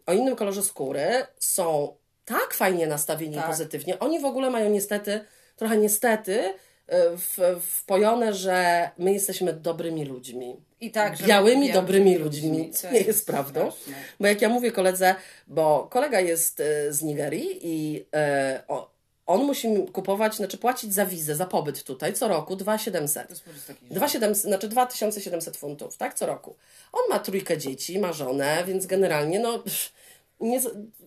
o 0.05 0.13
innym 0.13 0.35
kolorze 0.35 0.63
skóry 0.63 1.07
są 1.39 1.95
tak 2.25 2.53
fajnie 2.53 2.87
nastawieni 2.87 3.35
Tak. 3.35 3.47
pozytywnie, 3.47 3.99
oni 3.99 4.19
w 4.19 4.25
ogóle 4.25 4.49
mają 4.49 4.69
niestety, 4.69 5.19
trochę 5.55 5.77
niestety, 5.77 6.39
e, 6.87 7.17
w, 7.17 7.61
wpojone, 7.61 8.33
że 8.33 8.89
my 8.97 9.13
jesteśmy 9.13 9.53
dobrymi 9.53 10.05
ludźmi. 10.05 10.55
I 10.81 10.91
tak, 10.91 11.17
Białymi, 11.17 11.73
dobrymi 11.73 12.15
ludźmi. 12.17 12.71
co 12.71 12.91
nie 12.91 12.99
jest 12.99 13.27
prawdą. 13.27 13.71
straszne. 13.71 13.93
Bo 14.19 14.27
jak 14.27 14.41
ja 14.41 14.49
mówię 14.49 14.71
koledze, 14.71 15.15
bo 15.47 15.87
kolega 15.91 16.19
jest 16.19 16.59
e, 16.59 16.93
z 16.93 17.01
Nigerii 17.01 17.59
i 17.61 18.05
e, 18.15 18.63
o, 18.67 18.95
on 19.25 19.43
musi 19.43 19.67
kupować, 19.93 20.35
znaczy 20.35 20.57
płacić 20.57 20.93
za 20.93 21.05
wizę, 21.05 21.35
za 21.35 21.45
pobyt 21.45 21.83
tutaj 21.83 22.13
co 22.13 22.27
roku 22.27 22.55
2700. 22.55 23.27
To 23.27 23.33
jest 23.33 23.43
po 23.43 23.49
prostu 23.49 23.73
taki 23.73 23.85
2700, 23.85 24.49
znaczy 24.49 24.67
2700 24.67 25.57
funtów, 25.57 25.97
tak, 25.97 26.13
co 26.13 26.25
roku. 26.25 26.55
On 26.93 27.01
ma 27.09 27.19
trójkę 27.19 27.57
dzieci, 27.57 27.99
ma 27.99 28.13
żonę, 28.13 28.63
więc 28.67 28.85
generalnie 28.85 29.39
no... 29.39 29.59
pff, 29.59 29.91
Nie, 30.39 30.61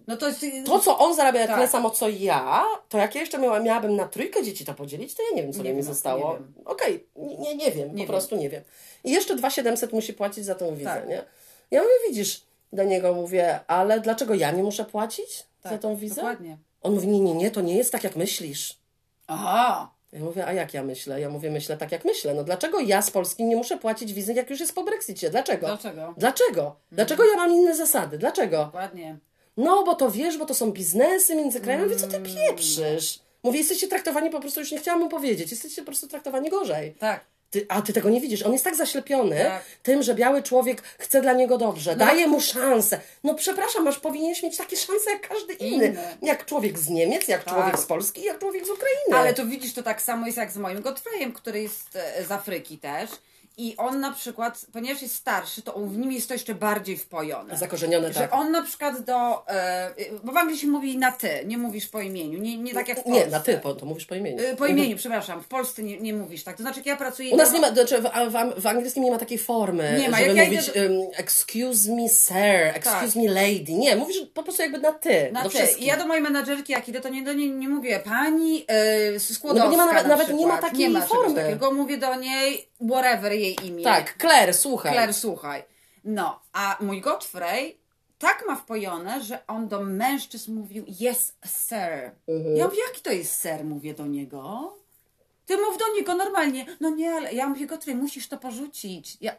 No 0.06 0.16
to 0.16 0.28
jest... 0.28 0.44
to, 0.66 0.78
co 0.78 0.98
on 0.98 1.16
zarabia 1.16 1.46
Tak. 1.46 1.56
tyle 1.56 1.68
samo, 1.68 1.90
co 1.90 2.08
ja, 2.08 2.64
to 2.88 2.98
jak 2.98 3.14
ja 3.14 3.20
jeszcze 3.20 3.38
miała, 3.38 3.60
miałabym 3.60 3.96
na 3.96 4.08
trójkę 4.08 4.42
dzieci 4.42 4.64
to 4.64 4.74
podzielić, 4.74 5.14
to 5.14 5.22
ja 5.22 5.36
nie 5.36 5.42
wiem, 5.42 5.52
co 5.52 5.58
Nie 5.58 5.64
by 5.64 5.70
mi 5.70 5.74
wiem, 5.74 5.82
zostało. 5.82 6.38
nie. 6.56 6.64
Okej, 6.64 7.06
nie, 7.16 7.36
nie, 7.36 7.56
nie 7.56 7.70
wiem, 7.70 7.90
po 7.90 7.96
wiem. 7.96 8.06
prostu 8.06 8.36
nie 8.36 8.48
wiem. 8.50 8.62
I 9.04 9.10
jeszcze 9.10 9.36
2700 9.36 9.92
musi 9.92 10.12
płacić 10.14 10.44
za 10.44 10.54
tą 10.54 10.74
wizę, 10.74 10.90
Tak. 10.90 11.08
nie? 11.08 11.24
Ja 11.70 11.80
mówię, 11.82 11.94
widzisz, 12.08 12.42
do 12.72 12.84
niego 12.84 13.14
mówię, 13.14 13.60
ale 13.66 14.00
dlaczego 14.00 14.34
ja 14.34 14.50
nie 14.50 14.62
muszę 14.62 14.84
płacić 14.84 15.46
za 15.64 15.70
Tak, 15.70 15.80
tą 15.80 15.96
wizę? 15.96 16.14
Dokładnie. 16.14 16.58
On 16.82 16.94
mówi, 16.94 17.08
nie, 17.08 17.20
nie, 17.20 17.34
nie, 17.34 17.50
to 17.50 17.60
nie 17.60 17.76
jest 17.76 17.92
tak, 17.92 18.04
jak 18.04 18.16
myślisz. 18.16 18.78
Aha. 19.26 19.90
Ja 20.12 20.20
mówię, 20.20 20.46
a 20.46 20.52
jak 20.52 20.74
ja 20.74 20.82
myślę? 20.82 21.20
Ja 21.20 21.30
mówię, 21.30 21.50
myślę 21.50 21.76
tak, 21.76 21.92
jak 21.92 22.04
myślę. 22.04 22.34
No 22.34 22.44
dlaczego 22.44 22.80
ja 22.80 23.02
z 23.02 23.10
Polski 23.10 23.44
nie 23.44 23.56
muszę 23.56 23.78
płacić 23.78 24.12
wizy, 24.12 24.32
jak 24.32 24.50
już 24.50 24.60
jest 24.60 24.74
po 24.74 24.84
Brexicie? 24.84 25.30
Dlaczego? 25.30 25.66
Dlaczego? 25.66 26.14
Dlaczego? 26.16 26.76
Dlaczego 26.92 27.24
ja 27.24 27.36
mam 27.36 27.52
inne 27.52 27.76
zasady? 27.76 28.18
Dlaczego? 28.18 28.64
Dokładnie. 28.64 29.18
No, 29.56 29.84
bo 29.84 29.94
to 29.94 30.10
wiesz, 30.10 30.38
bo 30.38 30.46
to 30.46 30.54
są 30.54 30.72
biznesy 30.72 31.36
między 31.36 31.60
krajami. 31.60 31.84
Mówię, 31.84 31.96
co 31.96 32.06
ty 32.06 32.20
pieprzysz? 32.20 33.20
Mówię, 33.42 33.58
jesteście 33.58 33.88
traktowani 33.88 34.30
po 34.30 34.40
prostu, 34.40 34.60
już 34.60 34.72
nie 34.72 34.78
chciałam 34.78 35.00
mu 35.00 35.08
powiedzieć, 35.08 35.50
jesteście 35.50 35.82
po 35.82 35.86
prostu 35.86 36.08
traktowani 36.08 36.50
gorzej. 36.50 36.94
Tak. 36.94 37.24
Ty, 37.50 37.66
a 37.68 37.82
ty 37.82 37.92
tego 37.92 38.11
nie 38.11 38.20
widzisz. 38.20 38.42
On 38.42 38.52
jest 38.52 38.64
tak 38.64 38.76
zaślepiony 38.76 39.44
Tak. 39.44 39.62
tym, 39.82 40.02
że 40.02 40.14
biały 40.14 40.42
człowiek 40.42 40.82
chce 40.98 41.20
dla 41.22 41.32
niego 41.32 41.58
dobrze, 41.58 41.96
daje 41.96 42.26
mu 42.26 42.40
szansę. 42.40 43.00
No 43.24 43.34
przepraszam, 43.34 43.84
masz 43.84 43.98
powinieneś 43.98 44.42
mieć 44.42 44.56
takie 44.56 44.76
szanse 44.76 45.11
jak 45.11 45.28
każdy 45.28 45.52
inny. 45.52 45.87
Inne. 45.87 46.16
Jak 46.22 46.46
człowiek 46.46 46.78
z 46.78 46.88
Niemiec, 46.88 47.28
jak 47.28 47.44
Tak. 47.44 47.54
człowiek 47.54 47.78
z 47.78 47.87
Polski, 47.87 48.22
jak 48.22 48.38
człowiek 48.38 48.66
z 48.66 48.70
Ukrainy. 48.70 49.14
Ale 49.16 49.34
to 49.34 49.46
widzisz, 49.46 49.72
to 49.72 49.82
tak 49.82 50.02
samo 50.02 50.26
jest 50.26 50.38
jak 50.38 50.52
z 50.52 50.56
moim 50.56 50.82
Godfreyem, 50.82 51.32
który 51.32 51.62
jest 51.62 51.96
e, 51.96 52.24
z 52.24 52.32
Afryki 52.32 52.78
też. 52.78 53.11
I 53.60 53.74
on 53.76 54.00
na 54.00 54.12
przykład, 54.12 54.66
ponieważ 54.72 55.02
jest 55.02 55.14
starszy, 55.14 55.62
to 55.62 55.72
w 55.72 55.98
nim 55.98 56.12
jest 56.12 56.28
to 56.28 56.34
jeszcze 56.34 56.54
bardziej 56.54 56.96
wpojone. 56.96 57.56
Zakorzenione, 57.56 58.12
Że 58.12 58.20
tak. 58.20 58.34
on 58.34 58.52
na 58.52 58.62
przykład 58.62 59.00
do. 59.04 59.48
E, 59.48 59.90
bo 60.24 60.32
w 60.32 60.36
Anglii 60.36 60.58
się 60.58 60.66
mówi 60.66 60.98
na 60.98 61.12
ty, 61.12 61.28
nie 61.46 61.58
mówisz 61.58 61.86
po 61.86 62.00
imieniu. 62.00 62.38
Nie, 62.38 62.58
nie 62.58 62.74
tak 62.74 62.88
jak 62.88 63.00
w 63.00 63.02
Polsce. 63.02 63.20
Nie, 63.24 63.30
na 63.30 63.40
ty, 63.40 63.58
po, 63.58 63.74
to 63.74 63.86
mówisz 63.86 64.04
po 64.06 64.14
imieniu. 64.14 64.38
E, 64.44 64.56
Po 64.56 64.66
imieniu, 64.66 64.96
przepraszam. 64.96 65.42
W 65.42 65.48
Polsce 65.48 65.82
nie, 65.82 66.00
nie 66.00 66.14
mówisz 66.14 66.44
tak. 66.44 66.56
To 66.56 66.62
znaczy, 66.62 66.78
jak 66.78 66.86
ja 66.86 66.96
pracuję. 66.96 67.30
U 67.30 67.36
nas 67.36 67.52
nie 67.52 67.60
ma, 67.60 67.72
znaczy 67.72 68.02
w, 68.02 68.04
w, 68.04 68.62
w 68.62 68.66
angielskim 68.66 69.02
nie 69.04 69.10
ma 69.10 69.18
takiej 69.18 69.38
formy, 69.38 69.96
Nie 70.00 70.08
ma. 70.08 70.16
żeby 70.18 70.28
Jak 70.28 70.36
ja 70.36 70.44
mówić 70.44 70.68
idę 70.68 70.90
um, 70.90 71.08
excuse 71.16 71.92
me 71.92 72.08
sir, 72.08 72.72
excuse 72.74 73.18
me 73.22 73.28
lady. 73.32 73.72
Nie, 73.72 73.96
mówisz 73.96 74.16
po 74.34 74.42
prostu 74.42 74.62
jakby 74.62 74.78
na 74.78 74.92
ty, 74.92 75.30
na 75.32 75.42
do 75.42 75.50
ty. 75.50 75.58
wszystkich. 75.58 75.82
I 75.84 75.86
ja 75.86 75.96
do 75.96 76.06
mojej 76.06 76.22
menadżerki, 76.22 76.72
jak 76.72 76.88
idę, 76.88 77.00
to 77.00 77.08
nie, 77.08 77.22
do 77.22 77.32
niej 77.32 77.50
nie 77.50 77.68
mówię 77.68 78.00
pani 78.04 78.66
yy, 79.12 79.20
Skłodowska 79.20 79.64
No 79.64 79.70
nie 79.70 79.76
ma 79.76 79.86
nawet- 79.86 80.02
na 80.02 80.08
nawet 80.08 80.34
nie 80.34 80.46
ma 80.46 80.58
takiej 80.58 80.78
nie 80.78 80.90
ma 80.90 81.00
formy. 81.06 81.34
takiego. 81.42 81.72
Mówię 81.72 81.96
do 81.98 82.14
niej 82.14 82.68
whatever 82.80 83.32
jej 83.32 83.66
imię. 83.66 83.84
Tak, 83.84 84.16
Claire, 84.20 84.54
słuchaj. 84.54 84.92
Claire, 84.92 85.14
słuchaj. 85.14 85.64
No, 86.04 86.40
a 86.52 86.76
mój 86.80 87.00
Godfrey 87.00 87.78
tak 88.18 88.44
ma 88.46 88.56
wpojone, 88.56 89.22
że 89.22 89.46
on 89.46 89.68
do 89.68 89.80
mężczyzn 89.80 90.54
mówił 90.54 90.84
yes, 91.00 91.32
sir. 91.46 92.10
Mhm. 92.28 92.56
Ja 92.56 92.64
mówię, 92.64 92.78
jaki 92.88 93.02
to 93.02 93.10
jest 93.10 93.42
sir? 93.42 93.64
Mówię 93.64 93.94
do 93.94 94.06
niego. 94.06 94.74
Ty 95.46 95.56
mów 95.56 95.78
do 95.78 95.94
niego 95.94 96.14
normalnie. 96.14 96.66
No 96.80 96.90
nie, 96.90 97.14
ale 97.14 97.32
ja 97.32 97.48
mówię, 97.48 97.66
Godfrey, 97.66 97.96
musisz 97.96 98.28
to 98.28 98.38
porzucić. 98.38 99.16
Ja, 99.20 99.36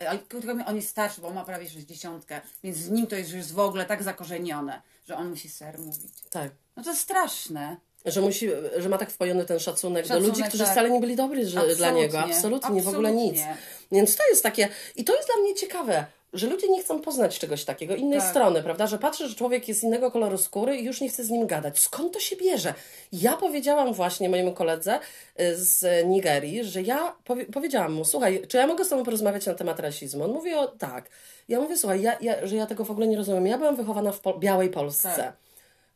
on 0.65 0.75
jest 0.75 0.89
starszy, 0.89 1.21
bo 1.21 1.28
on 1.28 1.36
ma 1.36 1.45
prawie 1.45 1.69
60, 1.69 2.25
więc 2.63 2.78
z 2.78 2.89
nim 2.89 3.08
to 3.08 3.15
jest 3.15 3.34
już 3.34 3.45
w 3.45 3.60
ogóle 3.60 3.86
tak 3.86 4.04
zakorzenione, 4.04 4.82
że 5.08 5.17
on 5.17 5.30
musi 5.30 5.49
sir 5.49 5.80
mówić. 5.80 6.12
Tak. 6.30 6.52
No 6.75 6.84
to 6.84 6.89
jest 6.89 7.02
straszne. 7.02 7.78
Że, 8.06 8.22
musi, 8.22 8.50
że 8.78 8.90
ma 8.90 8.98
tak 8.98 9.12
wpojony 9.12 9.46
ten 9.46 9.60
szacunek, 9.60 10.04
do 10.04 10.08
Szacunek, 10.08 10.30
ludzi, 10.30 10.44
którzy 10.48 10.64
tak. 10.64 10.72
wcale 10.72 10.90
nie 10.90 11.00
byli 11.00 11.16
dobrzy 11.16 11.46
że, 11.46 11.52
dla 11.52 11.62
Absolutnie. 11.62 11.94
niego. 11.94 12.20
Absolutnie, 12.20 12.82
w 12.82 12.88
ogóle 12.88 13.12
nic. 13.12 13.38
Absolutnie. 13.40 13.58
Więc 13.92 14.16
to 14.16 14.24
jest 14.30 14.44
takie, 14.44 14.68
i 14.96 15.04
to 15.04 15.16
jest 15.16 15.28
dla 15.28 15.36
mnie 15.44 15.56
ciekawe, 15.56 16.06
że 16.34 16.48
ludzie 16.48 16.70
nie 16.70 16.84
chcą 16.84 17.02
poznać 17.02 17.40
czegoś 17.40 17.66
takiego, 17.66 17.96
innej 17.96 18.20
Tak. 18.20 18.30
strony, 18.30 18.64
prawda? 18.64 18.88
Że 18.88 18.98
patrzę, 19.00 19.28
że 19.28 19.36
człowiek 19.36 19.68
jest 19.68 19.84
innego 19.84 20.12
koloru 20.12 20.38
skóry 20.38 20.78
i 20.78 20.86
już 20.86 21.02
nie 21.02 21.10
chce 21.10 21.24
z 21.24 21.30
nim 21.30 21.48
gadać. 21.48 21.80
Skąd 21.80 22.14
to 22.14 22.20
się 22.20 22.36
bierze? 22.36 22.74
Ja 23.12 23.38
powiedziałam 23.38 23.94
właśnie 23.94 24.30
mojemu 24.30 24.54
koledze 24.54 25.00
y, 25.40 25.56
z 25.58 26.06
Nigerii, 26.08 26.64
że 26.64 26.82
ja 26.82 27.16
powie, 27.26 27.46
powiedziałam 27.46 27.94
mu, 27.94 28.06
słuchaj, 28.06 28.42
czy 28.48 28.58
ja 28.58 28.68
mogę 28.68 28.86
z 28.86 28.90
tobą 28.90 29.04
porozmawiać 29.04 29.46
na 29.46 29.54
temat 29.54 29.80
rasizmu? 29.80 30.24
On 30.24 30.32
mówi, 30.32 30.54
o 30.54 30.68
tak. 30.68 31.10
Ja 31.50 31.60
mówię, 31.60 31.78
słuchaj, 31.78 32.02
ja, 32.02 32.18
ja, 32.22 32.48
że 32.48 32.56
ja 32.56 32.66
tego 32.66 32.86
w 32.86 32.92
ogóle 32.92 33.08
nie 33.08 33.18
rozumiem. 33.18 33.48
Ja 33.48 33.58
byłam 33.58 33.76
wychowana 33.76 34.12
w 34.12 34.20
Pol- 34.20 34.40
białej 34.40 34.70
Polsce. 34.70 35.14
Tak. 35.16 35.34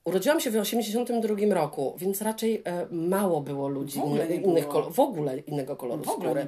Urodziłam 0.05 0.39
się 0.39 0.49
w 0.49 0.53
1982 0.53 1.55
roku, 1.55 1.93
więc 1.97 2.21
raczej 2.21 2.61
e, 2.65 2.87
mało 2.91 3.41
było 3.41 3.67
ludzi 3.67 3.99
innych 3.99 4.41
było. 4.41 4.63
kolor, 4.63 4.93
w 4.93 4.99
ogóle 4.99 5.37
innego 5.37 5.75
koloru 5.75 6.03
W 6.03 6.09
ogóle 6.09 6.31
skóry. 6.31 6.47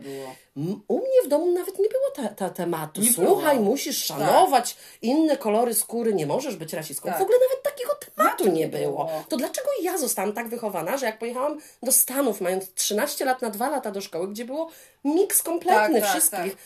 U 0.88 0.98
mnie 0.98 1.22
w 1.26 1.28
domu 1.28 1.52
nawet 1.52 1.80
nie 1.80 1.90
było 1.90 2.30
te 2.36 2.50
tematu. 2.50 3.02
Nie 3.02 3.14
Słuchaj, 3.14 3.56
było. 3.56 3.70
musisz 3.70 4.04
szanować 4.06 4.76
inne 5.02 5.38
kolory 5.38 5.74
skóry, 5.74 6.14
nie 6.14 6.26
możesz 6.26 6.56
być 6.56 6.74
rasistką. 6.74 7.10
Tak. 7.10 7.20
W 7.20 7.22
ogóle 7.22 7.38
nawet 7.50 7.64
takiego 7.64 7.92
tematu 7.96 8.46
Jak 8.46 8.54
nie 8.54 8.68
było. 8.68 9.10
To 9.30 9.38
dlaczego 9.38 9.68
ja 9.82 9.98
zostałam 9.98 10.34
tak 10.34 10.48
wychowana, 10.48 10.98
że 10.98 11.06
jak 11.06 11.20
pojechałam 11.20 11.60
do 11.84 11.92
Stanów, 11.92 12.42
mając 12.42 12.74
13 12.74 13.26
lat 13.26 13.42
na 13.42 13.50
2 13.50 13.70
lata 13.70 13.92
do 13.92 14.02
szkoły, 14.02 14.28
gdzie 14.28 14.46
było 14.46 14.70
miks 15.04 15.44
kompletny 15.44 16.02
Tak, 16.02 16.02
tak, 16.02 16.12
wszystkich, 16.12 16.58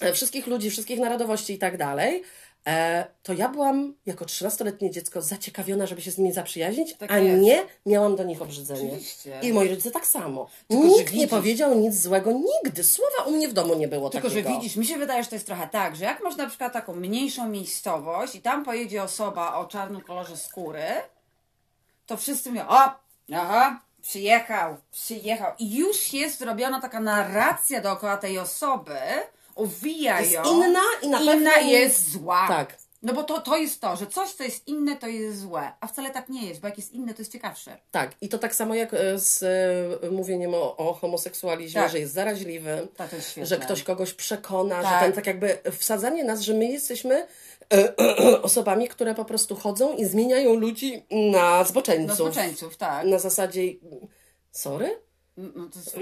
e, 0.00 0.12
wszystkich 0.12 0.46
ludzi, 0.46 0.70
wszystkich 0.70 1.00
narodowości 1.00 1.52
i 1.52 1.58
tak 1.58 1.76
dalej, 1.76 2.22
to 3.22 3.32
ja 3.32 3.48
byłam 3.48 3.94
jako 4.06 4.24
13-letnie 4.24 4.90
dziecko 4.90 5.22
zaciekawiona, 5.22 5.86
żeby 5.86 6.02
się 6.02 6.10
z 6.10 6.18
nimi 6.18 6.32
zaprzyjaźnić, 6.32 6.94
Tak 6.96 7.10
a 7.12 7.18
jest. 7.18 7.42
nie 7.42 7.62
miałam 7.86 8.16
do 8.16 8.24
nich 8.24 8.42
obrzydzenie. 8.42 8.88
Oczywiście. 8.88 9.40
I 9.42 9.52
moi 9.52 9.68
rodzice 9.68 9.90
tak 9.90 10.06
samo. 10.06 10.48
Tylko, 10.68 10.82
że 10.84 10.88
Nikt 10.88 11.12
nie 11.14 11.28
powiedział 11.28 11.74
nic 11.74 11.94
złego, 12.02 12.32
nigdy. 12.32 12.84
Słowa 12.84 13.22
u 13.26 13.30
mnie 13.30 13.48
w 13.48 13.52
domu 13.52 13.74
nie 13.74 13.88
było 13.88 14.10
Tylko, 14.10 14.28
że 14.30 14.36
takiego. 14.42 14.60
widzisz, 14.60 14.76
mi 14.76 14.86
się 14.86 14.96
wydaje, 14.98 15.22
że 15.22 15.28
to 15.28 15.34
jest 15.36 15.46
trochę 15.46 15.68
tak, 15.68 15.96
że 15.96 16.04
jak 16.04 16.22
masz 16.22 16.36
na 16.36 16.46
przykład 16.46 16.72
taką 16.72 16.94
mniejszą 16.94 17.48
miejscowość 17.48 18.34
i 18.34 18.42
tam 18.42 18.64
pojedzie 18.64 19.02
osoba 19.02 19.54
o 19.54 19.64
czarnym 19.64 20.00
kolorze 20.00 20.36
skóry, 20.36 20.84
to 22.06 22.16
wszyscy 22.16 22.50
mówią, 22.50 22.64
o, 22.68 22.90
aha, 23.34 23.80
przyjechał, 24.02 24.76
przyjechał. 24.90 25.52
I 25.58 25.76
już 25.76 26.12
jest 26.12 26.38
zrobiona 26.38 26.80
taka 26.80 27.00
narracja 27.00 27.80
dookoła 27.80 28.16
tej 28.16 28.38
osoby, 28.38 28.98
owija 29.58 30.20
Jest 30.20 30.32
ją. 30.32 30.42
inna 30.44 30.80
i 31.02 31.08
na 31.08 31.20
inna 31.20 31.32
pewno 31.32 31.56
jest 31.70 32.10
zła. 32.10 32.44
Tak. 32.48 32.76
No 33.02 33.12
bo 33.12 33.22
to, 33.22 33.40
to 33.40 33.56
jest 33.56 33.80
to, 33.80 33.96
że 33.96 34.06
coś, 34.06 34.32
co 34.32 34.44
jest 34.44 34.68
inne, 34.68 34.96
to 34.96 35.06
jest 35.06 35.40
złe. 35.40 35.72
A 35.80 35.86
wcale 35.86 36.10
tak 36.10 36.28
nie 36.28 36.46
jest, 36.48 36.60
bo 36.60 36.66
jak 36.68 36.76
jest 36.78 36.92
inne, 36.92 37.14
to 37.14 37.22
jest 37.22 37.32
ciekawsze. 37.32 37.78
Tak, 37.90 38.10
i 38.20 38.28
to 38.28 38.38
tak 38.38 38.54
samo 38.54 38.74
jak 38.74 38.94
e, 38.94 39.18
z 39.18 39.42
e, 40.04 40.10
mówieniem 40.10 40.54
o, 40.54 40.76
o 40.76 40.92
homoseksualizmie, 40.94 41.82
Tak. 41.82 41.92
że 41.92 41.98
jest 41.98 42.12
zaraźliwy, 42.12 42.88
Tak, 42.96 43.12
jest 43.12 43.36
że 43.42 43.56
ktoś 43.58 43.82
kogoś 43.82 44.14
przekona, 44.14 44.76
że 44.76 44.88
Tak. 44.88 45.02
ten 45.02 45.12
tak 45.12 45.26
jakby 45.26 45.58
wsadzanie 45.78 46.24
nas, 46.24 46.40
że 46.40 46.54
my 46.54 46.64
jesteśmy 46.66 47.26
e, 47.74 47.96
osobami, 48.42 48.88
które 48.88 49.14
po 49.14 49.24
prostu 49.24 49.56
chodzą 49.56 49.96
i 49.96 50.04
zmieniają 50.04 50.54
ludzi 50.54 51.06
na 51.10 51.64
zboczeńców. 51.64 52.16
zboczeńców, 52.16 52.76
tak. 52.76 53.06
Na 53.06 53.18
zasadzie, 53.18 53.62
sorry? 54.52 54.98
No 55.38 55.68
to, 55.68 55.78
jest, 55.78 55.92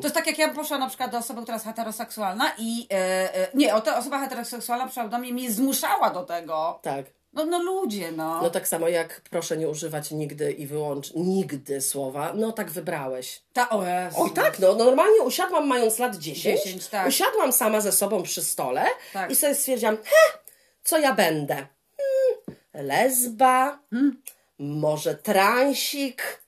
to 0.00 0.06
jest 0.06 0.14
tak, 0.14 0.26
jak 0.26 0.38
ja 0.38 0.54
poszłam 0.54 0.80
na 0.80 0.88
przykład 0.88 1.10
do 1.10 1.18
osoby, 1.18 1.42
która 1.42 1.54
jest 1.54 1.66
heteroseksualna 1.66 2.52
i 2.58 2.86
e, 2.90 2.96
e, 3.34 3.48
nie, 3.54 3.74
o 3.74 3.80
ta 3.80 3.98
osoba 3.98 4.18
heteroseksualna 4.18 4.88
do 5.08 5.18
mnie 5.18 5.50
zmuszała 5.50 6.10
do 6.10 6.22
tego. 6.22 6.78
Tak. 6.82 7.06
No, 7.32 7.44
no 7.44 7.62
ludzie, 7.62 8.12
no. 8.12 8.42
No 8.42 8.50
tak 8.50 8.68
samo 8.68 8.88
jak 8.88 9.20
proszę 9.30 9.56
nie 9.56 9.68
używać 9.68 10.10
nigdy 10.10 10.52
i 10.52 10.66
wyłącz 10.66 11.14
nigdy 11.14 11.80
słowa, 11.80 12.32
no 12.34 12.52
tak 12.52 12.70
wybrałeś. 12.70 13.42
Ta, 13.52 13.70
o 13.70 13.86
Jezu. 13.86 14.16
Oj 14.22 14.30
tak, 14.30 14.58
no 14.58 14.74
normalnie 14.74 15.22
usiadłam 15.22 15.66
mając 15.66 15.98
lat 15.98 16.16
10, 16.16 16.62
10, 16.64 16.88
tak. 16.88 17.08
usiadłam 17.08 17.52
sama 17.52 17.80
ze 17.80 17.92
sobą 17.92 18.22
przy 18.22 18.42
stole 18.42 18.84
Tak. 19.12 19.30
i 19.30 19.36
sobie 19.36 19.54
stwierdziłam, 19.54 19.96
he, 19.96 20.38
co 20.84 20.98
ja 20.98 21.14
będę? 21.14 21.54
Hmm, 21.54 22.86
lesba, 22.86 23.78
Hmm. 23.90 24.22
może 24.58 25.14
transik, 25.14 26.41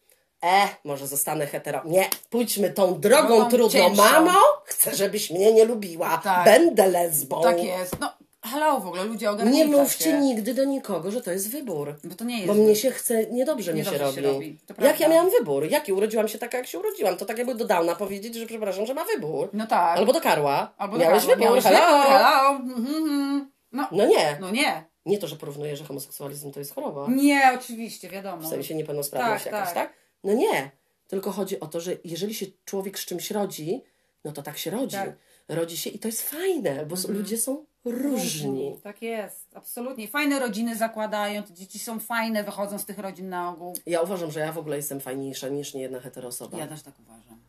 e, 0.44 0.68
może 0.84 1.06
zostanę 1.06 1.46
hetero. 1.46 1.82
Nie, 1.84 2.08
pójdźmy 2.30 2.70
tą 2.70 3.00
drogą 3.00 3.28
Drogą 3.28 3.48
trudną, 3.50 3.68
cięższą. 3.68 4.02
mamo, 4.02 4.38
chcę, 4.64 4.94
żebyś 4.94 5.30
mnie 5.30 5.52
nie 5.52 5.64
lubiła, 5.64 6.20
Tak. 6.24 6.44
będę 6.44 6.86
lesbą. 6.86 7.42
Tak 7.42 7.62
jest. 7.64 8.00
No, 8.00 8.12
hello 8.44 8.80
w 8.80 8.86
ogóle, 8.86 9.04
ludzie 9.04 9.26
Nie 9.26 9.32
ogarnijcie 9.32 9.66
mówcie 9.66 10.12
nigdy 10.12 10.54
do 10.54 10.64
nikogo, 10.64 11.10
że 11.10 11.22
to 11.22 11.32
jest 11.32 11.50
wybór. 11.50 11.94
Bo 12.04 12.14
to 12.14 12.24
nie 12.24 12.34
jest. 12.36 12.46
Bo 12.48 12.54
mnie 12.54 12.76
się 12.76 12.90
chce, 12.90 13.26
niedobrze 13.26 13.74
mi 13.74 13.84
się 13.84 13.90
Niedobrze 13.90 14.04
robi. 14.04 14.14
się 14.28 14.32
robi, 14.32 14.58
to 14.66 14.72
Jak 14.72 14.76
prawda. 14.76 15.04
ja 15.04 15.08
miałam 15.08 15.30
wybór? 15.30 15.64
Jaki? 15.70 15.92
Urodziłam 15.92 16.28
się 16.28 16.38
taka, 16.38 16.58
jak 16.58 16.66
się 16.66 16.78
urodziłam. 16.78 17.16
To 17.16 17.26
tak 17.26 17.38
jakby 17.38 17.54
do 17.54 17.64
Downa 17.64 17.94
powiedzieć, 17.94 18.34
że 18.34 18.46
przepraszam, 18.46 18.86
że 18.86 18.94
ma 18.94 19.04
wybór. 19.04 19.48
No 19.52 19.66
tak. 19.66 19.98
Albo 19.98 20.12
do 20.12 20.20
Karła. 20.20 20.74
Albo 20.78 20.98
Miałeś 20.98 21.18
Karła. 21.20 21.34
wybór, 21.34 21.44
Miałeś 21.44 21.64
hello. 21.64 21.78
wybór, 21.98 22.12
hello. 22.12 22.50
Mhm, 22.50 22.96
mhm. 22.96 23.50
No, 23.72 23.88
No 23.92 24.06
nie. 24.06 24.36
no 24.40 24.50
nie. 24.50 24.84
Nie 25.06 25.18
to, 25.18 25.26
że 25.26 25.36
porównuję, 25.36 25.76
że 25.76 25.84
homoseksualizm 25.84 26.52
to 26.52 26.58
jest 26.58 26.74
choroba. 26.74 27.06
Nie, 27.08 27.52
oczywiście, 27.60 28.08
wiadomo. 28.08 28.42
W 28.42 28.46
sensie 28.50 28.74
niepełnosprawność 28.74 29.44
Tak, 29.44 29.52
jakaś, 29.52 29.74
tak. 29.74 29.88
tak. 29.88 30.03
No 30.24 30.32
nie. 30.32 30.70
Tylko 31.08 31.32
chodzi 31.32 31.60
o 31.60 31.66
to, 31.66 31.80
że 31.80 31.96
jeżeli 32.04 32.34
się 32.34 32.46
człowiek 32.64 32.98
z 32.98 33.04
czymś 33.04 33.30
rodzi, 33.30 33.82
no 34.24 34.32
to 34.32 34.42
tak 34.42 34.58
się 34.58 34.70
rodzi. 34.70 34.96
Tak. 34.96 35.16
Rodzi 35.48 35.76
się 35.76 35.90
i 35.90 35.98
to 35.98 36.08
jest 36.08 36.22
fajne, 36.22 36.86
bo 36.86 36.96
ludzie 37.08 37.38
są 37.38 37.64
różni. 37.84 38.78
Tak 38.82 39.02
jest, 39.02 39.46
absolutnie. 39.54 40.08
Fajne 40.08 40.40
rodziny 40.40 40.76
zakładają, 40.76 41.42
te 41.42 41.54
dzieci 41.54 41.78
są 41.78 42.00
fajne, 42.00 42.44
wychodzą 42.44 42.78
z 42.78 42.84
tych 42.84 42.98
rodzin 42.98 43.28
na 43.28 43.50
ogół. 43.50 43.76
Ja 43.86 44.00
uważam, 44.00 44.30
że 44.30 44.40
ja 44.40 44.52
w 44.52 44.58
ogóle 44.58 44.76
jestem 44.76 45.00
fajniejsza 45.00 45.48
niż 45.48 45.74
niejedna 45.74 46.00
heteroosoba. 46.00 46.58
Ja 46.58 46.66
też 46.66 46.82
tak 46.82 46.94
uważam. 47.00 47.40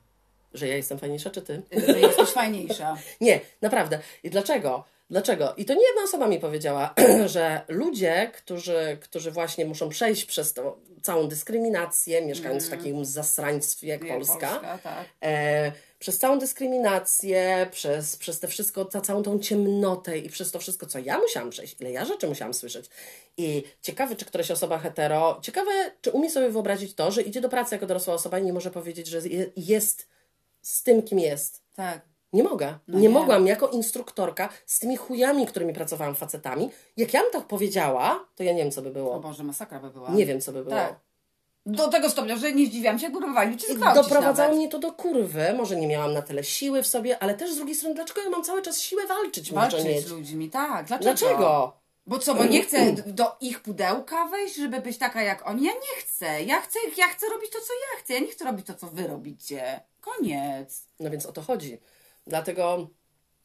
Że 0.54 0.68
ja 0.68 0.76
jestem 0.76 1.00
fajniejsza, 1.00 1.30
czy 1.30 1.42
ty? 1.42 1.62
Że 1.88 2.00
jesteś 2.00 2.30
fajniejsza. 2.30 2.98
Nie, 3.22 3.42
naprawdę. 3.62 4.00
I 4.24 4.30
dlaczego? 4.30 4.84
Dlaczego? 5.10 5.54
I 5.58 5.66
to 5.66 5.74
nie 5.74 5.88
jedna 5.88 6.04
osoba 6.04 6.28
mi 6.28 6.40
powiedziała, 6.40 6.94
że 7.26 7.62
ludzie, 7.68 8.32
którzy, 8.38 8.98
którzy 9.02 9.32
właśnie 9.32 9.66
muszą 9.66 9.90
przejść 9.90 10.26
przez 10.26 10.54
tą 10.54 10.72
całą 11.02 11.28
dyskryminację, 11.28 12.26
mieszkając 12.26 12.66
w 12.68 12.70
takim 12.70 13.06
zasraństwie 13.06 13.88
jak, 13.88 14.02
Mm. 14.02 14.14
Polska, 14.16 14.48
Polska, 14.50 14.78
tak. 14.84 15.06
e, 15.24 15.72
przez 16.00 16.18
całą 16.18 16.40
dyskryminację, 16.40 17.68
przez, 17.72 18.16
przez 18.18 18.40
te 18.40 18.48
wszystko, 18.48 18.86
ta, 18.86 19.02
całą 19.02 19.24
tą 19.24 19.40
ciemnotę 19.40 20.18
i 20.18 20.30
przez 20.30 20.52
to 20.52 20.60
wszystko, 20.60 20.86
co 20.86 21.00
ja 21.00 21.18
musiałam 21.20 21.50
przejść, 21.50 21.76
ile 21.82 21.92
ja 21.92 22.06
rzeczy 22.06 22.28
musiałam 22.28 22.54
słyszeć. 22.54 22.86
I 23.38 23.64
ciekawe, 23.82 24.16
czy 24.16 24.26
któraś 24.26 24.52
osoba 24.52 24.78
hetero, 24.80 25.40
ciekawe, 25.42 25.72
czy 26.02 26.12
umie 26.12 26.30
sobie 26.30 26.50
wyobrazić 26.50 26.96
to, 26.96 27.12
że 27.12 27.22
idzie 27.22 27.42
do 27.42 27.50
pracy 27.50 27.76
jako 27.76 27.86
dorosła 27.86 28.14
osoba 28.14 28.40
i 28.40 28.44
nie 28.44 28.54
może 28.54 28.72
powiedzieć, 28.72 29.08
że 29.08 29.18
je- 29.28 29.50
jest 29.58 30.08
z 30.62 30.84
tym, 30.84 31.02
kim 31.04 31.20
jest. 31.20 31.62
Tak. 31.76 32.02
Nie 32.34 32.44
mogę. 32.44 32.78
nie, 32.88 33.00
nie. 33.02 33.10
mogłam 33.10 33.48
jako 33.48 33.68
instruktorka 33.68 34.50
z 34.66 34.80
tymi 34.80 34.98
chujami, 34.98 35.48
którymi 35.48 35.74
pracowałam 35.74 36.16
facetami. 36.16 36.70
Jak 36.98 37.14
ja 37.14 37.22
bym 37.22 37.32
tak 37.32 37.44
powiedziała, 37.44 38.26
to 38.36 38.44
ja 38.44 38.54
nie 38.54 38.64
wiem, 38.64 38.72
co 38.72 38.82
by 38.82 38.90
O 38.90 38.92
było. 38.92 39.20
Boże, 39.20 39.44
masakra 39.44 39.80
by 39.80 39.90
była. 39.90 40.10
Nie 40.10 40.26
wiem, 40.26 40.42
co 40.42 40.52
by 40.52 40.64
było. 40.64 40.76
Tak. 40.76 40.96
Do 41.66 41.88
tego 41.88 42.10
stopnia, 42.10 42.38
że 42.38 42.52
nie 42.54 42.66
zdziwiłam 42.66 43.00
się, 43.00 43.12
próbowali 43.12 43.58
cię 43.58 43.74
zgwałcić 43.74 44.04
Doprowadzało 44.04 44.48
nawet. 44.50 44.58
mnie 44.58 44.70
to 44.70 44.80
do 44.80 44.92
kurwy. 44.92 45.54
Może 45.58 45.76
nie 45.76 45.88
miałam 45.88 46.14
na 46.14 46.22
tyle 46.22 46.44
siły 46.44 46.84
w 46.84 46.88
sobie, 46.88 47.20
ale 47.24 47.34
też 47.34 47.52
z 47.54 47.56
drugiej 47.56 47.76
strony, 47.76 47.96
dlaczego 47.96 48.22
ja 48.22 48.30
mam 48.30 48.44
cały 48.44 48.62
czas 48.62 48.82
siłę 48.82 49.08
walczyć? 49.08 49.54
Walczyć 49.54 50.08
z 50.08 50.12
ludźmi, 50.12 50.50
tak. 50.50 50.86
Dlaczego? 50.88 51.04
Dlaczego? 51.16 51.74
Bo 52.08 52.20
co, 52.20 52.36
bo 52.36 52.44
nie 52.46 52.62
chcę 52.62 52.92
d- 52.94 53.04
do 53.06 53.36
ich 53.42 53.60
pudełka 53.60 54.26
wejść, 54.26 54.56
żeby 54.56 54.82
być 54.82 54.98
taka 54.98 55.22
jak 55.24 55.48
oni? 55.48 55.66
Ja 55.66 55.74
nie 55.74 56.02
chcę. 56.02 56.44
Ja 56.44 56.62
chcę, 56.62 56.80
ja 56.98 57.08
chcę 57.08 57.30
robić 57.30 57.50
to, 57.52 57.58
co 57.60 57.74
ja 57.74 58.00
chcę. 58.04 58.14
Ja 58.14 58.20
nie 58.20 58.28
chcę 58.28 58.46
robić 58.46 58.66
to, 58.68 58.74
co 58.74 58.88
wy 58.88 59.08
robicie. 59.08 59.80
Koniec. 60.02 60.84
No 61.00 61.10
więc 61.10 61.26
o 61.26 61.32
to 61.32 61.42
chodzi. 61.42 61.78
Dlatego, 62.28 62.90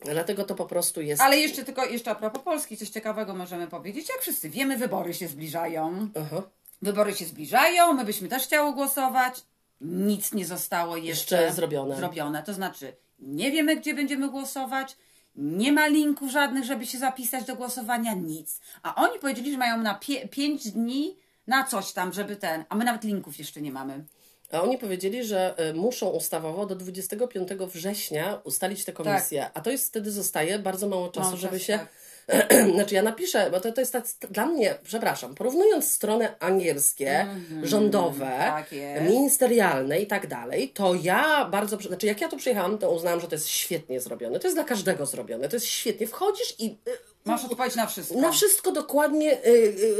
dlatego 0.04 0.44
to 0.44 0.54
po 0.54 0.66
prostu 0.66 1.00
jest. 1.00 1.22
Ale 1.22 1.36
jeszcze 1.36 1.64
tylko, 1.64 1.84
jeszcze 1.84 2.10
a 2.10 2.14
propos 2.14 2.42
Polski, 2.42 2.76
coś 2.76 2.88
ciekawego 2.88 3.34
możemy 3.34 3.66
powiedzieć. 3.66 4.08
Jak 4.08 4.18
wszyscy 4.20 4.50
wiemy, 4.50 4.76
wybory 4.76 5.14
się 5.14 5.28
zbliżają. 5.28 6.08
Aha. 6.20 6.42
Wybory 6.82 7.14
się 7.14 7.24
zbliżają, 7.24 7.92
my 7.92 8.04
byśmy 8.04 8.28
też 8.28 8.42
chciały 8.42 8.72
głosować. 8.74 9.44
Nic 9.80 10.32
nie 10.32 10.46
zostało 10.46 10.96
jeszcze, 10.96 11.36
Jeszcze 11.36 11.52
zrobione. 11.56 11.96
zrobione. 11.96 12.42
To 12.42 12.54
znaczy, 12.54 12.96
nie 13.18 13.50
wiemy, 13.50 13.76
gdzie 13.76 13.94
będziemy 13.94 14.28
głosować. 14.30 14.96
Nie 15.36 15.72
ma 15.72 15.86
linków 15.86 16.30
żadnych, 16.30 16.64
żeby 16.64 16.86
się 16.86 16.98
zapisać 16.98 17.44
do 17.44 17.56
głosowania, 17.56 18.14
nic. 18.14 18.60
A 18.82 18.94
oni 18.94 19.18
powiedzieli, 19.18 19.52
że 19.52 19.58
mają 19.58 19.78
na 19.82 19.94
pie- 19.98 20.28
pięć 20.28 20.70
dni 20.72 21.16
na 21.46 21.64
coś 21.64 21.92
tam, 21.92 22.12
żeby 22.12 22.36
ten. 22.36 22.64
A 22.68 22.74
my 22.74 22.84
nawet 22.84 23.04
linków 23.04 23.38
jeszcze 23.38 23.60
nie 23.60 23.72
mamy. 23.72 24.04
A 24.52 24.62
oni 24.62 24.78
powiedzieli, 24.78 25.24
że 25.24 25.54
y, 25.70 25.74
muszą 25.74 26.08
ustawowo 26.08 26.66
do 26.66 26.74
25 26.76 27.48
września 27.66 28.40
ustalić 28.44 28.84
tę 28.84 28.92
komisję. 28.92 29.50
A 29.54 29.60
to 29.60 29.70
jest 29.70 29.86
wtedy 29.88 30.10
zostaje 30.10 30.58
bardzo 30.58 30.88
mało 30.88 31.08
czasu, 31.08 31.36
żeby 31.36 31.60
się. 31.60 31.78
tak. 31.78 31.88
znaczy 32.74 32.94
ja 32.94 33.02
napiszę, 33.02 33.50
bo 33.50 33.60
to, 33.60 33.72
to 33.72 33.80
jest 33.80 33.92
tak, 33.92 34.04
dla 34.30 34.46
mnie, 34.46 34.74
przepraszam, 34.84 35.34
porównując 35.34 35.92
strony 35.92 36.28
angielskie, 36.40 37.26
rządowe, 37.62 38.26
Mhm. 38.26 38.52
tak 38.64 38.70
ministerialne 39.10 40.00
i 40.00 40.06
tak 40.06 40.26
dalej, 40.26 40.68
to 40.68 40.94
ja 40.94 41.44
bardzo, 41.44 41.76
znaczy 41.76 42.06
jak 42.06 42.20
ja 42.20 42.28
tu 42.28 42.36
przyjechałam, 42.36 42.78
to 42.78 42.90
uznałam, 42.90 43.20
że 43.20 43.28
to 43.28 43.34
jest 43.34 43.48
świetnie 43.48 44.00
zrobione. 44.00 44.40
To 44.40 44.46
jest 44.46 44.56
dla 44.56 44.64
każdego 44.64 45.06
zrobione. 45.06 45.48
To 45.48 45.56
jest 45.56 45.66
świetnie. 45.66 46.06
Wchodzisz 46.06 46.54
i 46.58 46.66
y, 46.66 46.98
Masz 47.24 47.44
odpowiedź 47.44 47.74
na 47.76 47.86
wszystko. 47.86 48.18
na 48.18 48.32
wszystko 48.32 48.72
dokładnie, 48.72 49.44
y, 49.46 49.48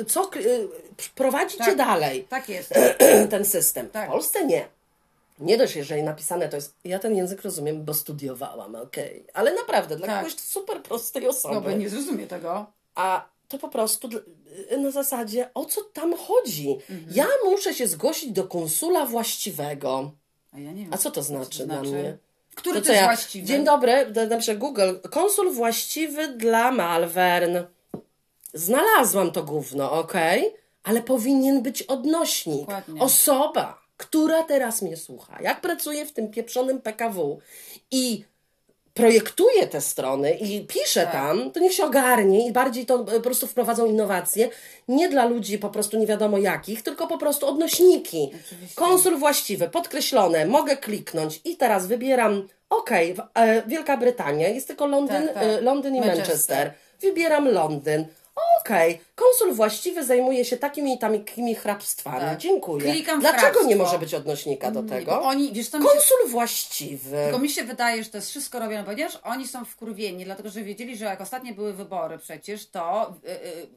y, 0.00 0.04
co 0.04 0.30
y, 0.36 0.68
prowadzi 1.14 1.58
cię 1.58 1.64
Tak. 1.64 1.76
dalej 1.76 2.26
Tak 2.28 2.48
jest. 2.48 2.74
ten 3.30 3.44
system. 3.44 3.88
Tak. 3.88 4.08
W 4.08 4.12
Polsce 4.12 4.46
nie. 4.46 4.68
Nie 5.38 5.58
dość, 5.58 5.76
jeżeli 5.76 6.02
napisane 6.02 6.48
to 6.48 6.56
jest. 6.56 6.74
Ja 6.84 6.98
ten 6.98 7.16
język 7.16 7.42
rozumiem, 7.42 7.84
bo 7.84 7.94
studiowałam, 7.94 8.74
okej. 8.74 9.24
Ale 9.34 9.54
naprawdę, 9.54 9.96
dla 9.96 10.06
Tak. 10.06 10.18
kogoś 10.24 10.38
super 10.40 10.82
prostej 10.82 11.22
No 11.22 11.28
osoby. 11.28 11.60
bo 11.70 11.76
nie 11.76 11.88
zrozumie 11.88 12.26
tego. 12.26 12.66
A 12.94 13.28
to 13.48 13.58
po 13.58 13.68
prostu 13.68 14.08
na 14.78 14.90
zasadzie, 14.90 15.50
o 15.54 15.64
co 15.64 15.80
tam 15.84 16.16
chodzi? 16.16 16.70
Mhm. 16.90 17.04
Ja 17.14 17.26
muszę 17.44 17.74
się 17.74 17.86
zgłosić 17.86 18.32
do 18.32 18.44
konsula 18.44 19.06
właściwego. 19.06 20.10
A 20.52 20.58
ja 20.58 20.72
nie 20.72 20.82
wiem. 20.84 20.94
A 20.94 20.98
co 20.98 21.10
to 21.10 21.22
znaczy, 21.22 21.66
dla 21.66 21.82
mnie? 21.82 22.18
Który 22.60 22.80
To 22.80 22.86
to, 22.86 22.92
jest 22.92 23.02
ja? 23.02 23.08
właściwy? 23.08 23.46
Dzień 23.46 23.64
dobry, 23.64 24.12
napiszę 24.30 24.56
Google. 24.56 24.92
Konsul 25.10 25.52
właściwy 25.52 26.28
dla 26.28 26.72
Malvern. 26.72 27.56
Znalazłam 28.54 29.32
to 29.32 29.42
gówno, 29.42 29.92
okej? 29.92 30.54
Ale 30.82 31.02
powinien 31.02 31.62
być 31.62 31.82
odnośnik. 31.82 32.60
Dokładnie. 32.60 33.00
Osoba, 33.00 33.82
która 33.96 34.42
teraz 34.42 34.82
mnie 34.82 34.96
słucha, 34.96 35.42
jak 35.42 35.60
pracuje 35.60 36.06
w 36.06 36.12
tym 36.12 36.30
pieprzonym 36.30 36.80
PKW 36.80 37.38
i 37.90 38.24
projektuje 38.94 39.66
te 39.66 39.80
strony 39.80 40.30
i 40.34 40.66
pisze 40.66 41.02
Tak. 41.02 41.12
tam, 41.12 41.50
to 41.50 41.60
niech 41.60 41.72
się 41.74 41.84
ogarnie 41.84 42.48
i 42.48 42.52
bardziej 42.52 42.86
to 42.86 42.94
e, 42.94 43.04
po 43.04 43.20
prostu 43.20 43.46
wprowadzą 43.46 43.86
innowacje. 43.86 44.48
Nie 44.88 45.08
dla 45.08 45.24
ludzi 45.24 45.58
po 45.58 45.68
prostu 45.68 45.98
nie 45.98 46.06
wiadomo 46.06 46.38
jakich, 46.38 46.82
tylko 46.82 47.06
po 47.06 47.18
prostu 47.18 47.46
odnośniki. 47.46 48.30
Oczywiście. 48.46 48.76
Konsul 48.76 49.16
właściwy, 49.18 49.68
podkreślone, 49.68 50.46
mogę 50.46 50.76
kliknąć 50.76 51.40
i 51.44 51.56
teraz 51.56 51.86
wybieram, 51.86 52.48
okej, 52.70 53.16
e, 53.34 53.62
Wielka 53.66 53.96
Brytania, 53.96 54.48
jest 54.48 54.66
tylko 54.66 54.86
Londyn, 54.86 55.26
Tak, 55.26 55.34
tak. 55.34 55.42
e, 55.42 55.60
Londyn 55.60 55.94
i 55.96 56.00
Manchester. 56.00 56.26
Manchester. 56.28 56.72
Wybieram 57.00 57.48
Londyn. 57.48 58.04
Okej, 58.60 59.00
konsul 59.14 59.54
właściwy 59.54 60.04
zajmuje 60.04 60.44
się 60.44 60.56
takimi 60.56 60.94
i 60.94 60.98
takimi 60.98 61.54
hrabstwami. 61.54 62.20
Tak. 62.20 62.38
Dziękuję. 62.38 62.92
Klikam 62.92 63.20
Dlaczego 63.20 63.46
nie 63.46 63.52
hrabstwo. 63.52 63.84
może 63.84 63.98
być 63.98 64.14
odnośnika 64.14 64.70
do 64.70 64.82
tego? 64.82 65.22
Oni, 65.22 65.52
wiesz, 65.52 65.72
mi 65.72 65.80
się 65.82 65.88
Konsul 65.88 66.28
właściwy. 66.28 67.16
Tylko 67.24 67.38
mi 67.38 67.48
się 67.48 67.64
wydaje, 67.64 68.04
że 68.04 68.10
to 68.10 68.18
jest 68.18 68.30
wszystko 68.30 68.58
robione, 68.58 68.84
ponieważ 68.84 69.18
oni 69.24 69.48
są 69.48 69.64
wkurwieni, 69.64 70.24
dlatego 70.24 70.50
że 70.50 70.62
wiedzieli, 70.62 70.96
że 70.96 71.04
jak 71.04 71.20
ostatnie 71.20 71.54
były 71.54 71.72
wybory 71.72 72.18
przecież, 72.18 72.66
to 72.70 73.14
yy, 73.22 73.30
yy, 73.30 73.68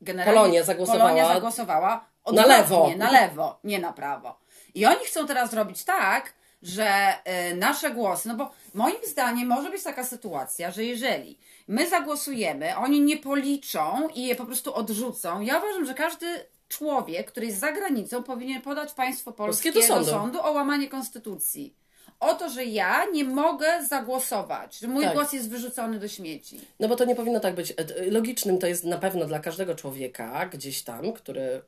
generalnie 0.00 0.34
Polonia 0.40 0.62
zagłosowała- 0.64 0.98
Polonia 0.98 1.34
zagłosowała 1.34 2.04
Na 2.32 2.46
lewo. 2.46 2.90
na 2.96 3.10
lewo, 3.10 3.58
nie 3.64 3.78
na 3.78 3.92
prawo. 3.92 4.38
I 4.74 4.86
oni 4.86 5.04
chcą 5.04 5.26
teraz 5.26 5.50
zrobić 5.50 5.84
tak, 5.84 6.32
że 6.62 7.12
yy, 7.50 7.56
nasze 7.56 7.90
głosy, 7.90 8.28
no 8.28 8.34
bo 8.34 8.50
moim 8.74 8.96
zdaniem 9.06 9.48
może 9.48 9.70
być 9.70 9.82
taka 9.82 10.04
sytuacja, 10.04 10.70
że 10.70 10.84
jeżeli 10.84 11.38
my 11.68 11.88
zagłosujemy, 11.88 12.76
oni 12.76 13.00
nie 13.00 13.16
policzą 13.16 14.08
i 14.14 14.26
je 14.26 14.34
po 14.36 14.44
prostu 14.46 14.74
odrzucą, 14.74 15.40
ja 15.40 15.58
uważam, 15.58 15.84
że 15.86 15.94
każdy 15.94 16.26
człowiek, 16.68 17.30
który 17.30 17.46
jest 17.46 17.58
za 17.58 17.72
granicą, 17.72 18.22
powinien 18.22 18.62
podać 18.62 18.92
państwo 18.92 19.32
polskie 19.32 19.72
do 19.72 19.80
do 19.80 19.86
sądu. 19.86 20.10
sądu 20.10 20.40
o 20.42 20.52
łamanie 20.52 20.88
konstytucji. 20.88 21.74
O 22.20 22.34
to, 22.34 22.50
że 22.50 22.64
ja 22.64 23.04
nie 23.12 23.24
mogę 23.24 23.84
zagłosować, 23.86 24.78
że 24.78 24.88
mój 24.88 25.04
Tak. 25.04 25.14
głos 25.14 25.32
jest 25.32 25.50
wyrzucony 25.50 25.98
do 25.98 26.08
śmieci. 26.08 26.60
No 26.80 26.88
bo 26.88 26.96
to 26.96 27.04
nie 27.04 27.14
powinno 27.16 27.40
tak 27.40 27.54
być. 27.54 27.70
E, 27.76 28.10
Logicznym 28.10 28.58
to 28.58 28.66
jest 28.66 28.84
na 28.84 28.98
pewno 28.98 29.24
dla 29.26 29.38
każdego 29.40 29.74
człowieka 29.74 30.46
gdzieś 30.52 30.82
tam, 30.82 31.12
który, 31.12 31.40
y, 31.40 31.62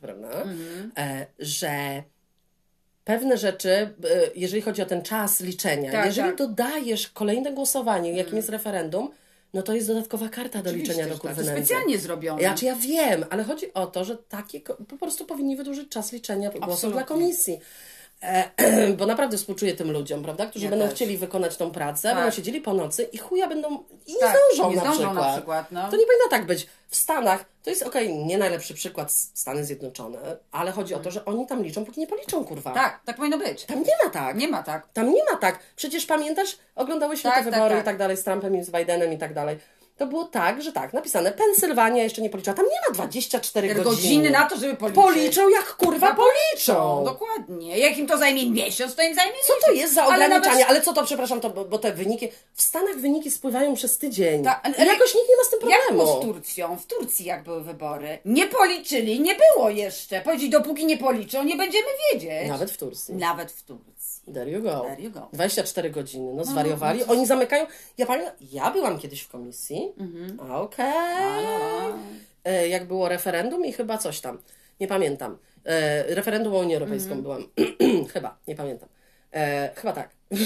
prawda, 0.00 0.28
e, 0.96 1.26
że 1.38 2.02
pewne 3.04 3.38
rzeczy, 3.38 3.70
e, 3.70 3.90
jeżeli 4.34 4.62
chodzi 4.62 4.82
o 4.82 4.86
ten 4.86 5.02
czas 5.02 5.40
liczenia, 5.40 5.92
Tak, 5.92 6.06
jeżeli 6.06 6.28
tak. 6.28 6.36
dodajesz 6.38 7.08
kolejne 7.08 7.52
głosowanie, 7.52 8.12
jakim 8.12 8.36
jest 8.36 8.48
referendum, 8.48 9.10
no 9.54 9.62
to 9.62 9.74
jest 9.74 9.86
dodatkowa 9.88 10.28
karta 10.28 10.62
do 10.62 10.70
Oczywiście, 10.70 10.92
liczenia 10.92 11.08
do 11.08 11.14
tak. 11.14 11.20
kurwy 11.20 11.36
To 11.36 11.42
nędzy. 11.50 11.64
specjalnie 11.66 11.98
zrobione. 11.98 12.42
Ja, 12.42 12.54
czy 12.54 12.64
ja 12.64 12.74
wiem, 12.76 13.24
ale 13.30 13.44
chodzi 13.44 13.74
o 13.74 13.86
to, 13.86 14.04
że 14.04 14.16
takie 14.16 14.60
po 14.60 14.96
prostu 14.98 15.24
powinni 15.26 15.56
wydłużyć 15.56 15.88
czas 15.88 16.12
liczenia 16.12 16.50
głosów 16.50 16.92
dla 16.92 17.02
komisji. 17.04 17.60
E, 18.22 18.50
bo 18.98 19.06
naprawdę 19.06 19.36
współczuję 19.38 19.74
tym 19.74 19.90
ludziom, 19.92 20.22
prawda, 20.22 20.46
którzy 20.46 20.64
Ja 20.64 20.70
będą 20.70 20.84
też. 20.86 20.94
chcieli 20.94 21.18
wykonać 21.18 21.56
tą 21.56 21.70
pracę, 21.70 22.08
Tak. 22.08 22.16
będą 22.16 22.30
siedzieli 22.30 22.60
po 22.60 22.74
nocy 22.74 23.02
i 23.02 23.18
chuja 23.18 23.48
będą 23.48 23.68
i 24.06 24.12
nie 24.12 24.18
Tak, 24.20 24.36
zdążą, 24.54 24.70
nie 24.70 24.76
na, 24.76 24.82
zdążą 24.82 24.98
przykład. 24.98 25.26
na 25.26 25.32
przykład, 25.36 25.72
no. 25.72 25.80
To 25.80 25.96
nie 25.96 26.06
powinno 26.06 26.28
tak 26.30 26.46
być. 26.46 26.66
W 26.92 26.96
Stanach 26.96 27.44
to 27.62 27.70
jest 27.70 27.82
okej, 27.82 28.14
nie 28.14 28.38
najlepszy 28.38 28.74
przykład 28.74 29.12
Stany 29.12 29.64
Zjednoczone, 29.64 30.36
ale 30.50 30.72
chodzi 30.72 30.94
o 30.94 30.98
to, 30.98 31.10
że 31.10 31.24
oni 31.24 31.46
tam 31.46 31.62
liczą, 31.62 31.84
póki 31.84 32.00
nie 32.00 32.06
policzą, 32.06 32.44
kurwa. 32.44 32.70
Tak, 32.70 33.00
tak 33.04 33.16
powinno 33.16 33.38
być. 33.38 33.64
Tam 33.64 33.78
nie 33.78 34.04
ma 34.04 34.10
tak. 34.10 34.36
Nie 34.36 34.48
ma 34.48 34.62
tak. 34.62 34.88
Tam 34.92 35.12
nie 35.14 35.24
ma 35.24 35.36
tak. 35.36 35.58
Przecież 35.76 36.06
pamiętasz, 36.06 36.58
oglądałyśmy 36.76 37.30
Tak, 37.30 37.38
te 37.38 37.44
tak, 37.44 37.54
wybory 37.54 37.74
tak. 37.74 37.82
i 37.82 37.84
tak 37.84 37.96
dalej 37.98 38.16
z 38.16 38.24
Trumpem 38.24 38.56
i 38.56 38.64
z 38.64 38.70
Bidenem 38.70 39.12
i 39.12 39.18
tak 39.18 39.34
dalej. 39.34 39.58
To 40.02 40.06
było 40.06 40.24
tak, 40.24 40.62
że 40.62 40.72
tak, 40.72 40.92
napisane 40.92 41.32
Pensylwania 41.32 42.02
jeszcze 42.02 42.22
nie 42.22 42.30
policzyła. 42.30 42.56
Tam 42.56 42.64
nie 42.66 42.88
ma 42.88 42.94
24 42.94 43.68
Godziny, 43.68 43.84
godziny. 43.84 44.30
na 44.30 44.46
to, 44.48 44.56
żeby 44.56 44.74
policzyć. 44.76 45.04
Policzą 45.04 45.48
jak 45.48 45.76
kurwa 45.76 46.14
policzą. 46.16 47.04
Dokładnie. 47.04 47.78
Jak 47.78 47.98
im 47.98 48.06
to 48.06 48.18
zajmie 48.18 48.50
miesiąc, 48.50 48.94
to 48.94 49.02
im 49.02 49.14
zajmie 49.14 49.32
Co 49.46 49.52
to 49.66 49.72
jest 49.72 49.94
za 49.94 50.02
Ale 50.02 50.14
ograniczanie? 50.26 50.50
nawet- 50.54 50.68
Ale 50.70 50.80
co 50.82 50.92
to, 50.92 51.04
przepraszam, 51.04 51.40
to, 51.40 51.50
bo, 51.50 51.78
te 51.78 51.92
wyniki, 51.92 52.28
w 52.54 52.62
Stanach 52.62 52.96
wyniki 52.96 53.30
spływają 53.30 53.74
przez 53.74 53.98
tydzień. 53.98 54.44
Tak, 54.44 54.60
ale- 54.62 54.86
jakoś 54.86 55.14
nikt 55.14 55.28
nie 55.28 55.36
ma 55.36 55.44
z 55.44 55.50
tym 55.50 55.70
Jak 55.70 55.80
problemu. 55.80 56.04
było 56.04 56.22
z 56.22 56.24
Turcją? 56.24 56.76
W 56.76 56.86
Turcji 56.86 57.24
jak 57.26 57.42
były 57.44 57.62
wybory? 57.62 58.18
Nie 58.24 58.46
policzyli, 58.46 59.20
nie 59.20 59.34
było 59.54 59.70
jeszcze. 59.70 60.20
Powiedzieli, 60.20 60.50
dopóki 60.50 60.86
nie 60.86 60.98
policzą, 60.98 61.42
nie 61.44 61.56
będziemy 61.56 61.86
wiedzieć. 62.12 62.48
Nawet 62.48 62.70
w 62.70 62.76
Turcji. 62.76 63.14
Nawet 63.14 63.52
w 63.52 63.62
Turcji. 63.62 63.91
There 64.32 64.50
you 64.50 64.62
go. 64.62 64.80
There 64.80 65.02
you 65.02 65.10
go. 65.10 65.28
24 65.32 65.90
godziny, 65.90 66.34
no 66.34 66.44
zwariowali. 66.44 67.04
Oni 67.04 67.26
zamykają. 67.26 67.66
Ja 67.98 68.06
pamiętam, 68.06 68.34
ja 68.52 68.70
byłam 68.70 68.98
kiedyś 68.98 69.20
w 69.20 69.28
komisji. 69.28 69.92
Mhm. 69.98 70.40
Okej. 70.52 71.94
E, 72.44 72.68
Jak 72.68 72.84
było 72.86 73.08
referendum 73.08 73.64
i 73.66 73.72
chyba 73.72 73.98
coś 73.98 74.20
tam. 74.20 74.38
Nie 74.80 74.88
pamiętam. 74.88 75.38
E, 75.64 76.14
referendum 76.14 76.54
o 76.54 76.58
Unię 76.58 76.74
Europejską 76.74 77.12
Mhm. 77.14 77.22
byłam. 77.22 77.48
chyba, 78.14 78.38
nie 78.48 78.54
pamiętam. 78.54 78.88
E, 79.34 79.70
chyba 79.76 79.92
tak. 79.92 80.10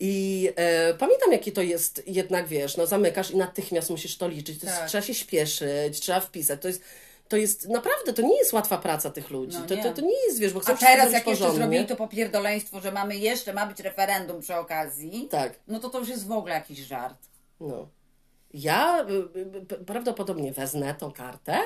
I 0.00 0.48
e, 0.56 0.94
pamiętam, 0.94 1.32
jaki 1.32 1.52
to 1.52 1.62
jest, 1.62 2.02
jednak 2.06 2.46
wiesz, 2.48 2.76
no 2.76 2.86
zamykasz 2.86 3.30
i 3.30 3.36
natychmiast 3.36 3.90
musisz 3.90 4.16
to 4.18 4.28
liczyć. 4.28 4.60
To 4.60 4.66
jest, 4.66 4.78
Tak. 4.78 4.88
trzeba 4.88 5.02
się 5.02 5.14
śpieszyć, 5.14 6.00
trzeba 6.00 6.20
wpisać. 6.20 6.60
To 6.62 6.68
jest, 6.68 6.82
to 7.28 7.36
jest 7.36 7.68
naprawdę, 7.68 8.12
to 8.12 8.22
nie 8.22 8.38
jest 8.38 8.52
łatwa 8.52 8.78
praca 8.78 9.10
tych 9.10 9.30
ludzi. 9.30 9.56
No 9.60 9.66
to, 9.66 9.74
nie. 9.74 9.82
to, 9.82 9.92
to 9.92 10.00
nie 10.00 10.24
jest, 10.26 10.38
wiesz, 10.38 10.52
bo 10.52 10.60
A 10.60 10.62
chcesz 10.62 10.80
teraz 10.80 10.96
zrobić 10.96 11.14
jak 11.14 11.26
jeszcze 11.26 11.44
porządnie. 11.44 11.62
zrobili 11.64 11.86
to 11.86 11.96
popierdoleństwo, 11.96 12.80
że 12.80 12.92
mamy 12.92 13.16
jeszcze, 13.16 13.52
ma 13.54 13.66
być 13.66 13.80
referendum 13.80 14.40
przy 14.40 14.54
okazji, 14.56 15.28
Tak. 15.30 15.60
no 15.68 15.80
to 15.80 15.90
to 15.90 15.98
już 15.98 16.08
jest 16.08 16.26
w 16.26 16.32
ogóle 16.32 16.54
jakiś 16.54 16.78
żart. 16.78 17.16
No. 17.60 17.88
Ja 18.54 19.06
y, 19.08 19.38
y, 19.38 19.74
y, 19.80 19.84
prawdopodobnie 19.84 20.52
wezmę 20.52 20.94
tą 20.94 21.12
kartę 21.12 21.58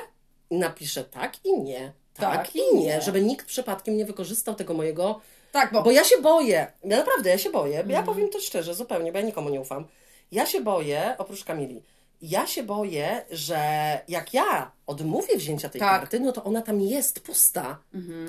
i 0.49 0.55
napiszę 0.57 1.03
tak 1.03 1.45
i 1.45 1.61
nie. 1.61 1.93
Tak, 2.13 2.37
Tak 2.37 2.55
i 2.55 2.59
i 2.59 2.75
nie, 2.75 2.85
nie. 2.85 3.01
żeby 3.01 3.21
nikt 3.21 3.45
przypadkiem 3.45 3.97
nie 3.97 4.05
wykorzystał 4.05 4.55
tego 4.55 4.73
mojego. 4.73 5.21
Tak, 5.51 5.71
bo, 5.73 5.81
Bo 5.83 5.91
ja 5.91 6.03
się 6.03 6.17
boję. 6.21 6.71
Ja 6.83 6.97
naprawdę, 6.97 7.29
ja 7.29 7.37
się 7.37 7.49
boję. 7.49 7.73
Mhm. 7.79 7.89
Ja 7.89 8.03
powiem 8.03 8.29
to 8.29 8.39
szczerze, 8.39 8.73
zupełnie, 8.75 9.11
bo 9.11 9.17
ja 9.19 9.25
nikomu 9.25 9.49
nie 9.49 9.61
ufam. 9.61 9.87
Ja 10.31 10.45
się 10.45 10.61
boję, 10.61 11.15
oprócz 11.17 11.43
Kamili, 11.43 11.83
ja 12.21 12.47
się 12.47 12.63
boję, 12.63 13.25
że 13.31 13.59
jak 14.07 14.33
ja 14.33 14.71
odmówię 14.87 15.37
wzięcia 15.37 15.69
tej 15.69 15.81
Tak. 15.81 15.99
karty, 15.99 16.19
no 16.19 16.31
to 16.31 16.43
ona 16.43 16.61
tam 16.61 16.81
jest 16.81 17.19
pusta. 17.19 17.77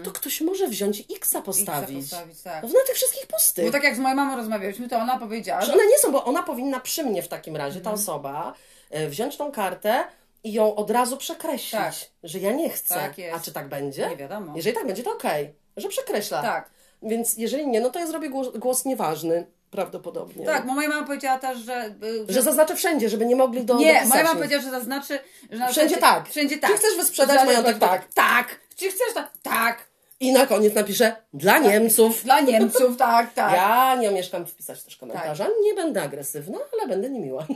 To 0.04 0.10
ktoś 0.12 0.40
może 0.40 0.68
wziąć 0.68 1.00
i 1.00 1.16
X 1.16 1.36
postawić. 1.44 2.00
postawić, 2.10 2.42
tak. 2.42 2.62
No, 2.62 2.68
na 2.68 2.84
tych 2.86 2.94
wszystkich 2.96 3.26
pustych. 3.26 3.64
Bo 3.66 3.70
tak 3.72 3.84
jak 3.84 3.96
z 3.96 3.98
moją 3.98 4.14
mamą 4.14 4.36
rozmawialiśmy, 4.36 4.88
to 4.88 4.96
ona 4.98 5.18
powiedziała, 5.18 5.60
Że 5.62 5.72
one 5.72 5.86
nie 5.86 5.98
są, 5.98 6.12
bo 6.12 6.24
ona 6.24 6.42
powinna 6.42 6.80
przy 6.80 7.04
mnie 7.04 7.22
w 7.22 7.28
takim 7.28 7.56
razie, 7.56 7.78
Mhm. 7.78 7.84
ta 7.96 8.02
osoba, 8.02 8.54
e, 8.90 9.08
wziąć 9.08 9.36
tą 9.36 9.52
kartę 9.52 10.04
i 10.44 10.52
ją 10.52 10.74
od 10.74 10.90
razu 10.90 11.16
przekreślić, 11.16 11.70
Tak. 11.72 11.94
że 12.22 12.38
ja 12.38 12.52
nie 12.52 12.70
chcę. 12.70 12.94
Tak. 12.94 13.12
A 13.34 13.40
czy 13.40 13.52
tak 13.52 13.68
będzie? 13.68 14.08
Nie 14.08 14.16
wiadomo. 14.16 14.52
Jeżeli 14.56 14.76
tak 14.76 14.86
będzie, 14.86 15.02
to 15.02 15.12
okej, 15.12 15.54
że 15.76 15.88
przekreśla. 15.88 16.42
Tak. 16.42 16.70
Więc 17.02 17.36
jeżeli 17.36 17.66
nie, 17.66 17.80
no 17.80 17.90
to 17.90 17.98
ja 17.98 18.06
zrobię 18.06 18.30
głos, 18.30 18.48
głos 18.58 18.84
nieważny, 18.84 19.46
prawdopodobnie. 19.72 20.46
Tak, 20.46 20.66
bo 20.66 20.74
moja 20.74 20.88
mama 20.88 21.06
powiedziała 21.06 21.38
też, 21.38 21.58
że... 21.58 21.94
y, 22.28 22.32
Że 22.32 22.42
zaznaczę 22.42 22.76
wszędzie, 22.76 23.08
żeby 23.08 23.26
nie 23.26 23.36
mogli 23.36 23.64
do 23.64 23.76
Nie, 23.76 24.04
moja 24.06 24.22
mama 24.24 24.34
powiedziała, 24.34 24.62
że 24.62 24.70
zaznaczy... 24.70 25.18
Że 25.50 25.68
Wszędzie 25.68 25.96
tak. 25.96 26.28
Wszędzie 26.28 26.54
Czy 26.54 26.60
tak. 26.60 26.70
chcesz 26.70 26.96
wysprzedać 26.96 27.40
Że- 27.40 27.46
majątek? 27.46 27.78
Tak. 27.78 28.08
Tak. 28.14 28.60
Czy 28.76 28.88
chcesz 28.90 29.14
tak? 29.14 29.30
Tak. 29.42 29.91
I 30.22 30.32
na 30.32 30.46
koniec 30.46 30.74
napiszę 30.74 31.16
dla 31.34 31.58
Niemców. 31.58 32.24
Dla 32.24 32.40
Niemców, 32.40 32.96
tak, 32.96 33.32
tak. 33.34 33.52
Ja 33.52 33.94
nie 33.94 34.08
omieszkam 34.08 34.46
wpisać 34.46 34.82
też 34.82 34.96
komentarza. 34.96 35.46
Nie 35.62 35.74
będę 35.74 36.02
agresywna, 36.02 36.58
ale 36.72 36.88
będę 36.88 37.10
niemiła. 37.10 37.46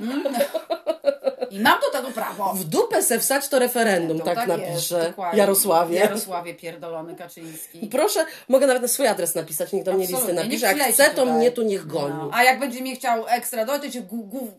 I 1.51 1.61
mam 1.61 1.81
do 1.81 1.91
tego 1.91 2.11
prawo. 2.11 2.53
W 2.55 2.65
dupę 2.65 3.03
se 3.03 3.21
wsać 3.21 3.49
to 3.49 3.59
referendum, 3.59 4.19
To 4.19 4.25
tak, 4.25 4.37
jest, 4.37 4.49
napiszę. 4.49 5.13
Jarosławie. 5.33 5.99
Jarosławie 5.99 6.55
pierdolony 6.55 7.17
Kaczyński. 7.17 7.87
Proszę, 7.87 8.25
mogę 8.49 8.67
nawet 8.67 8.83
na 8.83 8.89
swój 8.89 9.07
adres 9.07 9.35
napisać, 9.35 9.73
niech 9.73 9.85
do 9.85 9.93
mnie 9.93 10.07
listy 10.07 10.33
napisze. 10.33 10.67
Jak 10.67 10.93
chce, 10.93 11.11
to 11.11 11.21
tutaj. 11.23 11.35
mnie 11.37 11.51
tu 11.51 11.63
niech 11.63 11.87
goni. 11.87 12.15
No. 12.15 12.31
A 12.33 12.45
jak 12.45 12.61
będzie 12.61 12.81
mnie 12.81 12.97
chciał 12.97 13.25
ekstra 13.29 13.65
dojść, 13.65 13.99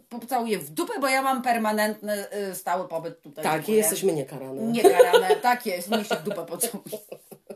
to 0.09 0.19
pocałuję 0.19 0.59
w 0.59 0.69
dupę, 0.69 0.93
bo 1.01 1.07
ja 1.07 1.21
mam 1.21 1.41
permanentny, 1.41 2.25
y, 2.51 2.55
stały 2.55 2.87
pobyt 2.87 3.21
tutaj. 3.21 3.43
Tak, 3.43 3.53
Dziękuję. 3.53 3.77
jesteśmy 3.77 4.13
niekarane. 4.13 4.61
Niekarane, 4.61 5.35
tak 5.35 5.65
jest, 5.65 5.91
niech 5.91 6.07
się 6.07 6.15
w 6.15 6.23
dupę 6.23 6.45
pocałuje. 6.45 6.97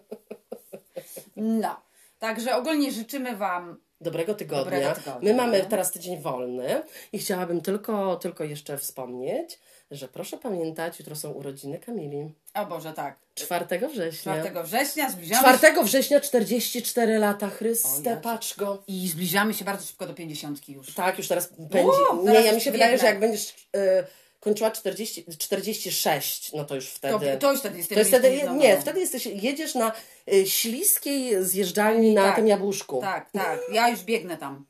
No, 1.41 1.81
także 2.19 2.55
ogólnie 2.55 2.91
życzymy 2.91 3.35
Wam 3.35 3.77
Dobrego 4.01 4.35
tygodnia. 4.35 4.63
Dobrego 4.63 4.95
tygodnia. 4.95 5.33
My 5.33 5.37
mamy 5.37 5.65
teraz 5.65 5.91
tydzień 5.91 6.21
wolny 6.21 6.83
i 7.13 7.19
chciałabym 7.19 7.61
tylko, 7.61 8.15
tylko 8.15 8.43
jeszcze 8.43 8.77
wspomnieć, 8.77 9.59
że 9.91 10.07
proszę 10.07 10.37
pamiętać, 10.37 10.99
jutro 10.99 11.15
są 11.15 11.31
urodziny 11.31 11.79
Kamili. 11.79 12.33
O 12.53 12.65
Boże, 12.65 12.93
tak. 12.93 13.19
4 13.35 13.65
września. 13.87 14.39
4 14.41 14.63
września 14.63 15.09
zbliżamy 15.09 15.51
się 15.51 15.57
4 15.57 15.83
września 15.83 16.19
44 16.19 17.17
lata, 17.17 17.49
Chryste, 17.49 18.17
patrz 18.23 18.57
go. 18.57 18.83
i 18.87 19.07
zbliżamy 19.07 19.53
się 19.53 19.65
bardzo 19.65 19.85
szybko 19.85 20.07
do 20.07 20.13
50 20.13 20.69
już. 20.69 20.93
Tak, 20.93 21.17
już 21.17 21.27
teraz 21.27 21.47
pędzi. 21.47 21.87
Uuu, 22.11 22.21
nie, 22.21 22.25
teraz 22.25 22.45
ja 22.45 22.53
mi 22.53 22.61
się 22.61 22.71
wydaje, 22.71 22.97
że 22.97 23.05
jak 23.05 23.19
będziesz 23.19 23.49
y, 23.49 24.05
kończyła 24.41 24.71
40, 24.71 25.25
46, 25.37 26.53
no 26.53 26.65
to 26.65 26.75
już 26.75 26.93
To, 26.93 27.19
wtedy... 27.19 27.37
to 27.37 27.51
już 27.51 27.59
wtedy 27.59 27.77
jest 27.77 27.89
To 27.89 28.03
wtedy, 28.05 28.39
znowu. 28.43 28.59
nie, 28.59 28.81
wtedy 28.81 28.99
jesteś, 28.99 29.25
jedziesz 29.25 29.75
na 29.75 29.91
y, 30.33 30.47
śliskiej 30.47 31.43
zjeżdżalni 31.45 32.13
na 32.13 32.23
Tak, 32.23 32.35
tym 32.35 32.47
jabłuszku. 32.47 33.01
Tak, 33.01 33.31
tak. 33.31 33.59
Ja 33.71 33.89
już 33.89 34.03
biegnę 34.03 34.37
tam. 34.37 34.65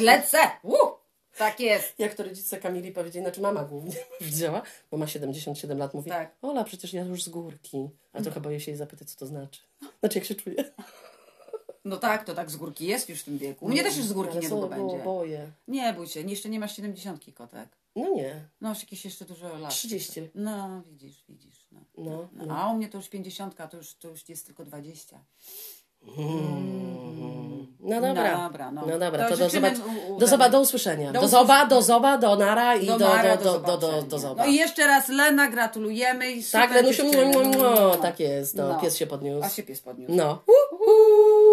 Lecę! 0.00 0.38
Uh, 0.62 0.98
tak 1.38 1.60
jest. 1.60 1.94
Jak 1.98 2.14
to 2.14 2.22
rodzice 2.22 2.58
Kamili 2.60 2.92
powiedzieli, 2.92 3.24
znaczy 3.24 3.40
mama 3.40 3.64
głównie 3.64 3.94
powiedziała, 4.18 4.62
bo 4.90 4.96
ma 4.96 5.06
77 5.06 5.78
lat, 5.78 5.94
mówi, 5.94 6.10
Tak. 6.10 6.36
Ola, 6.42 6.64
przecież 6.64 6.92
ja 6.92 7.02
już 7.04 7.22
z 7.22 7.28
górki. 7.28 7.88
A 8.12 8.22
trochę 8.22 8.40
boję 8.40 8.60
się 8.60 8.70
jej 8.70 8.78
zapytać, 8.78 9.10
co 9.10 9.18
to 9.18 9.26
znaczy. 9.26 9.60
Znaczy, 10.00 10.18
jak 10.18 10.28
się 10.28 10.34
czuję. 10.34 10.64
No 11.84 11.96
tak, 11.96 12.24
to 12.24 12.34
tak 12.34 12.50
z 12.50 12.56
górki 12.56 12.86
jest 12.86 13.08
już 13.08 13.20
w 13.20 13.24
tym 13.24 13.38
wieku. 13.38 13.68
Mnie 13.68 13.82
też 13.82 13.96
już 13.96 14.06
z 14.06 14.12
górki 14.12 14.38
niedługo 14.38 14.68
będzie. 14.68 14.98
boję. 14.98 15.46
Nie 15.68 15.92
bój 15.92 16.06
się, 16.06 16.20
jeszcze 16.20 16.48
nie 16.48 16.60
masz 16.60 16.76
70 16.76 17.24
kotek. 17.34 17.68
No 17.98 18.08
nie, 18.14 18.44
No 18.60 18.68
już 18.68 18.78
jakieś 18.80 19.04
jeszcze 19.04 19.24
dużo 19.24 19.58
lat. 19.58 19.70
30. 19.70 20.30
No 20.34 20.82
widzisz, 20.86 21.24
widzisz. 21.28 21.66
No. 21.72 21.80
No, 21.98 22.28
No, 22.46 22.56
A 22.58 22.70
u 22.72 22.76
mnie 22.76 22.88
to 22.88 22.98
już 22.98 23.08
50, 23.08 23.56
to 23.70 23.76
już, 23.76 23.94
to 23.94 24.08
już 24.08 24.28
jest 24.28 24.46
tylko 24.46 24.64
20. 24.64 25.18
No 27.80 28.00
dobra. 28.00 28.36
No 28.38 28.42
dobra, 28.48 28.70
no. 28.72 28.86
No 28.86 28.98
dobra, 28.98 29.28
To 29.28 29.36
to, 29.36 29.36
do, 29.36 29.48
zobac- 29.48 29.80
u- 30.08 30.14
u- 30.14 30.18
do, 30.18 30.26
zoba, 30.26 30.48
do 30.48 30.60
usłyszenia. 30.60 31.12
Do 31.12 31.20
Do, 31.20 31.28
zoba, 31.28 31.66
do 31.66 31.82
zoba, 31.82 32.18
do 32.18 32.36
nara 32.36 32.76
i 32.76 32.86
do, 32.86 32.98
do, 32.98 33.08
Mara, 33.08 33.36
do, 33.36 33.58
do, 33.60 33.76
do, 33.78 34.02
do, 34.02 34.18
zoba. 34.18 34.42
No 34.44 34.50
i 34.50 34.54
jeszcze 34.54 34.86
raz 34.86 35.08
Lena, 35.08 35.48
gratulujemy. 35.50 36.32
i 36.32 36.44
tak, 36.44 36.70
Lenusiu, 36.70 37.04
mu, 37.04 37.44
mu, 37.44 37.96
tak 38.02 38.20
jest. 38.20 38.54
No, 38.54 38.68
No. 38.68 38.80
Pies 38.80 38.96
się 38.96 39.06
podniósł. 39.06 39.44
A 39.46 39.48
się 39.48 39.62
pies 39.62 39.80
podniósł. 39.80 40.12
No. 40.14 40.42
Uhu. 40.46 41.47